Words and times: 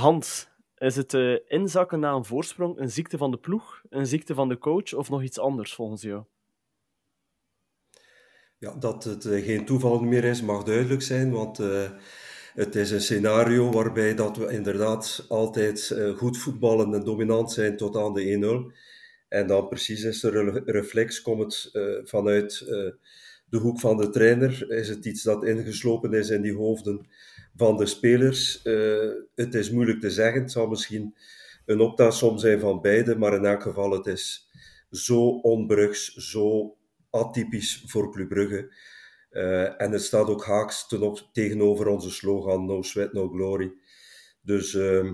Hans, 0.00 0.48
is 0.78 0.96
het 0.96 1.12
uh, 1.12 1.38
inzakken 1.46 2.00
na 2.00 2.12
een 2.12 2.24
voorsprong 2.24 2.78
een 2.78 2.90
ziekte 2.90 3.16
van 3.16 3.30
de 3.30 3.36
ploeg, 3.36 3.82
een 3.88 4.06
ziekte 4.06 4.34
van 4.34 4.48
de 4.48 4.58
coach 4.58 4.94
of 4.94 5.10
nog 5.10 5.22
iets 5.22 5.38
anders 5.38 5.74
volgens 5.74 6.02
jou? 6.02 6.24
Ja, 8.58 8.74
dat 8.74 9.04
het 9.04 9.24
uh, 9.24 9.44
geen 9.44 9.64
toeval 9.64 10.00
meer 10.00 10.24
is, 10.24 10.42
mag 10.42 10.62
duidelijk 10.62 11.02
zijn, 11.02 11.30
want 11.30 11.58
uh, 11.60 11.90
het 12.54 12.74
is 12.74 12.90
een 12.90 13.00
scenario 13.00 13.70
waarbij 13.70 14.14
dat 14.14 14.36
we 14.36 14.52
inderdaad 14.52 15.24
altijd 15.28 15.94
goed 16.16 16.38
voetballen 16.38 16.94
en 16.94 17.04
dominant 17.04 17.52
zijn 17.52 17.76
tot 17.76 17.96
aan 17.96 18.12
de 18.12 18.68
1-0. 18.72 18.76
En 19.28 19.46
dan 19.46 19.68
precies 19.68 20.02
is 20.02 20.22
een 20.22 20.64
reflex, 20.64 21.22
komt 21.22 21.42
het 21.42 21.70
vanuit 22.08 22.64
de 23.48 23.58
hoek 23.58 23.80
van 23.80 23.96
de 23.96 24.10
trainer, 24.10 24.70
is 24.70 24.88
het 24.88 25.04
iets 25.04 25.22
dat 25.22 25.44
ingeslopen 25.44 26.12
is 26.12 26.30
in 26.30 26.42
die 26.42 26.54
hoofden 26.54 27.06
van 27.56 27.76
de 27.76 27.86
spelers. 27.86 28.64
Uh, 28.64 29.12
het 29.34 29.54
is 29.54 29.70
moeilijk 29.70 30.00
te 30.00 30.10
zeggen. 30.10 30.42
Het 30.42 30.52
zal 30.52 30.66
misschien 30.66 31.14
een 31.66 31.80
optelsom 31.80 32.38
zijn 32.38 32.60
van 32.60 32.80
beide, 32.80 33.18
maar 33.18 33.34
in 33.34 33.44
elk 33.44 33.62
geval, 33.62 33.90
het 33.90 34.06
is 34.06 34.48
zo 34.90 35.28
onbrugs, 35.28 36.14
zo 36.14 36.76
atypisch 37.10 37.84
voor 37.86 38.12
Club 38.12 38.28
Brugge. 38.28 38.74
Uh, 39.30 39.80
en 39.82 39.92
het 39.92 40.02
staat 40.02 40.28
ook 40.28 40.44
haaks 40.44 40.86
ten 40.86 41.02
op, 41.02 41.28
tegenover 41.32 41.86
onze 41.86 42.10
slogan 42.10 42.66
No 42.66 42.82
Sweat, 42.82 43.12
No 43.12 43.28
Glory. 43.28 43.72
Dus 44.40 44.74
uh, 44.74 45.12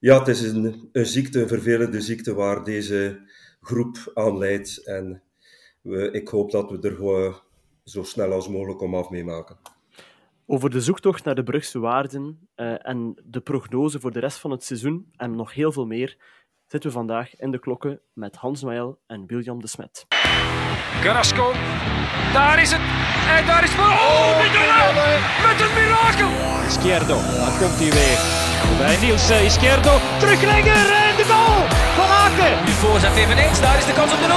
ja, 0.00 0.18
het 0.18 0.28
is 0.28 0.40
een, 0.40 0.88
een, 0.92 1.06
ziekte, 1.06 1.40
een 1.40 1.48
vervelende 1.48 2.00
ziekte 2.00 2.34
waar 2.34 2.64
deze 2.64 3.20
groep 3.60 4.10
aan 4.14 4.38
leidt. 4.38 4.76
En 4.84 5.22
we, 5.80 6.10
ik 6.10 6.28
hoop 6.28 6.50
dat 6.50 6.70
we 6.70 6.88
er 6.88 7.42
zo 7.84 8.02
snel 8.02 8.32
als 8.32 8.48
mogelijk 8.48 8.80
om 8.80 8.94
af 8.94 9.10
mee 9.10 9.24
maken. 9.24 9.75
Over 10.48 10.70
de 10.70 10.80
zoektocht 10.80 11.24
naar 11.24 11.34
de 11.34 11.42
Brugse 11.42 11.78
waarden 11.78 12.48
uh, 12.56 12.86
en 12.86 13.14
de 13.24 13.40
prognose 13.40 14.00
voor 14.00 14.12
de 14.12 14.20
rest 14.20 14.38
van 14.38 14.50
het 14.50 14.64
seizoen 14.64 15.08
en 15.16 15.36
nog 15.36 15.54
heel 15.54 15.72
veel 15.72 15.86
meer 15.86 16.16
zitten 16.66 16.90
we 16.90 16.96
vandaag 16.96 17.36
in 17.36 17.50
de 17.50 17.58
klokken 17.58 18.00
met 18.12 18.36
Hans 18.36 18.62
Noël 18.62 18.98
en 19.06 19.26
William 19.26 19.60
de 19.60 19.66
Smet. 19.66 20.06
Carrasco, 21.00 21.52
daar 22.32 22.62
is 22.62 22.70
het. 22.70 22.80
En 23.36 23.46
daar 23.46 23.64
is 23.64 23.70
het. 23.70 23.78
Oh, 23.78 23.86
oh 23.86 24.38
met 25.46 25.60
een 25.64 25.74
mirakel. 25.78 26.30
Izquierdo, 26.66 27.16
dan 27.42 27.52
komt 27.60 27.78
hij 27.82 27.90
weer. 27.98 28.18
Bij 28.78 28.96
Niels 29.02 29.30
uh, 29.30 29.44
Izquierdo, 29.44 29.94
teruglegger 30.18 30.88
en 31.06 31.14
de 31.20 31.26
goal 31.32 31.58
van 31.98 32.10
Aken. 32.24 32.64
Nu 32.64 32.72
voorzet 32.82 33.16
eveneens, 33.16 33.60
daar 33.60 33.78
is 33.78 33.86
de 33.86 33.92
kans 33.92 34.12
op 34.12 34.20
de 34.22 34.28
0-3. 34.28 34.32
0-3. 34.32 34.36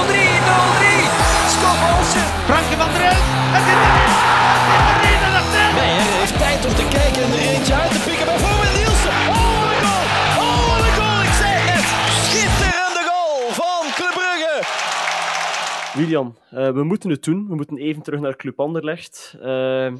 Scott 1.54 1.80
Olsen. 1.90 2.26
Frankie 2.48 2.76
van 2.82 2.90
der 2.94 3.02
Elf. 3.10 3.24
Het 3.56 3.66
is. 3.74 3.80
Nee, 3.80 4.78
hij 4.78 4.88
heeft 4.88 5.02
tijd 5.02 5.09
om 6.70 6.76
te 6.76 6.88
kijken 6.98 7.22
en 7.22 7.32
er 7.36 7.42
eentje 7.54 7.74
uit 7.74 7.92
te 7.92 8.00
pikken. 8.06 8.26
Bijvoorbeeld 8.32 8.74
Nielsen. 8.80 9.16
Oh, 9.34 9.52
wat 9.60 9.70
een 9.74 9.82
goal! 9.86 10.04
Oh, 10.44 10.62
wat 10.72 10.82
een 10.86 10.96
goal! 11.00 11.20
Ik 11.28 11.34
zei 11.42 11.54
het! 11.70 11.86
Schitterende 12.26 13.02
goal 13.10 13.38
van 13.60 13.82
Club 13.98 14.14
Brugge! 14.18 14.56
William, 15.98 16.28
uh, 16.54 16.72
we 16.72 16.82
moeten 16.82 17.10
het 17.10 17.24
doen. 17.24 17.48
We 17.48 17.54
moeten 17.54 17.76
even 17.76 18.02
terug 18.02 18.20
naar 18.20 18.36
Club 18.36 18.60
Anderlecht. 18.60 19.36
Uh, 19.42 19.94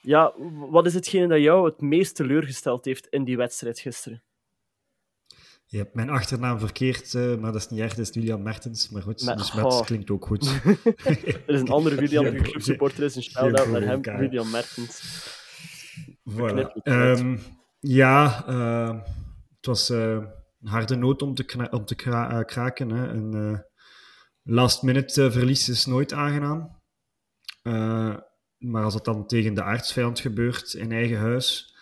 ja, 0.00 0.32
wat 0.70 0.86
is 0.86 0.94
hetgene 0.94 1.26
dat 1.26 1.40
jou 1.40 1.64
het 1.64 1.80
meest 1.80 2.16
teleurgesteld 2.16 2.84
heeft 2.84 3.06
in 3.06 3.24
die 3.24 3.36
wedstrijd 3.36 3.80
gisteren? 3.80 4.22
Je 5.68 5.78
hebt 5.78 5.94
mijn 5.94 6.10
achternaam 6.10 6.58
verkeerd, 6.58 7.12
uh, 7.12 7.36
maar 7.36 7.52
dat 7.52 7.60
is 7.60 7.68
niet 7.68 7.80
erg, 7.80 7.94
dat 7.94 8.08
is 8.08 8.14
Julian 8.14 8.42
Mertens. 8.42 8.88
Maar 8.88 9.02
goed, 9.02 9.24
Met, 9.24 9.38
dus 9.38 9.52
Mertens 9.52 9.78
oh. 9.80 9.86
klinkt 9.86 10.10
ook 10.10 10.26
goed. 10.26 10.46
er 11.04 11.42
is 11.46 11.60
een 11.60 11.68
andere 11.68 11.96
William 11.96 12.30
die 12.30 12.42
clubsupporter 12.42 13.04
is, 13.04 13.16
een 13.16 13.22
shout-out 13.22 13.68
naar 13.68 13.82
hem, 13.82 14.02
William 14.02 14.50
Mertens. 14.50 15.02
Voilà. 16.30 16.72
Um, 16.82 17.38
ja, 17.80 18.44
uh, 18.48 19.00
het 19.56 19.66
was 19.66 19.90
uh, 19.90 20.12
een 20.60 20.68
harde 20.68 20.96
noot 20.96 21.22
om 21.22 21.34
te, 21.34 21.68
om 21.70 21.84
te 21.84 21.94
kra 21.94 22.42
kraken. 22.42 22.90
Hè. 22.90 23.08
Een 23.08 23.64
last-minute 24.42 25.30
verlies 25.30 25.68
is 25.68 25.86
nooit 25.86 26.12
aangenaam. 26.12 26.80
maar 28.58 28.84
als 28.84 28.94
het 28.94 29.04
dan 29.04 29.26
tegen 29.26 29.54
de 29.54 29.62
aardsvijand 29.62 30.20
gebeurt 30.20 30.72
in 30.72 30.92
eigen 30.92 31.18
huis 31.18 31.74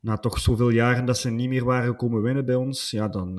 na 0.00 0.16
toch 0.16 0.38
zoveel 0.38 0.70
jaren 0.70 1.04
dat 1.04 1.18
ze 1.18 1.30
niet 1.30 1.48
meer 1.48 1.64
waren 1.64 1.96
komen 1.96 2.22
winnen 2.22 2.44
bij 2.44 2.54
ons, 2.54 2.90
ja, 2.90 3.08
dan, 3.08 3.36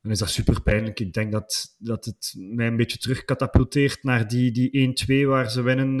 dan 0.00 0.10
is 0.10 0.18
dat 0.18 0.28
super 0.28 0.62
pijnlijk. 0.62 1.00
Ik 1.00 1.12
denk 1.12 1.32
dat, 1.32 1.76
dat 1.78 2.04
het 2.04 2.34
mij 2.36 2.66
een 2.66 2.76
beetje 2.76 2.98
terugkatapulteert 2.98 4.02
naar 4.02 4.28
die, 4.28 4.52
die 4.52 5.24
1-2 5.24 5.28
waar 5.28 5.50
ze 5.50 5.62
winnen 5.62 5.96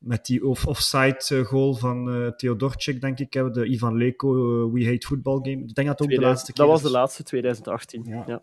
met 0.00 0.26
die 0.26 0.46
off 0.46 0.66
offside 0.66 1.26
uh, 1.32 1.46
goal 1.46 1.74
van 1.74 2.08
uh, 2.08 2.28
Theodorczyk, 2.28 3.00
denk 3.00 3.18
ik. 3.18 3.32
De 3.32 3.66
Ivan 3.66 3.96
Leko 3.96 4.32
We 4.72 4.84
Hate 4.84 5.06
Football 5.06 5.38
game. 5.42 5.64
Ik 5.64 5.74
denk 5.74 5.88
dat 5.88 6.00
ook 6.00 6.08
2000, 6.08 6.20
de 6.20 6.26
laatste 6.26 6.52
keer 6.52 6.64
Dat 6.64 6.74
was 6.74 6.82
de 6.82 6.90
laatste, 6.90 7.22
2018. 7.22 8.04
Ja. 8.04 8.24
ja. 8.26 8.42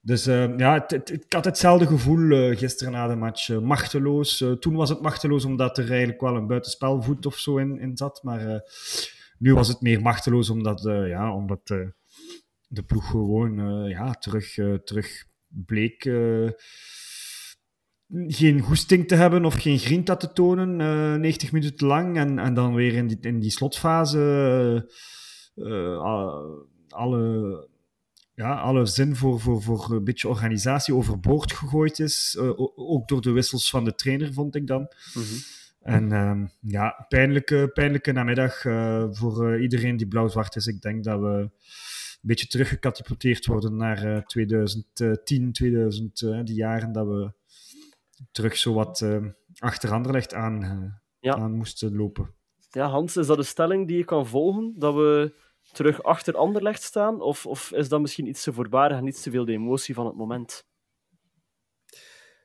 Dus 0.00 0.26
uh, 0.26 0.58
ja, 0.58 0.72
het, 0.72 0.90
het, 0.90 1.12
ik 1.12 1.32
had 1.32 1.44
hetzelfde 1.44 1.86
gevoel 1.86 2.54
gisteren 2.56 2.92
na 2.92 3.06
de 3.06 3.16
match. 3.16 3.60
Machteloos. 3.60 4.44
toen 4.60 4.74
was 4.74 4.88
het 4.88 5.00
machteloos 5.00 5.44
omdat 5.44 5.78
er 5.78 5.88
eigenlijk 5.88 6.20
wel 6.20 6.36
een 6.36 6.46
buitenspelvoet 6.46 7.26
of 7.26 7.36
zo 7.36 7.56
in, 7.56 7.80
in 7.80 7.96
zat. 7.96 8.22
Maar 8.22 8.62
nu 9.38 9.54
was 9.54 9.68
het 9.68 9.80
meer 9.80 10.00
machteloos 10.00 10.50
omdat, 10.50 10.82
ja, 11.06 11.34
omdat 11.34 11.66
de 12.66 12.82
ploeg 12.86 13.10
gewoon 13.10 13.88
ja, 13.88 14.10
terug, 14.10 14.54
terug 14.84 15.24
bleek 15.48 16.04
geen 18.08 18.60
goesting 18.60 19.08
te 19.08 19.14
hebben 19.14 19.44
of 19.44 19.54
geen 19.54 19.78
grinta 19.78 20.16
te 20.16 20.32
tonen 20.32 20.76
90 21.20 21.52
minuten 21.52 21.86
lang. 21.86 22.16
En, 22.16 22.38
en 22.38 22.54
dan 22.54 22.74
weer 22.74 22.94
in 22.94 23.06
die, 23.06 23.18
in 23.20 23.40
die 23.40 23.50
slotfase 23.50 24.90
alle 26.88 27.68
ja, 28.34 28.54
alle 28.54 28.86
zin 28.86 29.16
voor, 29.16 29.40
voor, 29.40 29.62
voor 29.62 29.90
een 29.90 30.04
beetje 30.04 30.28
organisatie 30.28 30.94
overboord 30.94 31.52
gegooid 31.52 31.98
is. 31.98 32.36
Ook 32.74 33.08
door 33.08 33.20
de 33.20 33.30
wissels 33.30 33.70
van 33.70 33.84
de 33.84 33.94
trainer, 33.94 34.32
vond 34.32 34.54
ik 34.54 34.66
dan. 34.66 34.80
Mm 34.80 35.22
-hmm. 35.22 35.38
En 35.80 36.10
uh, 36.12 36.48
ja, 36.60 37.06
pijnlijke, 37.08 37.70
pijnlijke 37.72 38.12
namiddag 38.12 38.64
uh, 38.64 39.06
voor 39.10 39.60
iedereen 39.60 39.96
die 39.96 40.08
blauw-zwart 40.08 40.56
is. 40.56 40.66
Ik 40.66 40.80
denk 40.80 41.04
dat 41.04 41.20
we 41.20 41.26
een 41.26 41.50
beetje 42.20 42.46
teruggecatapulteerd 42.46 43.46
worden 43.46 43.76
naar 43.76 44.24
2010, 44.26 45.52
2000, 45.52 46.18
die 46.18 46.54
jaren 46.54 46.92
dat 46.92 47.06
we 47.06 47.32
terug 48.30 48.56
zo 48.56 48.74
wat 48.74 49.06
achter 49.58 49.92
Anderlecht 49.92 50.34
aan, 50.34 50.60
ja. 51.18 51.34
aan 51.34 51.56
moesten 51.56 51.96
lopen. 51.96 52.34
Ja, 52.70 52.88
Hans, 52.88 53.16
is 53.16 53.26
dat 53.26 53.38
een 53.38 53.44
stelling 53.44 53.88
die 53.88 53.96
je 53.96 54.04
kan 54.04 54.26
volgen? 54.26 54.74
Dat 54.76 54.94
we 54.94 55.34
terug 55.72 56.02
achter 56.02 56.36
Anderlecht 56.36 56.82
staan? 56.82 57.20
Of, 57.20 57.46
of 57.46 57.72
is 57.72 57.88
dat 57.88 58.00
misschien 58.00 58.26
iets 58.26 58.42
te 58.42 58.52
voorbarig 58.52 58.96
en 58.98 59.06
iets 59.06 59.22
te 59.22 59.30
veel 59.30 59.44
de 59.44 59.52
emotie 59.52 59.94
van 59.94 60.06
het 60.06 60.16
moment? 60.16 60.66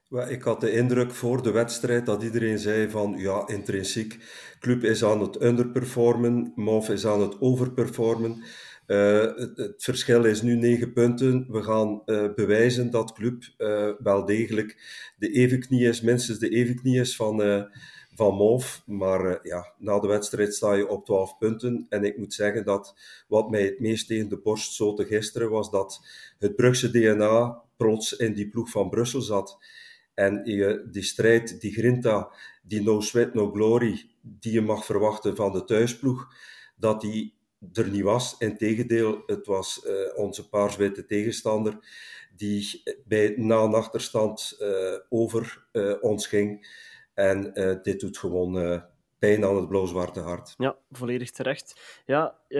Ik 0.09 0.41
had 0.41 0.61
de 0.61 0.71
indruk 0.71 1.11
voor 1.11 1.41
de 1.43 1.51
wedstrijd 1.51 2.05
dat 2.05 2.23
iedereen 2.23 2.59
zei 2.59 2.89
van 2.89 3.13
ja, 3.17 3.47
intrinsiek, 3.47 4.17
club 4.59 4.83
is 4.83 5.03
aan 5.03 5.21
het 5.21 5.41
underperformen, 5.41 6.51
MOF 6.55 6.89
is 6.89 7.05
aan 7.05 7.21
het 7.21 7.41
overperformen. 7.41 8.43
Uh, 8.89 9.35
het, 9.55 9.73
verschil 9.77 10.25
is 10.25 10.41
nu 10.41 10.55
negen 10.55 10.93
punten. 10.93 11.45
We 11.49 11.63
gaan 11.63 12.01
uh, 12.05 12.33
bewijzen 12.35 12.91
dat 12.91 13.13
club 13.13 13.43
uh, 13.57 13.91
wel 13.99 14.25
degelijk 14.25 14.77
de 15.17 15.31
evenknie 15.31 15.87
is, 15.87 16.01
minstens 16.01 16.39
de 16.39 16.49
evenknie 16.49 16.99
is 16.99 17.15
van, 17.15 17.67
van 18.15 18.37
Mauve. 18.37 18.81
Maar 18.85 19.39
ja, 19.47 19.73
na 19.77 19.99
de 19.99 20.07
wedstrijd 20.07 20.55
sta 20.55 20.73
je 20.73 20.87
op 20.87 21.05
12 21.05 21.37
punten. 21.37 21.85
En 21.89 22.03
ik 22.03 22.17
moet 22.17 22.33
zeggen 22.33 22.65
dat 22.65 22.95
wat 23.27 23.49
mij 23.49 23.63
het 23.63 23.79
meest 23.79 24.07
tegen 24.07 24.29
de 24.29 24.37
borst 24.37 24.73
zotte 24.73 25.05
gisteren 25.05 25.49
was 25.49 25.71
dat 25.71 26.05
het 26.39 26.55
Brugse 26.55 26.91
DNA 26.91 27.61
plots 27.77 28.13
in 28.13 28.33
die 28.33 28.49
ploeg 28.49 28.69
van 28.69 28.89
Brussel 28.89 29.21
zat. 29.21 29.57
En 30.13 30.43
die 30.91 31.03
strijd, 31.03 31.61
die 31.61 31.73
grinta, 31.73 32.31
die 32.63 32.81
no 32.81 33.01
sweat, 33.01 33.33
no 33.33 33.51
glory, 33.51 34.09
die 34.21 34.51
je 34.51 34.61
mag 34.61 34.85
verwachten 34.85 35.35
van 35.35 35.51
de 35.51 35.63
thuisploeg, 35.63 36.27
dat 36.75 37.01
die 37.01 37.37
er 37.73 37.89
niet 37.89 38.03
was. 38.03 38.35
Integendeel, 38.37 39.23
het 39.25 39.45
was 39.45 39.85
uh, 39.85 40.17
onze 40.17 40.49
paarswitte 40.49 41.05
tegenstander 41.05 41.77
die 42.35 42.83
bij, 43.05 43.33
na 43.37 43.57
een 43.57 43.73
achterstand 43.73 44.57
uh, 44.59 44.97
over 45.09 45.67
ons 46.01 46.27
ging. 46.27 46.77
En 47.13 47.53
dit 47.81 47.99
doet 47.99 48.17
gewoon 48.17 48.83
pijn 49.19 49.45
aan 49.45 49.55
het 49.55 49.67
blauw-zwarte 49.67 50.19
hart. 50.19 50.53
Ja, 50.57 50.77
volledig 50.91 51.31
terecht. 51.31 52.01
Ja, 52.05 52.35
uh, 52.47 52.59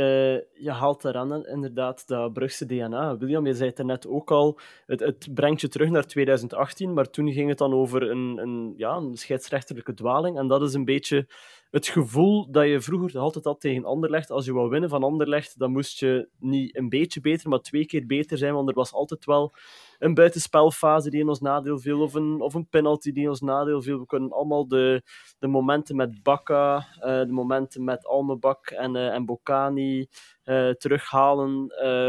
je 0.54 0.72
haalt 0.72 1.06
eraan 1.06 1.46
inderdaad 1.46 2.08
dat 2.08 2.34
Brugse 2.34 2.66
DNA. 2.66 3.18
William, 3.18 3.46
je 3.46 3.54
zei 3.54 3.70
het 3.70 3.80
er 3.80 3.86
net 3.86 4.08
ook 4.08 4.32
al, 4.32 4.60
het, 4.86 5.00
het, 5.00 5.28
brengt 5.34 5.62
je 5.62 5.68
terug 5.68 5.90
naar 5.90 6.06
2018, 6.06 6.94
maar 6.94 7.10
toen 7.10 7.32
ging 7.32 7.50
het 7.50 7.58
dan 7.58 7.74
over 7.74 8.10
een, 8.10 8.38
een, 8.38 8.74
ja, 8.78 8.96
een 8.96 9.18
scheidsrechterlijke 9.18 9.94
dwaling. 9.94 10.38
En 10.38 10.48
dat 10.48 10.62
is 10.62 10.74
een 10.74 10.86
beetje 10.86 11.28
het 11.72 11.88
gevoel 11.88 12.52
dat 12.52 12.68
je 12.68 12.82
vroeger 12.82 13.20
altijd 13.20 13.46
had 13.46 13.62
tegen 13.62 13.86
Anderlecht. 13.86 14.32
Als 14.32 14.46
je 14.46 14.54
wou 14.54 14.70
winnen 14.70 14.90
van 14.90 15.04
Anderlecht, 15.04 15.60
dan 15.60 15.72
moest 15.72 16.00
je 16.00 16.30
niet 16.40 16.76
een 16.76 16.90
beetje 16.90 17.22
beter, 17.22 17.50
maar 17.50 17.60
twee 17.60 17.86
keer 17.86 18.06
beter 18.06 18.38
zijn, 18.38 18.54
want 18.54 18.70
er 18.70 18.76
was 18.76 18.94
altijd 18.94 19.26
wel 19.26 19.54
een 20.00 20.14
buitenspelfase 20.14 21.10
die 21.10 21.20
in 21.20 21.30
ons 21.30 21.40
nadeel 21.40 21.80
viel, 21.80 22.02
of 22.02 22.14
een, 22.14 22.42
of 22.42 22.54
een 22.54 22.68
penalty 22.68 23.12
die 23.12 23.24
in 23.24 23.30
ons 23.30 23.42
nadeel 23.42 23.82
viel. 23.82 24.00
We 24.00 24.06
kunnen 24.06 24.32
allemaal 24.32 24.68
de, 24.68 25.04
de 25.40 25.48
momenten 25.48 25.96
met 25.96 26.24
Bakka, 26.24 26.78
uh, 26.78 27.02
de 27.02 27.32
momenten 27.32 27.84
met 27.84 28.06
Almebak 28.06 28.70
en, 28.70 28.96
uh, 28.96 29.14
en 29.14 29.26
Bocani, 29.26 30.08
uh, 30.46 30.70
terughalen. 30.70 31.68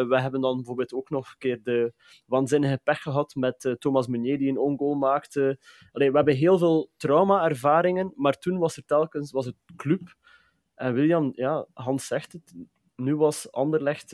we 0.09 0.21
hebben 0.21 0.41
dan 0.41 0.57
bijvoorbeeld 0.57 0.93
ook 0.93 1.11
nog 1.11 1.29
een 1.29 1.39
keer 1.39 1.63
de 1.63 1.93
waanzinnige 2.27 2.81
pech 2.85 3.03
gehad 3.03 3.35
met 3.35 3.77
Thomas 3.79 4.07
Meunier, 4.07 4.39
die 4.39 4.49
een 4.49 4.59
ongoal 4.59 4.95
maakte. 4.95 5.59
Allee, 5.93 6.11
we 6.11 6.17
hebben 6.17 6.37
heel 6.37 6.59
veel 6.59 6.91
trauma-ervaringen, 6.97 8.13
maar 8.17 8.39
toen 8.39 8.59
was 8.59 8.77
er 8.77 8.85
telkens 8.85 9.33
was 9.33 9.47
het 9.47 9.57
club. 9.77 10.15
En 10.75 10.95
William, 10.95 11.33
ja, 11.35 11.67
Hans 11.75 12.07
zegt 12.07 12.33
het, 12.33 12.55
nu 12.97 13.17
was 13.17 13.53
Anderlecht 13.53 14.13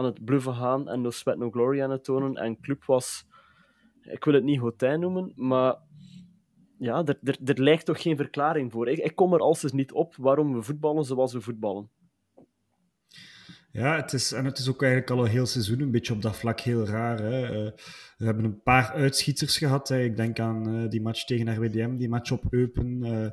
aan 0.00 0.06
het 0.06 0.24
bluffen 0.24 0.54
gaan 0.54 0.88
en 0.88 1.00
No 1.00 1.10
Sweat 1.10 1.38
No 1.38 1.50
Glory 1.50 1.82
aan 1.82 1.90
het 1.90 2.04
tonen. 2.04 2.34
En 2.34 2.60
club 2.60 2.84
was, 2.84 3.26
ik 4.02 4.24
wil 4.24 4.34
het 4.34 4.44
niet 4.44 4.58
Hotijn 4.58 5.00
noemen, 5.00 5.32
maar 5.36 5.76
ja, 6.78 7.04
er, 7.04 7.18
er, 7.22 7.36
er 7.44 7.62
lijkt 7.62 7.84
toch 7.84 8.02
geen 8.02 8.16
verklaring 8.16 8.72
voor. 8.72 8.88
Ik, 8.88 8.98
ik 8.98 9.14
kom 9.16 9.34
er 9.34 9.40
als 9.40 9.72
niet 9.72 9.92
op 9.92 10.16
waarom 10.16 10.54
we 10.54 10.62
voetballen 10.62 11.04
zoals 11.04 11.32
we 11.32 11.40
voetballen. 11.40 11.90
Ja, 13.72 13.96
het 13.96 14.12
is, 14.12 14.32
en 14.32 14.44
het 14.44 14.58
is 14.58 14.68
ook 14.68 14.82
eigenlijk 14.82 15.12
al 15.12 15.24
een 15.24 15.30
heel 15.30 15.46
seizoen 15.46 15.80
een 15.80 15.90
beetje 15.90 16.12
op 16.12 16.22
dat 16.22 16.36
vlak 16.36 16.60
heel 16.60 16.86
raar. 16.86 17.18
Hè. 17.18 17.42
Uh, 17.42 17.70
we 18.16 18.24
hebben 18.24 18.44
een 18.44 18.62
paar 18.62 18.92
uitschieters 18.92 19.58
gehad. 19.58 19.88
Hè. 19.88 20.02
Ik 20.02 20.16
denk 20.16 20.38
aan 20.38 20.74
uh, 20.74 20.88
die 20.88 21.02
match 21.02 21.24
tegen 21.24 21.54
RWDM, 21.54 21.96
die 21.96 22.08
match 22.08 22.30
op 22.30 22.44
Eupen. 22.50 22.98
Uh, 23.04 23.24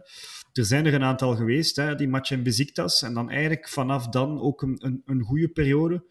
er 0.54 0.66
zijn 0.66 0.86
er 0.86 0.94
een 0.94 1.04
aantal 1.04 1.36
geweest, 1.36 1.76
hè. 1.76 1.96
die 1.96 2.08
match 2.08 2.32
in 2.32 2.44
Beziktas. 2.44 3.02
En 3.02 3.14
dan 3.14 3.30
eigenlijk 3.30 3.70
vanaf 3.70 4.08
dan 4.08 4.40
ook 4.42 4.62
een, 4.62 4.78
een, 4.80 5.02
een 5.06 5.22
goede 5.22 5.48
periode. 5.48 6.04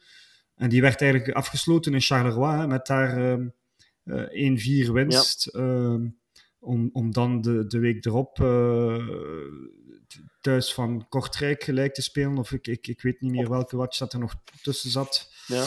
En 0.57 0.69
die 0.69 0.81
werd 0.81 1.01
eigenlijk 1.01 1.33
afgesloten 1.33 1.95
in 1.95 2.01
Charleroi, 2.01 2.57
hè, 2.57 2.67
met 2.67 2.87
daar 2.87 3.39
1-4 3.39 4.93
winst. 4.93 5.49
Ja. 5.53 5.61
Ehm, 5.61 6.07
om, 6.59 6.91
om 6.93 7.13
dan 7.13 7.41
de, 7.41 7.67
de 7.67 7.79
week 7.79 8.05
erop 8.05 8.39
uh, 8.39 9.09
thuis 10.41 10.75
van 10.75 11.07
Kortrijk 11.09 11.63
gelijk 11.63 11.95
te 11.95 12.03
spelen. 12.03 12.39
Of 12.39 12.53
ik, 12.53 12.67
ik, 12.67 12.87
ik 12.87 13.03
weet 13.03 13.21
niet 13.21 13.33
meer 13.33 13.49
welke 13.49 13.77
watch 13.77 13.99
dat 13.99 14.13
er 14.13 14.19
nog 14.19 14.35
tussen 14.63 14.91
zat. 14.91 15.33
Ja. 15.47 15.65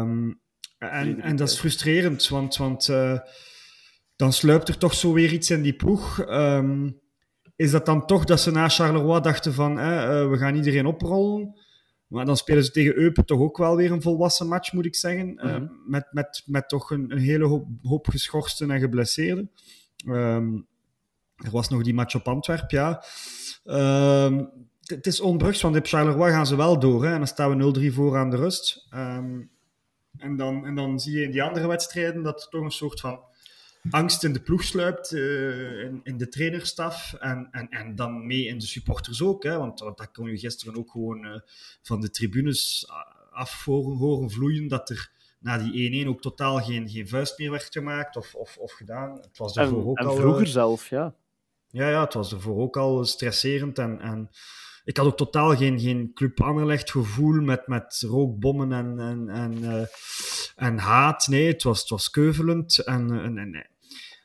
Um, 0.00 0.40
en, 0.78 1.20
en 1.20 1.36
dat 1.36 1.48
is 1.48 1.58
frustrerend, 1.58 2.28
want, 2.28 2.56
want 2.56 2.88
uh, 2.88 3.18
dan 4.16 4.32
sluipt 4.32 4.68
er 4.68 4.78
toch 4.78 4.94
zo 4.94 5.12
weer 5.12 5.32
iets 5.32 5.50
in 5.50 5.62
die 5.62 5.76
ploeg. 5.76 6.28
Um, 6.28 7.00
is 7.56 7.70
dat 7.70 7.86
dan 7.86 8.06
toch 8.06 8.24
dat 8.24 8.40
ze 8.40 8.50
na 8.50 8.68
Charleroi 8.68 9.20
dachten 9.20 9.54
van 9.54 9.78
eh, 9.78 10.28
we 10.28 10.36
gaan 10.38 10.54
iedereen 10.54 10.86
oprollen? 10.86 11.60
Maar 12.12 12.24
dan 12.24 12.36
spelen 12.36 12.64
ze 12.64 12.70
tegen 12.70 12.98
Eupen 12.98 13.24
toch 13.24 13.40
ook 13.40 13.56
wel 13.56 13.76
weer 13.76 13.92
een 13.92 14.02
volwassen 14.02 14.48
match, 14.48 14.72
moet 14.72 14.84
ik 14.84 14.94
zeggen. 14.94 15.26
Mm 15.26 15.38
-hmm. 15.38 15.62
uh, 15.62 15.68
met, 15.86 16.06
met, 16.10 16.42
met 16.46 16.68
toch 16.68 16.90
een, 16.90 17.12
een 17.12 17.18
hele 17.18 17.44
hoop, 17.44 17.66
hoop 17.82 18.06
geschorsten 18.06 18.70
en 18.70 18.80
geblesseerden. 18.80 19.50
Um, 20.06 20.66
er 21.36 21.50
was 21.50 21.68
nog 21.68 21.82
die 21.82 21.94
match 21.94 22.14
op 22.14 22.28
Antwerp, 22.28 22.70
ja. 22.70 23.04
Um, 23.64 24.50
het 24.82 25.06
is 25.06 25.20
onbrugs, 25.20 25.60
want 25.60 25.76
op 25.76 25.86
Charleroi 25.86 26.32
gaan 26.32 26.46
ze 26.46 26.56
wel 26.56 26.78
door. 26.78 27.04
Hè, 27.04 27.12
en 27.12 27.18
dan 27.18 27.26
staan 27.26 27.58
we 27.58 27.90
0-3 27.90 27.94
voor 27.94 28.16
aan 28.16 28.30
de 28.30 28.36
rust. 28.36 28.86
Um, 28.94 29.50
en, 30.18 30.36
dan, 30.36 30.66
en 30.66 30.74
dan 30.74 31.00
zie 31.00 31.18
je 31.18 31.24
in 31.24 31.30
die 31.30 31.42
andere 31.42 31.66
wedstrijden 31.66 32.22
dat 32.22 32.42
er 32.42 32.48
toch 32.48 32.62
een 32.62 32.70
soort 32.70 33.00
van 33.00 33.20
angst 33.90 34.24
in 34.24 34.32
de 34.32 34.40
ploeg 34.40 34.64
sluipt, 34.64 35.12
uh, 35.12 35.84
in, 35.84 36.00
in, 36.02 36.16
de 36.16 36.28
trainerstaf 36.28 37.12
en, 37.12 37.48
en, 37.50 37.68
en 37.68 37.94
dan 37.94 38.26
mee 38.26 38.46
in 38.46 38.58
de 38.58 38.66
supporters 38.66 39.22
ook. 39.22 39.42
Hè, 39.42 39.58
want, 39.58 39.80
want 39.80 39.98
dat 39.98 40.10
kon 40.12 40.30
je 40.30 40.38
gisteren 40.38 40.76
ook 40.76 40.90
gewoon 40.90 41.24
uh, 41.24 41.40
van 41.82 42.00
de 42.00 42.10
tribunes 42.10 42.86
af 43.30 43.64
horen, 43.64 44.30
vloeien, 44.30 44.68
dat 44.68 44.90
er 44.90 45.10
na 45.38 45.58
die 45.58 46.04
1-1 46.04 46.08
ook 46.08 46.20
totaal 46.20 46.60
geen, 46.60 46.88
geen 46.88 47.08
vuist 47.08 47.38
meer 47.38 47.50
werd 47.50 47.72
gemaakt 47.72 48.16
of, 48.16 48.34
of, 48.34 48.56
of 48.56 48.72
gedaan. 48.72 49.18
Het 49.20 49.38
was 49.38 49.56
en, 49.56 49.74
ook 49.74 49.98
en 49.98 50.06
al, 50.06 50.16
vroeger 50.16 50.46
zelf, 50.46 50.88
ja. 50.88 51.14
Ja, 51.68 51.88
ja, 51.88 52.04
het 52.04 52.14
was 52.14 52.32
ervoor 52.32 52.58
ook 52.58 52.76
al 52.76 53.04
stresserend. 53.04 53.78
En, 53.78 54.00
en 54.00 54.30
ik 54.84 54.96
had 54.96 55.06
ook 55.06 55.16
totaal 55.16 55.56
geen, 55.56 55.80
geen 55.80 56.10
Club 56.14 56.40
Anderlecht 56.40 56.90
gevoel 56.90 57.40
met, 57.40 57.66
met 57.66 58.04
rookbommen 58.08 58.72
en, 58.72 58.98
en, 58.98 59.28
en, 59.28 59.58
uh, 59.58 59.84
en 60.56 60.78
haat. 60.78 61.26
Nee, 61.28 61.46
het 61.46 61.62
was, 61.62 61.80
het 61.80 61.88
was 61.88 62.10
keuvelend. 62.10 62.78
En, 62.78 63.10
en, 63.10 63.38
en, 63.38 63.66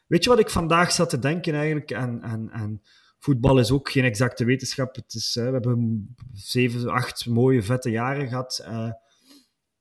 weet 0.07 0.24
je 0.24 0.30
wat 0.30 0.39
ik 0.39 0.50
vandaag 0.50 0.92
zat 0.92 1.09
te 1.09 1.19
denken 1.19 1.54
eigenlijk? 1.54 1.92
En, 1.92 2.21
en, 2.21 2.50
en 2.51 2.81
voetbal 3.19 3.59
is 3.59 3.71
ook 3.71 3.89
geen 3.92 4.04
exacte 4.04 4.45
wetenschap. 4.45 4.95
Het 4.95 5.13
is, 5.13 5.36
we 5.36 5.42
hebben 5.42 6.15
zeven, 6.33 6.89
acht 6.89 7.25
mooie, 7.25 7.63
vette 7.63 7.89
jaren 7.89 8.27
gehad. 8.27 8.65
Uh, 8.68 8.92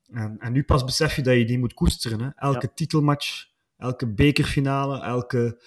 en, 0.07 0.37
en, 0.39 0.53
nu 0.53 0.63
pas 0.63 0.85
besef 0.85 1.17
je 1.17 1.23
dat 1.23 1.37
je 1.37 1.45
die 1.45 1.59
moet 1.59 1.75
koesteren. 1.75 2.21
Hè? 2.21 2.29
Elke 2.35 2.67
ja. 2.67 2.73
titelmatch, 2.75 3.47
elke 3.77 4.07
bekerfinale, 4.07 5.01
elke 5.03 5.63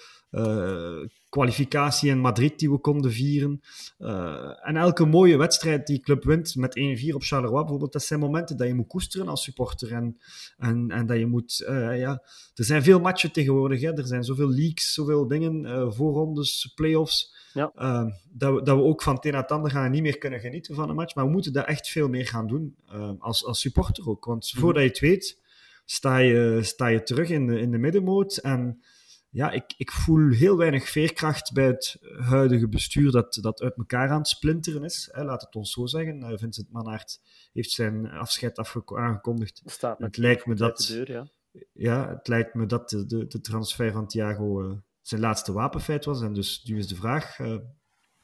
kwalificatie 1.30 2.10
in 2.10 2.20
Madrid 2.20 2.60
die 2.60 2.72
we 2.72 2.78
konden 2.78 3.12
vieren. 3.12 3.62
Uh, 4.00 4.68
en 4.68 4.76
elke 4.76 5.06
mooie 5.06 5.38
wedstrijd 5.38 5.88
die 5.88 6.00
club 6.00 6.24
wint 6.24 6.56
met 6.56 6.80
1-4 7.12 7.14
op 7.14 7.24
Charleroi 7.24 7.60
bijvoorbeeld, 7.60 7.94
dat 7.94 8.04
zijn 8.04 8.20
momenten 8.20 8.58
dat 8.58 8.68
je 8.68 8.74
moet 8.74 8.88
koesteren 8.88 9.28
als 9.28 9.44
supporter. 9.44 9.94
En, 9.94 10.20
en, 10.58 10.92
en 10.92 11.06
dat 11.06 11.18
je 11.18 11.26
moet, 11.26 11.66
uh, 11.70 12.00
ja, 12.00 12.22
er 12.56 12.64
zijn 12.66 12.84
veel 12.84 13.00
matchen 13.00 13.32
tegenwoordig. 13.32 13.82
Hè? 13.82 13.98
Er 13.98 14.08
zijn 14.08 14.24
zoveel 14.24 14.50
leaks, 14.50 14.94
zoveel 14.94 15.28
dingen, 15.28 15.94
voorrondes, 15.94 16.72
play-offs. 16.76 17.38
Ja. 17.54 17.72
Uh, 17.78 18.06
dat, 18.32 18.54
we, 18.54 18.64
dat 18.64 18.78
we 18.78 18.84
ook 18.84 19.02
van 19.02 19.18
het 19.22 19.52
ander 19.52 19.72
gaan 19.72 19.86
en 19.86 19.92
niet 19.92 20.02
meer 20.02 20.18
kunnen 20.18 20.40
genieten 20.40 20.76
van 20.76 20.90
een 20.90 20.96
match. 20.96 21.16
Maar 21.16 21.26
we 21.26 21.32
moeten 21.32 21.54
daar 21.54 21.66
echt 21.66 21.90
veel 21.90 22.10
meer 22.10 22.28
gaan 22.28 22.48
doen, 22.48 22.76
uh, 22.94 23.12
als, 23.20 23.46
als 23.46 23.60
supporter 23.60 24.10
ook. 24.10 24.26
Want 24.26 24.52
mm. 24.54 24.62
voordat 24.62 24.84
je 24.84 24.90
het 24.90 25.00
weet, 25.00 25.42
sta 25.86 26.18
je, 26.18 26.60
sta 26.62 26.88
je 26.88 27.04
terug 27.04 27.30
in 27.30 27.48
de, 27.48 27.60
in 27.60 27.72
de 27.72 27.78
middenmoot. 27.78 28.38
En 28.38 28.82
ja, 29.30 29.52
ik, 29.52 29.74
ik 29.78 29.92
voel 29.92 30.32
heel 30.32 30.58
weinig 30.58 30.90
veerkracht 30.90 31.54
bij 31.54 31.66
het 31.66 31.98
huidige 32.20 32.70
bestuur 32.70 33.12
dat, 33.12 33.38
dat 33.42 33.62
uit 33.62 33.78
elkaar 33.78 34.10
aan 34.10 34.18
het 34.18 34.28
splinteren 34.28 34.84
is. 34.84 35.10
Hè, 35.12 35.24
laat 35.24 35.42
het 35.42 35.56
ons 35.56 35.72
zo 35.72 35.86
zeggen. 35.86 36.20
Uh, 36.22 36.38
Vincent 36.38 36.72
Mannaert 36.72 37.20
heeft 37.54 37.72
zijn 37.72 38.10
afscheid 38.12 38.58
aangekondigd. 38.86 39.62
Staat 39.66 40.00
het 40.00 40.18
lijkt 40.18 40.46
me 40.46 40.56
dat... 40.56 40.78
De 40.78 40.94
deur, 40.94 41.12
ja. 41.12 41.28
ja, 41.74 42.10
het 42.10 42.28
lijkt 42.28 42.54
me 42.54 42.66
dat 42.66 42.90
de, 42.90 43.06
de, 43.06 43.28
de 43.28 43.42
transfer 43.42 43.92
van 43.92 44.08
Thiago 44.08 44.82
zijn 45.02 45.22
laatste 45.22 45.54
wapenfeit 45.54 46.06
was. 46.06 46.22
En 46.22 46.34
dus 46.34 46.64
nu 46.64 46.78
is 46.78 46.88
de 46.88 46.96
vraag, 46.96 47.40
uh, 47.40 47.58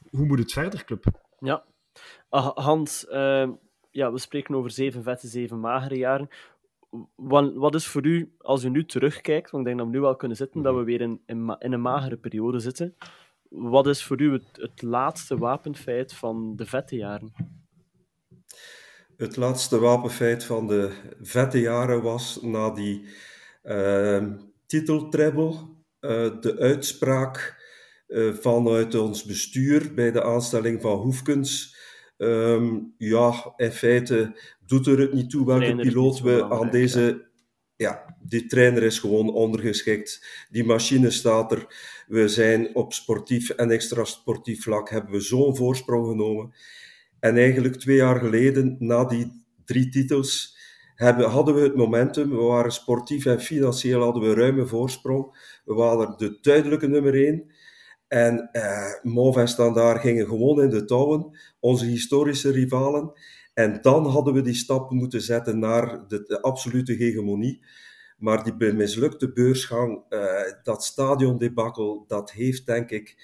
hoe 0.09 0.25
moet 0.25 0.39
het 0.39 0.51
verder, 0.51 0.85
club? 0.85 1.05
Ja, 1.39 1.63
uh, 2.31 2.51
Hans, 2.55 3.05
uh, 3.09 3.49
ja, 3.89 4.11
we 4.11 4.17
spreken 4.17 4.55
over 4.55 4.71
zeven 4.71 5.03
vette, 5.03 5.27
zeven 5.27 5.59
magere 5.59 5.97
jaren. 5.97 6.29
Wat, 7.15 7.53
wat, 7.53 7.75
is 7.75 7.87
voor 7.87 8.05
u, 8.05 8.33
als 8.37 8.63
u 8.63 8.69
nu 8.69 8.85
terugkijkt, 8.85 9.51
want 9.51 9.63
ik 9.63 9.69
denk 9.69 9.77
dat 9.77 9.87
we 9.87 9.97
nu 9.97 10.01
wel 10.01 10.15
kunnen 10.15 10.37
zitten, 10.37 10.61
dat 10.61 10.75
we 10.75 10.83
weer 10.83 11.01
in, 11.01 11.21
in, 11.25 11.55
in 11.59 11.73
een 11.73 11.81
magere 11.81 12.17
periode 12.17 12.59
zitten. 12.59 12.95
Wat 13.49 13.87
is 13.87 14.03
voor 14.03 14.21
u 14.21 14.31
het, 14.31 14.49
het 14.51 14.81
laatste 14.81 15.37
wapenfeit 15.37 16.13
van 16.13 16.55
de 16.55 16.65
vette 16.65 16.95
jaren? 16.95 17.33
Het 19.17 19.35
laatste 19.35 19.79
wapenfeit 19.79 20.43
van 20.43 20.67
de 20.67 20.91
vette 21.21 21.59
jaren 21.59 22.01
was 22.01 22.41
na 22.41 22.69
die 22.69 23.07
uh, 23.63 24.25
titeltreble 24.65 25.51
uh, 25.51 26.41
de 26.41 26.55
uitspraak 26.59 27.63
uh, 28.07 28.33
vanuit 28.33 28.95
ons 28.95 29.23
bestuur 29.23 29.93
bij 29.93 30.11
de 30.11 30.23
aanstelling 30.23 30.81
van 30.81 30.97
Hoefkens. 30.97 31.75
Um, 32.17 32.93
ja, 32.97 33.53
in 33.55 33.71
feite 33.71 34.39
doet 34.65 34.87
er 34.87 34.99
het 34.99 35.13
niet 35.13 35.29
toe 35.29 35.45
welke 35.45 35.75
piloot 35.75 36.21
we 36.21 36.49
aan 36.49 36.69
deze. 36.69 36.99
Ja. 37.75 37.89
ja, 37.89 38.17
die 38.21 38.45
trainer 38.45 38.83
is 38.83 38.99
gewoon 38.99 39.33
ondergeschikt. 39.33 40.25
Die 40.49 40.63
machine 40.63 41.09
staat 41.09 41.51
er. 41.51 41.65
We 42.07 42.27
zijn 42.27 42.75
op 42.75 42.93
sportief 42.93 43.49
en 43.49 43.71
extra 43.71 44.03
sportief 44.03 44.63
vlak 44.63 44.89
hebben 44.89 45.11
we 45.11 45.19
zo'n 45.19 45.55
voorsprong 45.55 46.07
genomen. 46.07 46.53
En 47.19 47.37
eigenlijk 47.37 47.75
twee 47.75 47.95
jaar 47.95 48.19
geleden, 48.19 48.75
na 48.79 49.05
die 49.05 49.45
drie 49.65 49.89
titels, 49.89 50.57
hebben, 50.95 51.29
hadden 51.29 51.55
we 51.55 51.61
het 51.61 51.75
momentum. 51.75 52.29
We 52.29 52.35
waren 52.35 52.71
sportief 52.71 53.25
en 53.25 53.41
financieel 53.41 54.01
hadden 54.01 54.21
we 54.21 54.33
ruime 54.33 54.65
voorsprong. 54.65 55.59
We 55.65 55.73
waren 55.73 56.17
de 56.17 56.37
duidelijke 56.41 56.87
nummer 56.87 57.13
één. 57.25 57.51
En 58.07 58.49
eh, 58.51 58.93
Mauve 59.03 59.39
en 59.39 59.47
Standaard 59.47 60.01
gingen 60.01 60.25
gewoon 60.27 60.61
in 60.61 60.69
de 60.69 60.85
touwen, 60.85 61.37
onze 61.59 61.85
historische 61.85 62.51
rivalen. 62.51 63.11
En 63.53 63.81
dan 63.81 64.05
hadden 64.05 64.33
we 64.33 64.41
die 64.41 64.53
stap 64.53 64.91
moeten 64.91 65.21
zetten 65.21 65.59
naar 65.59 66.07
de, 66.07 66.41
absolute 66.41 66.93
hegemonie. 66.93 67.65
Maar 68.17 68.43
die 68.43 68.73
mislukte 68.73 69.33
beursgang, 69.33 70.03
uh, 70.09 70.41
dat 70.63 70.83
stadiondebakel, 70.83 72.05
dat 72.07 72.31
heeft 72.31 72.65
denk 72.65 72.89
ik 72.89 73.15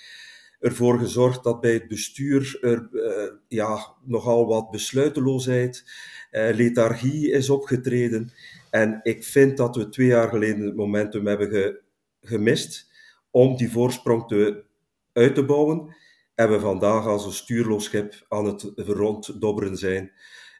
ervoor 0.59 0.99
gezorgd 0.99 1.43
dat 1.43 1.61
bij 1.61 1.73
het 1.73 1.87
bestuur 1.87 2.57
er 2.61 2.89
uh, 2.91 3.33
ja, 3.47 3.95
nogal 4.05 4.47
wat 4.47 4.71
besluiteloosheid 4.71 5.83
uh, 6.31 6.49
lethargie 6.55 7.31
is 7.31 7.49
opgetreden. 7.49 8.31
En 8.69 8.99
ik 9.03 9.23
vind 9.23 9.57
dat 9.57 9.75
we 9.75 9.89
twee 9.89 10.07
jaar 10.07 10.29
geleden 10.29 10.65
het 10.65 10.75
momentum 10.75 11.27
hebben 11.27 11.49
ge, 11.49 11.81
gemist 12.21 12.89
om 13.31 13.57
die 13.57 13.71
voorsprong 13.71 14.27
te, 14.27 14.63
uit 15.13 15.35
te 15.35 15.45
bouwen. 15.45 15.95
En 16.35 16.51
we 16.51 16.59
vandaag 16.59 17.05
als 17.05 17.25
een 17.25 17.31
stuurloos 17.31 17.83
schip 17.83 18.25
aan 18.27 18.45
het 18.45 18.71
ronddobberen 18.75 19.77
zijn 19.77 20.11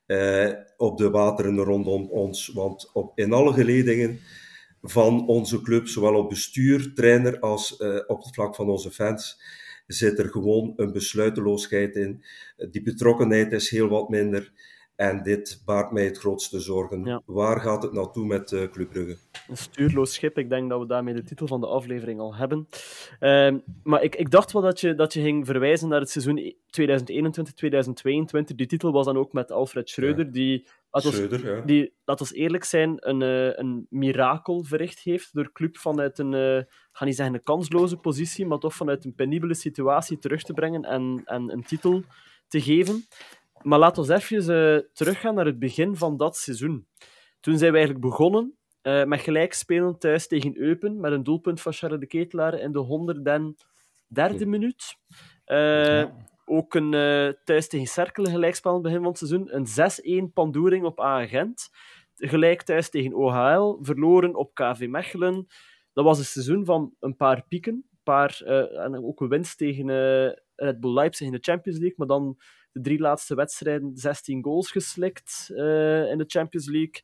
uh, 0.08 0.50
op 0.78 0.98
de 0.98 1.10
wateren 1.10 1.58
rondom 1.58 2.10
ons. 2.10 2.48
Want 2.48 2.90
op, 2.94 3.20
in 3.20 3.34
alle 3.34 3.54
geledingen 3.54 4.20
van 4.82 5.28
onze 5.28 5.62
club, 5.62 5.88
zowel 5.88 6.16
op 6.16 6.30
bestuur, 6.30 6.94
trainer 6.94 7.40
als 7.40 7.80
uh, 7.80 8.00
op 8.08 8.24
het 8.24 8.34
vlak 8.34 8.56
van 8.56 8.70
onze 8.70 8.92
fans, 8.92 9.42
zit 9.88 10.20
er 10.20 10.30
gewoon 10.30 10.74
een 10.76 10.92
besluiteloosheid 10.92 11.96
in. 11.96 12.24
Die 12.72 12.82
betrokkenheid 12.82 13.52
is 13.52 13.70
heel 13.70 13.88
wat 13.88 14.10
minder. 14.10 14.52
En 15.02 15.24
dit 15.24 15.62
baart 15.66 15.92
mij 15.92 16.04
het 16.04 16.18
grootste 16.18 16.60
zorgen. 16.60 17.24
Waar 17.26 17.60
gaat 17.60 17.84
het 17.84 17.92
naartoe 17.94 18.26
met 18.26 18.52
uh, 18.52 18.64
Club 18.72 18.90
Brugge? 18.90 19.18
Een 19.48 19.58
stuurloos 19.58 20.14
schip. 20.14 20.38
Ik 20.38 20.50
denk 20.50 20.70
dat 20.70 20.80
we 20.80 20.86
daarmee 20.86 21.14
de 21.14 21.24
titel 21.24 21.48
van 21.48 21.62
de 21.62 21.68
aflevering 21.68 22.20
al 22.20 22.36
hebben. 22.36 22.68
Uh, 23.20 23.54
maar 23.84 24.04
ik, 24.04 24.16
ik 24.16 24.32
dacht 24.32 24.52
wel 24.52 24.62
dat 24.62 24.80
je, 24.80 24.96
dat 24.96 25.14
je 25.14 25.22
ging 25.22 25.46
verwijzen 25.46 25.90
naar 25.90 26.00
het 26.00 26.10
seizoen 26.10 26.56
2021-2022. 28.52 28.56
Die 28.56 28.68
titel 28.68 28.92
was 28.92 29.06
dan 29.06 29.18
ook 29.18 29.34
met 29.34 29.52
Alfred 29.52 29.90
Schreuder, 29.90 30.32
die 30.32 30.68
Laat 30.92 31.06
ons, 31.06 31.18
ja. 31.18 31.62
die, 31.62 31.94
laat 32.06 32.20
ons 32.20 32.34
eerlijk 32.34 32.64
zijn, 32.64 32.96
een, 32.98 33.22
uh, 33.22 33.58
een 33.58 33.88
mirakel 33.90 34.64
verricht 34.64 35.00
heeft 35.00 35.34
door 35.34 35.52
club 35.52 35.78
vanuit 35.78 36.20
een, 36.20 36.34
uh, 36.34 36.62
ga 36.92 37.06
niet 37.06 37.16
zeggen 37.16 37.36
een 37.36 37.44
kansloze 37.44 37.98
positie, 37.98 38.46
maar 38.46 38.58
toch 38.58 38.76
vanuit 38.76 39.06
een 39.06 39.16
penibele 39.16 39.54
situatie 39.54 40.18
terug 40.20 40.44
te 40.44 40.54
brengen 40.54 40.84
en, 40.84 41.22
en 41.26 41.52
een 41.52 41.64
titel 41.64 42.04
te 42.48 42.62
geven. 42.62 43.06
Maar 43.64 43.80
laten 43.80 44.04
we 44.04 44.14
even 44.14 44.76
uh, 44.76 44.90
teruggaan 44.94 45.36
naar 45.36 45.46
het 45.46 45.60
begin 45.60 45.96
van 45.96 46.18
dat 46.18 46.38
seizoen. 46.38 46.88
Toen 47.40 47.58
zijn 47.58 47.72
we 47.72 47.78
eigenlijk 47.78 48.08
begonnen 48.08 48.58
uh, 48.84 49.04
met 49.04 49.20
gelijk 49.20 49.54
spelen 49.54 50.00
thuis 50.00 50.28
tegen 50.28 50.58
Eupen, 50.58 51.00
met 51.00 51.12
een 51.12 51.24
doelpunt 51.24 51.62
van 51.62 51.74
Charles 51.74 52.00
de 52.00 52.06
Ketelaar 52.06 52.60
in 52.60 52.72
de 52.72 53.56
103e 54.44 54.48
minuut. 54.48 54.98
Uh, 55.46 56.06
ook 56.46 56.74
een 56.74 56.92
thuis 57.44 57.68
tegen 57.68 57.88
Cerkelen 57.88 58.32
gelijkspel 58.32 58.70
aan 58.72 58.78
het 58.78 58.86
begin 58.86 59.02
van 59.02 59.10
het 59.10 59.18
seizoen. 59.18 59.56
Een 59.56 60.30
6-1 60.30 60.34
pandoering 60.34 60.86
op 60.86 61.00
A-agent. 61.00 61.70
Gelijk 62.16 62.62
thuis 62.62 62.90
tegen 62.90 63.14
OHL. 63.14 63.78
Verloren 63.82 64.36
op 64.36 64.54
KV 64.54 64.88
Mechelen. 64.90 65.48
Dat 65.94 66.06
was 66.06 66.18
een 66.18 66.26
seizoen 66.26 66.66
van 66.66 66.96
een 67.00 67.16
paar 67.16 67.46
pieken. 67.48 67.74
Een 67.74 68.00
paar, 68.04 68.42
en 68.76 69.06
ook 69.06 69.22
een 69.22 69.30
winst 69.30 69.58
tegen 69.58 69.86
Red 70.56 70.80
Bull 70.80 70.94
Leipzig 70.94 71.28
in 71.28 71.34
de 71.34 71.40
Champions 71.42 71.80
League. 71.80 71.98
Maar 71.98 72.08
dan 72.08 72.38
de 72.72 72.82
drie 72.82 73.00
laatste 73.00 73.36
wedstrijden 73.36 73.98
16 73.98 74.44
goals 74.44 74.72
geslikt 74.72 75.50
uh, 75.52 76.12
in 76.12 76.18
de 76.18 76.26
Champions 76.28 76.68
League. 76.68 77.02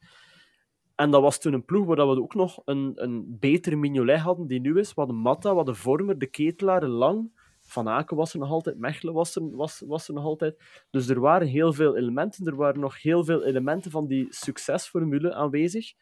En 0.95 1.11
dat 1.11 1.21
was 1.21 1.39
toen 1.39 1.53
een 1.53 1.65
ploeg 1.65 1.85
waar 1.85 1.95
we 1.95 2.21
ook 2.21 2.33
nog 2.33 2.61
een, 2.65 2.91
een 2.95 3.37
betere 3.39 3.75
Mignolet 3.75 4.19
hadden 4.19 4.47
die 4.47 4.59
nu 4.59 4.79
is. 4.79 4.87
We 4.87 5.01
hadden 5.01 5.15
Matta, 5.15 5.49
we 5.49 5.55
hadden 5.55 5.75
Vormer, 5.75 6.19
de 6.19 6.27
Ketelaar, 6.27 6.85
Lang. 6.87 7.45
Van 7.59 7.87
Aken 7.87 8.17
was 8.17 8.33
er 8.33 8.39
nog 8.39 8.49
altijd, 8.49 8.77
Mechelen 8.77 9.13
was 9.13 9.35
er, 9.35 9.55
was, 9.55 9.83
was 9.85 10.07
er 10.07 10.13
nog 10.13 10.23
altijd. 10.23 10.85
Dus 10.89 11.09
er 11.09 11.19
waren 11.19 11.47
heel 11.47 11.73
veel 11.73 11.97
elementen. 11.97 12.45
Er 12.45 12.55
waren 12.55 12.79
nog 12.79 13.01
heel 13.01 13.23
veel 13.23 13.43
elementen 13.43 13.91
van 13.91 14.07
die 14.07 14.27
succesformule 14.29 15.33
aanwezig. 15.33 15.93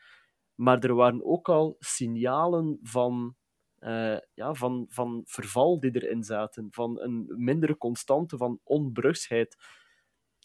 Maar 0.55 0.79
er 0.79 0.95
waren 0.95 1.25
ook 1.25 1.49
al 1.49 1.75
signalen 1.79 2.79
van 2.81 3.35
uh, 3.79 4.17
ja, 4.33 4.53
van, 4.53 4.85
van 4.89 5.21
verval 5.25 5.79
die 5.79 6.01
erin 6.01 6.23
zaten, 6.23 6.67
van 6.71 6.99
een 6.99 7.25
mindere 7.35 7.77
constante, 7.77 8.37
van 8.37 8.59
onbrugsheid. 8.63 9.57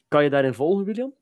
Kan 0.08 0.24
je 0.24 0.30
daarin 0.30 0.54
volgen, 0.54 0.84
William? 0.84 1.14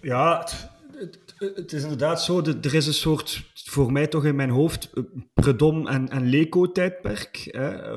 Ja, 0.00 0.48
het, 0.92 1.34
het, 1.38 1.72
is 1.72 1.82
inderdaad 1.82 2.22
zo. 2.22 2.42
er 2.42 2.74
is 2.74 2.86
een 2.86 2.92
soort, 2.92 3.50
voor 3.54 3.92
mij 3.92 4.06
toch 4.06 4.24
in 4.24 4.36
mijn 4.36 4.50
hoofd, 4.50 4.92
Predom 5.34 5.86
en, 5.86 6.08
en 6.08 6.28
Leco-tijdperk. 6.28 7.48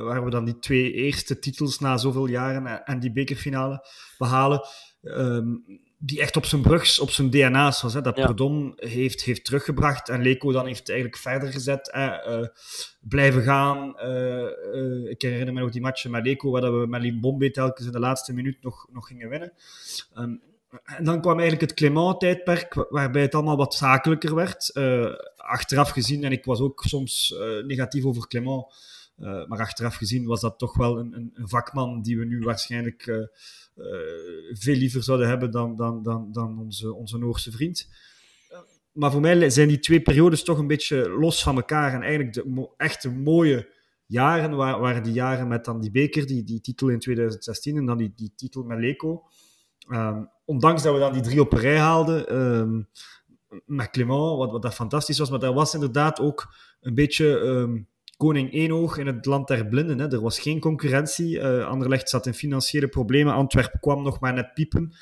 Waar 0.04 0.24
we 0.24 0.30
dan 0.30 0.46
die 0.46 0.60
twee 0.60 0.94
eerste 0.94 1.40
titels 1.40 1.80
na 1.80 1.98
zoveel 1.98 2.28
jaren 2.28 2.86
en 2.86 3.00
die 3.00 3.12
bekerfinale 3.12 3.88
behalen. 4.18 4.62
Um, 5.02 5.64
die 6.04 6.22
echt 6.22 6.38
op 6.38 6.46
zijn 6.46 6.62
brugs, 6.62 7.00
op 7.00 7.12
zijn 7.12 7.30
DNA's 7.30 7.82
was. 7.82 7.94
Hè, 7.94 8.02
dat 8.02 8.18
ja. 8.18 8.34
heeft, 8.76 9.22
heeft 9.22 9.46
teruggebracht 9.46 10.10
en 10.10 10.22
Leco 10.22 10.52
dan 10.52 10.66
heeft 10.66 10.90
eigenlijk 10.90 11.20
verder 11.20 11.52
gezet. 11.52 11.92
Uh, 11.96 12.46
blijven 13.00 13.44
gaan. 13.44 13.96
Uh, 14.04 15.10
ik 15.10 15.22
herinner 15.22 15.54
me 15.54 15.60
nog 15.60 15.72
die 15.72 15.82
matchen 15.82 16.12
met 16.12 16.26
Leco, 16.26 16.52
waar 16.52 16.80
we 16.80 16.88
met 16.88 17.02
Limbombe 17.02 17.52
telkens 17.52 17.86
in 17.86 17.92
de 17.92 18.00
laatste 18.00 18.34
minuut 18.34 18.58
nog, 18.62 18.88
nog 18.92 19.08
gingen 19.08 19.30
winnen. 19.30 19.54
Um, 20.18 20.42
en 20.84 21.04
dan 21.04 21.22
kwam 21.22 21.40
eigenlijk 21.40 21.70
het 21.70 21.80
Clément-tijdperk, 21.80 22.86
waarbij 22.90 23.22
het 23.22 23.36
allemaal 23.36 23.58
wat 23.58 23.74
zakelijker 23.74 24.36
werd. 24.36 24.72
achteraf 25.36 25.90
gezien, 25.90 26.24
en 26.24 26.32
ik 26.32 26.46
was 26.46 26.60
ook 26.60 26.84
soms 26.86 27.36
negatief 27.66 28.06
over 28.06 28.28
Clément, 28.28 28.66
maar 29.48 29.60
achteraf 29.60 29.96
gezien 29.96 30.26
was 30.26 30.42
dat 30.42 30.60
toch 30.60 30.78
wel 30.78 31.00
een, 31.00 31.14
een, 31.14 31.32
een 31.34 31.50
vakman 31.50 32.02
die 32.02 32.18
we 32.18 32.26
nu 32.26 32.40
waarschijnlijk 32.40 33.08
eh, 33.08 33.18
veel 34.52 34.76
liever 34.76 35.04
zouden 35.04 35.28
hebben 35.28 35.52
dan, 35.52 35.76
dan, 35.76 36.04
dan, 36.04 36.30
dan 36.32 36.60
onze, 36.60 36.94
onze 36.94 37.18
Noorse 37.18 37.52
vriend. 37.52 37.90
Maar 38.92 39.12
voor 39.12 39.22
mij 39.22 39.50
zijn 39.50 39.68
die 39.68 39.80
twee 39.80 40.02
periodes 40.02 40.44
toch 40.44 40.58
een 40.58 40.68
beetje 40.68 41.10
los 41.10 41.44
van 41.44 41.56
elkaar. 41.56 41.94
En 41.94 42.02
eigenlijk 42.02 42.34
de 42.34 42.70
echte 42.78 43.12
mooie 43.12 43.70
jaren 44.06 44.56
waren 44.56 45.04
die 45.04 45.14
jaren 45.14 45.48
met 45.48 45.66
dan 45.66 45.82
die 45.82 45.92
beker, 45.92 46.28
die, 46.28 46.44
die 46.44 46.62
titel 46.62 46.88
in 46.88 47.00
2016 47.00 47.78
en 47.78 47.86
dan 47.86 47.98
die, 47.98 48.14
die 48.16 48.34
titel 48.36 48.64
met 48.64 48.80
Leco. 48.80 49.24
Um, 49.90 50.30
ondanks 50.46 50.84
dat 50.84 50.94
we 50.94 51.00
dan 51.00 51.14
die 51.14 51.22
drie 51.22 51.42
op 51.42 51.54
rij 51.54 51.78
haalden, 51.78 52.36
um, 52.36 52.90
met 53.66 53.90
Clement, 53.90 54.38
wat, 54.38 54.52
wat 54.52 54.62
dat 54.62 54.74
fantastisch 54.74 55.18
was, 55.18 55.30
maar 55.30 55.40
daar 55.40 55.54
was 55.54 55.74
inderdaad 55.74 56.20
ook 56.20 56.56
een 56.82 56.96
beetje 56.96 57.26
um, 57.26 57.88
koning 58.22 58.54
Eenoog 58.54 58.98
in 58.98 59.08
het 59.08 59.26
land 59.26 59.48
der 59.48 59.68
blinden. 59.68 60.00
Hè. 60.00 60.12
Er 60.12 60.22
was 60.22 60.40
geen 60.40 60.60
concurrentie. 60.60 61.38
Uh, 61.38 61.68
Anderlecht 61.68 62.10
zat 62.10 62.26
in 62.26 62.34
financiële 62.34 62.88
problemen. 62.88 63.34
Antwerpen 63.34 63.80
kwam 63.80 64.04
nog 64.04 64.20
maar 64.20 64.34
net 64.34 64.54
piepen. 64.54 64.94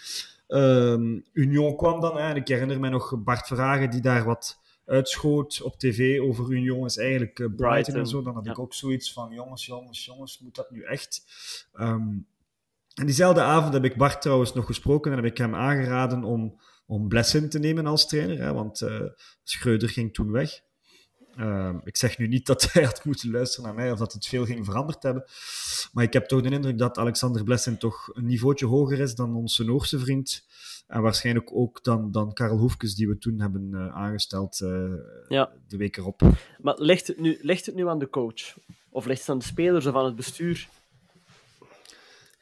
Uh, 0.48 1.22
Union 1.34 1.76
kwam 1.76 2.02
dan. 2.02 2.18
Hè. 2.18 2.36
ik 2.36 2.48
herinner 2.48 2.80
me 2.80 2.90
nog 2.90 3.24
Bart 3.24 3.48
Verhagen 3.48 3.90
die 3.90 4.02
daar 4.02 4.24
wat 4.24 4.60
uitschoot 4.86 5.62
op 5.62 5.80
tv 5.80 6.20
over 6.20 6.52
Union 6.52 6.86
is 6.86 6.98
eigenlijk 6.98 7.40
uh, 7.40 7.48
Brighton, 7.56 7.96
en 7.96 8.08
zo. 8.08 8.22
Dan 8.22 8.34
had 8.34 8.48
ik 8.48 8.60
ook 8.60 8.74
zoiets 8.74 9.14
van, 9.14 9.32
jongens, 9.32 9.66
jongens, 9.66 10.06
jongens, 10.06 10.40
moet 10.40 10.56
dat 10.56 10.72
nu 10.72 10.84
echt? 10.84 11.24
Um, 11.80 12.28
en 12.94 13.06
diezelfde 13.06 13.42
avond 13.42 13.74
heb 13.74 13.84
ik 13.84 13.98
Bart 13.98 14.22
trouwens 14.22 14.54
nog 14.54 14.66
gesproken 14.66 15.12
en 15.12 15.18
heb 15.18 15.32
ik 15.32 15.38
hem 15.38 15.56
aangeraden 15.56 16.24
om, 16.24 16.60
om 16.86 17.08
Blessin 17.08 17.50
te 17.50 17.60
nemen 17.60 17.86
als 17.86 18.08
trainer, 18.08 18.38
hè, 18.38 18.54
want 18.54 18.82
uh, 18.82 19.02
Schreuder 19.44 19.90
ging 19.90 20.14
toen 20.14 20.32
weg. 20.32 20.68
Uh, 21.40 21.76
ik 21.84 21.98
zeg 21.98 22.18
nu 22.18 22.28
niet 22.28 22.46
dat 22.46 22.68
hij 22.74 22.84
had 22.84 23.06
moeten 23.06 23.32
luisteren 23.32 23.66
naar 23.66 23.76
mij 23.76 23.92
of 23.92 24.00
dat 24.00 24.14
het 24.14 24.28
veel 24.28 24.46
ging 24.46 24.66
veranderd 24.66 25.04
hebben. 25.04 25.24
Maar 25.94 26.04
ik 26.04 26.14
heb 26.14 26.26
toch 26.26 26.42
de 26.42 26.50
indruk 26.50 26.78
dat 26.78 26.98
Alexander 26.98 27.44
Blessen 27.44 27.78
toch 27.78 28.10
een 28.14 28.26
niveautje 28.26 28.66
hoger 28.66 29.00
is 29.00 29.16
dan 29.16 29.36
onze 29.36 29.64
Noorse 29.64 30.00
vriend. 30.00 30.48
En 30.88 31.02
waarschijnlijk 31.02 31.50
ook 31.54 31.84
dan, 31.84 32.12
dan 32.12 32.34
Karel 32.34 32.58
Hoefkes, 32.58 32.96
die 32.96 33.08
we 33.08 33.18
toen 33.18 33.40
hebben 33.40 33.70
uh, 33.74 33.96
aangesteld 33.96 34.60
uh, 34.60 34.94
ja. 35.28 35.52
de 35.68 35.78
week 35.78 35.98
erop. 35.98 36.22
Maar 36.62 36.76
ligt 36.78 37.08
het, 37.08 37.20
nu, 37.20 37.38
ligt 37.42 37.66
het 37.66 37.76
nu 37.76 37.88
aan 37.88 38.00
de 38.00 38.10
coach? 38.10 38.58
Of 38.90 39.06
ligt 39.06 39.20
het 39.20 39.30
aan 39.30 39.38
de 39.38 39.46
spelers 39.46 39.86
of 39.86 39.96
aan 39.96 40.06
het 40.06 40.16
bestuur? 40.16 40.68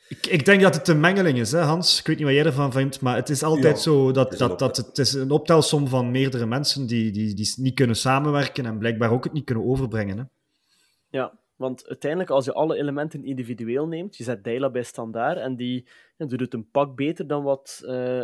Ik, 0.10 0.28
ik, 0.28 0.46
denk 0.46 0.62
dat 0.62 0.76
het 0.76 0.88
een 0.88 1.00
mengeling 1.00 1.40
is, 1.40 1.52
hè, 1.52 1.60
Hans. 1.60 2.00
Ik 2.00 2.08
weet 2.08 2.18
niet 2.18 2.26
wat 2.26 2.36
jij 2.36 2.46
ervan 2.46 2.72
vindt, 2.72 3.02
maar 3.02 3.16
het 3.16 3.30
is 3.30 3.44
altijd 3.44 3.80
zo 3.80 4.12
dat, 4.12 4.30
het 4.30 4.40
dat, 4.40 4.60
dat 4.60 4.78
het 4.78 4.98
is 4.98 5.14
een 5.14 5.32
optelsom 5.32 5.88
van 5.88 6.12
meerdere 6.12 6.46
mensen 6.46 6.88
die, 6.88 7.12
die, 7.12 7.34
die 7.34 7.54
niet 7.58 7.76
kunnen 7.76 7.96
samenwerken 7.96 8.66
en 8.66 8.78
blijkbaar 8.78 9.12
ook 9.12 9.24
het 9.24 9.34
niet 9.34 9.46
kunnen 9.46 9.66
overbrengen. 9.66 10.18
Hè. 10.18 10.24
Ja, 11.10 11.40
want 11.56 11.88
uiteindelijk, 11.88 12.32
als 12.32 12.46
je 12.46 12.54
alle 12.54 12.78
elementen 12.78 13.24
individueel 13.24 13.88
neemt, 13.88 14.18
je 14.18 14.24
zet 14.24 14.44
Deila 14.44 14.70
bij 14.70 14.84
standaard 14.84 15.38
en 15.38 15.56
die, 15.56 15.88
ja, 16.18 16.26
doet 16.26 16.40
het 16.40 16.54
een 16.54 16.70
pak 16.70 16.96
beter 16.96 17.28
dan 17.28 17.44
wat 17.44 17.82
uh, 17.84 18.24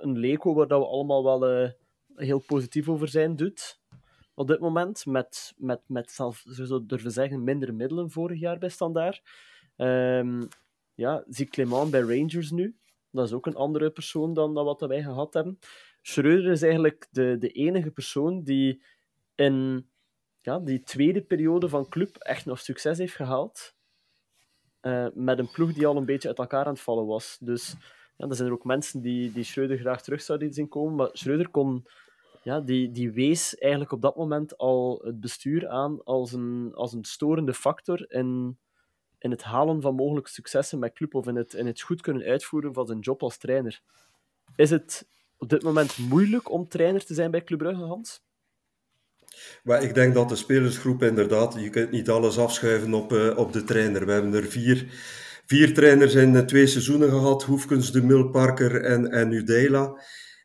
een 0.00 0.18
Leco, 0.18 0.54
waar 0.54 0.68
dat 0.68 0.80
we 0.80 0.86
allemaal 0.86 1.24
wel 1.24 1.62
uh, 1.62 1.70
heel 2.14 2.42
positief 2.46 2.88
over 2.88 3.08
zijn, 3.08 3.36
doet 3.36 3.80
op 4.34 4.46
dit 4.46 4.60
moment. 4.60 5.06
Met, 5.06 5.54
met, 5.56 5.80
met 5.86 6.10
zelf, 6.10 6.44
zo 6.48 6.86
durven 6.86 7.10
zeggen, 7.10 7.44
minder 7.44 7.74
middelen 7.74 8.10
vorig 8.10 8.40
jaar 8.40 8.58
bij 8.58 8.68
standaard. 8.68 9.22
Um, 9.76 10.48
ja, 10.94 11.24
zie 11.28 11.46
Clement 11.46 11.90
bij 11.90 12.00
Rangers 12.00 12.50
nu. 12.50 12.76
Dat 13.10 13.26
is 13.26 13.32
ook 13.32 13.46
een 13.46 13.56
andere 13.56 13.90
persoon 13.90 14.34
dan, 14.34 14.54
dan 14.54 14.64
wat 14.64 14.80
wij 14.80 15.02
gehad 15.02 15.34
hebben. 15.34 15.58
Schreuder 16.02 16.52
is 16.52 16.62
eigenlijk 16.62 17.06
de, 17.10 17.36
de 17.38 17.48
enige 17.48 17.90
persoon 17.90 18.42
die 18.42 18.82
in 19.34 19.86
ja, 20.40 20.58
die 20.58 20.82
tweede 20.82 21.22
periode 21.22 21.68
van 21.68 21.88
club 21.88 22.16
echt 22.16 22.46
nog 22.46 22.60
succes 22.60 22.98
heeft 22.98 23.14
gehaald. 23.14 23.74
Uh, 24.82 25.06
met 25.14 25.38
een 25.38 25.50
ploeg 25.50 25.72
die 25.72 25.86
al 25.86 25.96
een 25.96 26.04
beetje 26.04 26.28
uit 26.28 26.38
elkaar 26.38 26.64
aan 26.64 26.72
het 26.72 26.82
vallen 26.82 27.06
was. 27.06 27.36
Dus 27.40 27.74
ja, 28.16 28.28
er 28.28 28.34
zijn 28.34 28.48
er 28.48 28.54
ook 28.54 28.64
mensen 28.64 29.00
die, 29.00 29.32
die 29.32 29.44
Schreuder 29.44 29.78
graag 29.78 30.02
terug 30.02 30.22
zouden 30.22 30.52
zien 30.52 30.68
komen. 30.68 30.94
Maar 30.94 31.08
Schreuder 31.12 31.48
kon, 31.48 31.86
ja, 32.42 32.60
die, 32.60 32.90
die 32.90 33.10
wees 33.10 33.58
eigenlijk 33.58 33.92
op 33.92 34.02
dat 34.02 34.16
moment 34.16 34.58
al 34.58 35.00
het 35.04 35.20
bestuur 35.20 35.68
aan 35.68 36.04
als 36.04 36.32
een, 36.32 36.72
als 36.74 36.92
een 36.92 37.04
storende 37.04 37.54
factor 37.54 38.12
in, 38.12 38.58
in 39.24 39.30
het 39.30 39.42
halen 39.42 39.80
van 39.80 39.94
mogelijke 39.94 40.30
successen 40.30 40.78
met 40.78 40.92
club 40.92 41.14
of 41.14 41.26
in 41.26 41.36
het, 41.36 41.54
in 41.54 41.66
het 41.66 41.80
goed 41.80 42.00
kunnen 42.00 42.22
uitvoeren 42.26 42.74
van 42.74 42.86
zijn 42.86 42.98
job 42.98 43.22
als 43.22 43.36
trainer. 43.36 43.80
Is 44.56 44.70
het 44.70 45.06
op 45.36 45.48
dit 45.48 45.62
moment 45.62 45.98
moeilijk 45.98 46.50
om 46.50 46.68
trainer 46.68 47.04
te 47.04 47.14
zijn 47.14 47.30
bij 47.30 47.44
Club 47.44 47.58
Brugge, 47.58 47.82
Hans? 47.82 48.22
Maar 49.62 49.82
ik 49.82 49.94
denk 49.94 50.14
dat 50.14 50.28
de 50.28 50.36
spelersgroep 50.36 51.02
inderdaad, 51.02 51.54
je 51.54 51.70
kunt 51.70 51.90
niet 51.90 52.10
alles 52.10 52.38
afschuiven 52.38 52.94
op, 52.94 53.12
uh, 53.12 53.38
op 53.38 53.52
de 53.52 53.64
trainer. 53.64 54.06
We 54.06 54.12
hebben 54.12 54.34
er 54.34 54.44
vier, 54.44 54.86
vier 55.46 55.74
trainers 55.74 56.14
in 56.14 56.46
twee 56.46 56.66
seizoenen 56.66 57.08
gehad, 57.08 57.42
Hoefkens, 57.42 57.92
De 57.92 58.02
Mul, 58.02 58.28
Parker 58.28 58.84
en, 58.84 59.10
en 59.10 59.32
Udela. 59.32 60.02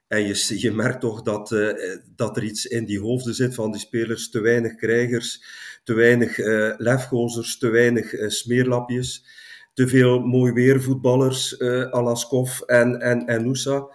En 0.10 0.26
je, 0.60 0.72
merkt 0.72 1.02
toch 1.02 1.22
dat, 1.22 1.52
uh, 1.52 1.98
dat 2.16 2.38
er 2.38 2.44
iets 2.44 2.66
in 2.66 2.86
die 2.86 3.00
hoofden 3.00 3.34
zit 3.34 3.56
van 3.56 3.72
die 3.72 3.82
spelers, 3.82 4.30
te 4.30 4.40
weinig 4.42 4.76
krijgers, 4.76 5.44
te 5.84 5.94
weinig 5.94 6.38
uh, 6.38 6.74
lefgozers, 6.78 7.58
te 7.58 7.70
weinig 7.70 8.14
uh, 8.14 8.30
smeerlapjes, 8.30 9.26
te 9.74 9.88
veel 9.88 10.20
mooi 10.20 10.52
weervoetballers, 10.52 11.60
Alaskov 11.92 12.60
en, 12.62 13.02
en, 13.02 13.26
en 13.26 13.44
Noosa, 13.44 13.88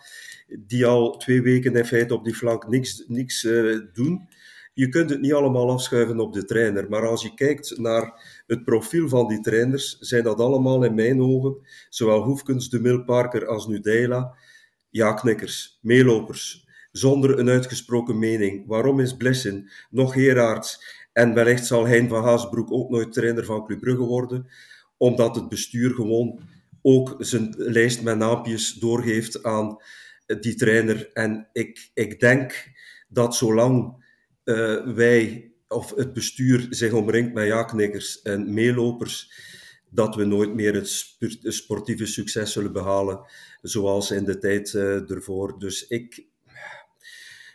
die 0.67 0.87
al 0.87 1.17
twee 1.17 1.43
weken 1.43 1.77
in 1.77 1.85
feite 1.85 2.15
op 2.15 2.25
die 2.25 2.35
flank 2.35 2.69
niks, 2.69 3.05
niks 3.07 3.47
doen. 3.93 4.29
Je 4.75 4.89
kunt 4.89 5.11
het 5.11 5.21
niet 5.21 5.33
allemaal 5.33 5.71
afschuiven 5.71 6.21
op 6.21 6.33
de 6.33 6.45
trainer, 6.45 6.89
maar 6.89 7.07
als 7.07 7.23
je 7.23 7.35
kijkt 7.35 7.79
naar 7.79 8.43
het 8.47 8.65
profiel 8.65 9.09
van 9.09 9.29
die 9.29 9.41
trainers, 9.41 9.99
zijn 9.99 10.23
dat 10.23 10.41
allemaal 10.41 10.85
in 10.85 10.95
mijn 10.95 11.21
ogen, 11.21 11.57
zowel 11.89 12.23
Hoefkens, 12.23 12.71
De 12.71 12.81
Milparker 12.81 13.47
als 13.47 13.67
Nudela, 13.67 14.37
ja-knikkers, 14.95 15.79
meelopers, 15.83 16.67
zonder 16.93 17.39
een 17.39 17.49
uitgesproken 17.49 18.19
mening. 18.19 18.67
Waarom 18.67 19.01
is 19.01 19.17
Blessin, 19.17 19.71
nog 19.91 20.13
Gerards 20.13 20.85
en 21.13 21.35
wellicht 21.35 21.67
zal 21.67 21.87
Hein 21.87 22.09
van 22.09 22.25
Haasbroek 22.25 22.73
ook 22.73 22.91
nooit 22.91 23.13
trainer 23.13 23.45
van 23.45 23.67
Club 23.67 23.81
Brugge 23.81 24.03
worden, 24.03 24.47
omdat 24.97 25.35
het 25.35 25.49
bestuur 25.49 25.95
gewoon 25.95 26.41
ook 26.83 27.17
zijn 27.19 27.55
lijst 27.57 28.03
met 28.03 28.19
naampjes 28.19 28.73
doorgeeft 28.73 29.43
aan 29.43 29.77
die 30.41 30.55
trainer. 30.55 31.11
En 31.13 31.49
ik, 31.53 31.91
ik 31.95 32.21
denk 32.21 32.73
dat 33.09 33.37
zolang 33.37 34.05
uh, 34.45 34.95
wij 34.95 35.53
of 35.69 35.95
het 35.95 36.13
bestuur 36.13 36.67
zich 36.71 36.93
omringt 36.93 37.35
met 37.35 37.47
ja-knikkers 37.47 38.23
en 38.23 38.55
meelopers, 38.55 39.33
dat 39.91 40.15
we 40.15 40.25
nooit 40.25 40.55
meer 40.55 40.75
het 40.75 41.17
sportieve 41.43 42.07
succes 42.07 42.53
zullen 42.53 42.73
behalen 42.73 43.27
zoals 43.65 44.11
in 44.11 44.25
de 44.25 44.39
tijd 44.39 44.73
uh, 44.73 45.11
ervoor. 45.11 45.59
Dus 45.59 45.87
ik, 45.87 46.27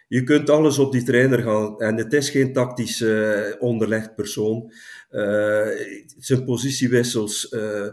je 0.08 0.24
kunt 0.24 0.50
alles 0.50 0.78
op 0.80 0.92
die 0.92 1.04
trainer 1.04 1.42
gaan. 1.42 1.80
En 1.80 1.98
het 1.98 2.14
is 2.14 2.30
geen 2.30 2.54
tactisch 2.54 3.02
uh, 3.02 3.46
onderlegd 3.60 4.16
persoon. 4.16 4.74
Uh, 5.12 5.68
zijn 6.18 6.46
positiewissels. 6.46 7.52
Uh, 7.52 7.88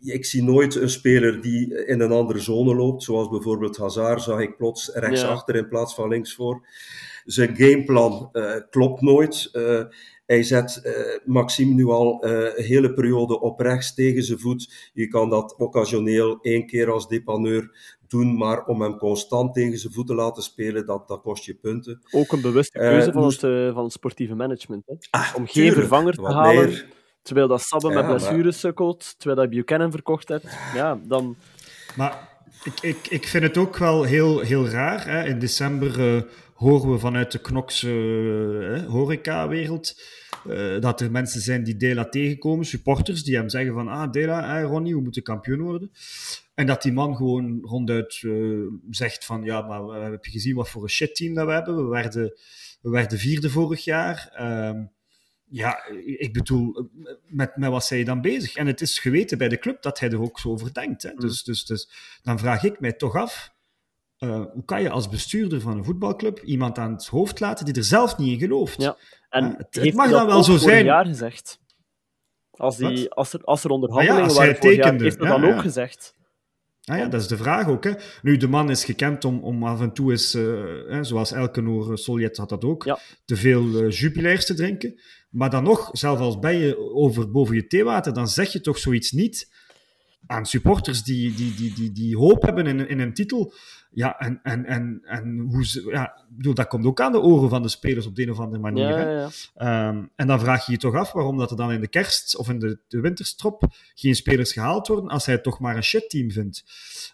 ik 0.00 0.24
zie 0.24 0.42
nooit 0.42 0.74
een 0.74 0.90
speler 0.90 1.40
die 1.40 1.86
in 1.86 2.00
een 2.00 2.12
andere 2.12 2.40
zone 2.40 2.74
loopt. 2.74 3.02
Zoals 3.02 3.28
bijvoorbeeld 3.28 3.76
Hazard 3.76 4.22
zag 4.22 4.40
ik 4.40 4.56
plots 4.56 4.90
rechtsachter 4.94 5.54
ja. 5.54 5.60
in 5.60 5.68
plaats 5.68 5.94
van 5.94 6.08
linksvoor. 6.08 6.66
Zijn 7.24 7.56
gameplan 7.56 8.30
klopt 8.70 9.00
nooit. 9.00 9.50
Hij 10.26 10.42
zet 10.42 10.80
uh, 10.84 10.92
Maxime 11.24 11.74
nu 11.74 11.86
al 11.86 12.26
uh, 12.26 12.30
een 12.30 12.64
hele 12.64 12.92
periode 12.92 13.40
op 13.40 13.60
rechts 13.60 13.94
tegen 13.94 14.22
zijn 14.22 14.38
voet. 14.38 14.90
Je 14.92 15.08
kan 15.08 15.30
dat 15.30 15.54
occasioneel 15.56 16.38
één 16.40 16.66
keer 16.66 16.90
als 16.90 17.08
depaneur 17.08 17.76
doen, 18.08 18.36
maar 18.36 18.64
om 18.64 18.82
hem 18.82 18.98
constant 18.98 19.54
tegen 19.54 19.78
zijn 19.78 19.92
voeten 19.92 20.16
te 20.16 20.22
laten 20.22 20.42
spelen, 20.42 20.86
dat, 20.86 21.08
dat 21.08 21.20
kost 21.20 21.44
je 21.44 21.54
punten. 21.54 22.00
Ook 22.10 22.32
een 22.32 22.40
bewuste 22.40 22.78
keuze 22.78 23.08
uh, 23.08 23.14
van, 23.14 23.24
het, 23.24 23.40
van 23.74 23.84
het 23.84 23.92
sportieve 23.92 24.34
management. 24.34 24.82
Hè? 24.86 24.94
Ah, 25.10 25.32
om 25.36 25.46
geen 25.46 25.72
vervanger 25.72 26.14
te 26.14 26.22
halen, 26.22 26.68
meer. 26.68 26.86
terwijl 27.22 27.48
dat 27.48 27.62
Sabbe 27.62 27.88
ja, 27.88 27.94
met 27.94 28.06
blessures 28.06 28.42
maar... 28.44 28.52
sukkelt, 28.52 29.14
terwijl 29.18 29.48
dat 29.48 29.56
Buchanan 29.56 29.90
verkocht 29.90 30.28
hebt. 30.28 30.46
Ja, 30.74 31.00
dan... 31.02 31.36
Maar 31.96 32.28
ik, 32.64 32.80
ik, 32.80 33.06
ik 33.08 33.26
vind 33.26 33.42
het 33.42 33.56
ook 33.56 33.76
wel 33.76 34.02
heel, 34.02 34.40
heel 34.40 34.68
raar. 34.68 35.06
Hè? 35.08 35.24
In 35.24 35.38
december 35.38 36.26
horen 36.54 36.92
we 36.92 36.98
vanuit 36.98 37.32
de 37.32 37.38
Knokse 37.38 37.90
uh, 37.90 38.86
horeca-wereld 38.86 40.00
uh, 40.46 40.80
dat 40.80 41.00
er 41.00 41.10
mensen 41.10 41.40
zijn 41.40 41.64
die 41.64 41.76
Dela 41.76 42.08
tegenkomen, 42.08 42.66
supporters, 42.66 43.24
die 43.24 43.36
hem 43.36 43.48
zeggen 43.48 43.74
van, 43.74 43.88
ah 43.88 44.12
Dela, 44.12 44.58
eh, 44.58 44.64
Ronnie, 44.64 44.94
we 44.94 45.00
moeten 45.00 45.22
kampioen 45.22 45.60
worden. 45.60 45.90
En 46.54 46.66
dat 46.66 46.82
die 46.82 46.92
man 46.92 47.16
gewoon 47.16 47.60
ronduit 47.62 48.24
zegt 48.90 49.24
van, 49.24 49.42
ja, 49.42 49.60
maar 49.60 49.86
we 49.86 49.98
hebben 49.98 50.18
gezien 50.22 50.54
wat 50.54 50.68
voor 50.68 50.82
een 50.82 50.88
shit-team 50.88 51.34
dat 51.34 51.46
we 51.46 51.52
hebben. 51.52 51.76
We 51.76 51.90
werden, 51.90 52.38
we 52.80 52.90
werden 52.90 53.18
vierde 53.18 53.50
vorig 53.50 53.84
jaar. 53.84 54.34
Uh, 54.40 54.84
ja, 55.44 55.86
ik 56.04 56.32
bedoel, 56.32 56.90
met, 57.26 57.56
met 57.56 57.70
wat 57.70 57.84
zijn 57.84 57.98
je 57.98 58.04
dan 58.04 58.20
bezig? 58.20 58.56
En 58.56 58.66
het 58.66 58.80
is 58.80 58.98
geweten 58.98 59.38
bij 59.38 59.48
de 59.48 59.58
club 59.58 59.82
dat 59.82 60.00
hij 60.00 60.10
er 60.10 60.20
ook 60.20 60.38
zo 60.38 60.48
over 60.48 60.72
denkt. 60.72 61.02
Hè? 61.02 61.14
Dus, 61.14 61.42
dus, 61.42 61.64
dus 61.64 61.90
dan 62.22 62.38
vraag 62.38 62.64
ik 62.64 62.80
mij 62.80 62.92
toch 62.92 63.14
af, 63.14 63.53
uh, 64.18 64.44
hoe 64.52 64.64
kan 64.64 64.82
je 64.82 64.90
als 64.90 65.08
bestuurder 65.08 65.60
van 65.60 65.76
een 65.76 65.84
voetbalclub 65.84 66.38
iemand 66.38 66.78
aan 66.78 66.92
het 66.92 67.06
hoofd 67.06 67.40
laten 67.40 67.64
die 67.64 67.74
er 67.74 67.84
zelf 67.84 68.18
niet 68.18 68.32
in 68.32 68.38
gelooft? 68.38 68.82
Ja, 68.82 68.96
en 69.28 69.44
uh, 69.44 69.56
het, 69.56 69.74
het 69.74 69.94
mag 69.94 70.10
dan 70.10 70.26
wel 70.26 70.42
zo 70.42 70.56
zijn. 70.56 70.84
jaar 70.84 71.06
gezegd. 71.06 71.62
Als, 72.50 72.76
die, 72.76 73.10
als, 73.10 73.32
er, 73.32 73.44
als 73.44 73.64
er 73.64 73.70
onderhandelingen 73.70 74.22
ah 74.22 74.30
ja, 74.30 74.36
waren 74.36 74.56
vorig 74.56 74.76
jaar, 74.76 75.00
heeft 75.00 75.18
ja, 75.20 75.38
dan 75.38 75.44
ook 75.44 75.60
gezegd. 75.60 76.14
Ah 76.84 76.98
ja, 76.98 77.06
dat 77.06 77.20
is 77.20 77.26
de 77.28 77.36
vraag 77.36 77.68
ook. 77.68 77.84
Hè. 77.84 77.92
Nu, 78.22 78.36
de 78.36 78.48
man 78.48 78.70
is 78.70 78.84
gekend 78.84 79.24
om, 79.24 79.42
om 79.42 79.64
af 79.64 79.80
en 79.80 79.92
toe 79.92 80.10
eens, 80.10 80.34
uh, 80.34 80.98
zoals 81.00 81.32
Elkenoor 81.32 81.98
Soljet 81.98 82.36
had 82.36 82.48
dat 82.48 82.64
ook, 82.64 82.98
te 83.24 83.36
veel 83.36 83.84
uh, 83.84 83.90
jubilairs 83.90 84.46
te 84.46 84.54
drinken. 84.54 85.00
Maar 85.30 85.50
dan 85.50 85.64
nog, 85.64 85.88
zelfs 85.92 86.20
als 86.20 86.38
ben 86.38 86.56
je 86.56 86.78
over 86.94 87.30
boven 87.30 87.54
je 87.54 87.66
theewater, 87.66 88.12
dan 88.12 88.28
zeg 88.28 88.52
je 88.52 88.60
toch 88.60 88.78
zoiets 88.78 89.12
niet 89.12 89.52
aan 90.26 90.46
supporters 90.46 91.02
die, 91.02 91.34
die, 91.34 91.54
die, 91.54 91.74
die, 91.74 91.92
die 91.92 92.16
hoop 92.16 92.42
hebben 92.42 92.66
in, 92.66 92.88
in 92.88 93.00
een 93.00 93.14
titel. 93.14 93.52
Ja, 93.94 94.18
en, 94.18 94.40
en, 94.42 94.64
en, 94.64 95.00
en 95.04 95.38
hoe 95.38 95.66
ze, 95.66 95.88
ja, 95.90 96.24
bedoel, 96.28 96.54
dat 96.54 96.66
komt 96.66 96.86
ook 96.86 97.00
aan 97.00 97.12
de 97.12 97.20
oren 97.20 97.48
van 97.48 97.62
de 97.62 97.68
spelers 97.68 98.06
op 98.06 98.14
de 98.14 98.22
een 98.22 98.30
of 98.30 98.38
andere 98.38 98.62
manier. 98.62 98.88
Ja, 98.88 99.10
ja, 99.10 99.30
ja. 99.54 99.88
Um, 99.88 100.10
en 100.16 100.26
dan 100.26 100.40
vraag 100.40 100.66
je 100.66 100.72
je 100.72 100.78
toch 100.78 100.94
af 100.94 101.12
waarom 101.12 101.38
dat 101.38 101.50
er 101.50 101.56
dan 101.56 101.72
in 101.72 101.80
de 101.80 101.88
kerst 101.88 102.36
of 102.36 102.48
in 102.48 102.58
de, 102.58 102.78
de 102.88 103.00
winterstrop 103.00 103.64
geen 103.94 104.14
spelers 104.14 104.52
gehaald 104.52 104.86
worden 104.86 105.10
als 105.10 105.26
hij 105.26 105.38
toch 105.38 105.60
maar 105.60 105.76
een 105.76 105.84
shit-team 105.84 106.30
vindt. 106.30 106.64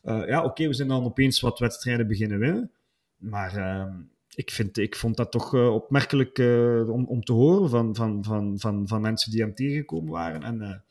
Uh, 0.05 0.27
ja, 0.27 0.39
oké, 0.39 0.49
okay, 0.49 0.67
we 0.67 0.75
zijn 0.75 0.89
dan 0.89 1.05
opeens 1.05 1.41
wat 1.41 1.59
wedstrijden 1.59 2.07
beginnen 2.07 2.39
winnen. 2.39 2.71
Maar 3.17 3.57
uh, 3.57 3.95
ik, 4.35 4.51
vind, 4.51 4.79
ik 4.79 4.97
vond 4.97 5.17
dat 5.17 5.31
toch 5.31 5.55
uh, 5.55 5.75
opmerkelijk 5.75 6.39
uh, 6.39 6.89
om, 6.89 7.05
om 7.05 7.23
te 7.23 7.33
horen 7.33 7.71
van, 7.71 7.95
van, 7.95 8.25
van, 8.25 8.59
van, 8.59 8.89
van 8.89 9.01
mensen 9.01 9.31
die 9.31 9.41
hem 9.41 9.55
tegengekomen 9.55 10.13
waren. 10.13 10.43
En 10.43 10.85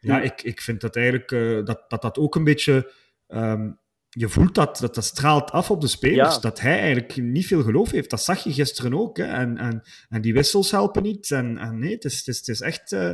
ja, 0.00 0.20
ik, 0.20 0.42
ik 0.42 0.60
vind 0.60 0.80
dat 0.80 0.96
eigenlijk 0.96 1.28
dat, 1.66 1.84
dat 1.88 2.02
dat 2.02 2.18
ook 2.18 2.34
een 2.34 2.44
beetje. 2.44 2.92
Um, 3.28 3.78
je 4.08 4.28
voelt 4.28 4.54
dat, 4.54 4.78
dat 4.78 4.94
dat 4.94 5.04
straalt 5.04 5.50
af 5.50 5.70
op 5.70 5.80
de 5.80 5.86
spelers. 5.86 6.34
Ja. 6.34 6.40
Dat 6.40 6.60
hij 6.60 6.78
eigenlijk 6.78 7.16
niet 7.16 7.46
veel 7.46 7.62
geloof 7.62 7.90
heeft. 7.90 8.10
Dat 8.10 8.22
zag 8.22 8.44
je 8.44 8.52
gisteren 8.52 8.94
ook. 8.94 9.16
Hè. 9.16 9.24
En, 9.24 9.58
en, 9.58 9.82
en 10.08 10.20
die 10.20 10.32
wissels 10.32 10.70
helpen 10.70 11.02
niet. 11.02 11.30
En, 11.30 11.58
en 11.58 11.78
nee, 11.78 11.92
het 11.92 12.04
is, 12.04 12.16
het 12.16 12.26
is, 12.26 12.36
het 12.38 12.48
is 12.48 12.60
echt 12.60 12.92
uh, 12.92 13.10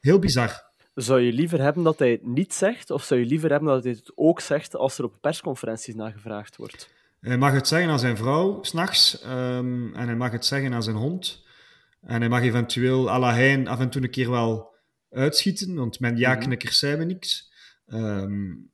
heel 0.00 0.18
bizar. 0.18 0.68
Zou 0.94 1.20
je 1.20 1.32
liever 1.32 1.60
hebben 1.60 1.82
dat 1.82 1.98
hij 1.98 2.10
het 2.10 2.26
niet 2.26 2.54
zegt? 2.54 2.90
Of 2.90 3.04
zou 3.04 3.20
je 3.20 3.26
liever 3.26 3.50
hebben 3.50 3.68
dat 3.68 3.84
hij 3.84 3.92
het 3.92 4.12
ook 4.14 4.40
zegt 4.40 4.76
als 4.76 4.98
er 4.98 5.04
op 5.04 5.16
persconferenties 5.20 5.94
naar 5.94 6.12
gevraagd 6.12 6.56
wordt? 6.56 6.90
Hij 7.20 7.38
mag 7.38 7.52
het 7.52 7.68
zeggen 7.68 7.90
aan 7.90 7.98
zijn 7.98 8.16
vrouw, 8.16 8.62
s'nachts. 8.62 9.22
Um, 9.26 9.94
en 9.94 10.06
hij 10.06 10.16
mag 10.16 10.30
het 10.30 10.46
zeggen 10.46 10.72
aan 10.72 10.82
zijn 10.82 10.96
hond. 10.96 11.44
En 12.00 12.20
hij 12.20 12.28
mag 12.28 12.42
eventueel 12.42 13.10
à 13.10 13.18
la 13.18 13.34
hein 13.34 13.66
af 13.66 13.80
en 13.80 13.90
toe 13.90 14.02
een 14.02 14.10
keer 14.10 14.30
wel 14.30 14.74
uitschieten. 15.10 15.74
Want 15.74 16.00
met 16.00 16.18
ja-knikkers 16.18 16.78
zijn 16.78 16.98
we 16.98 17.04
niks. 17.04 17.52
Um, 17.86 18.70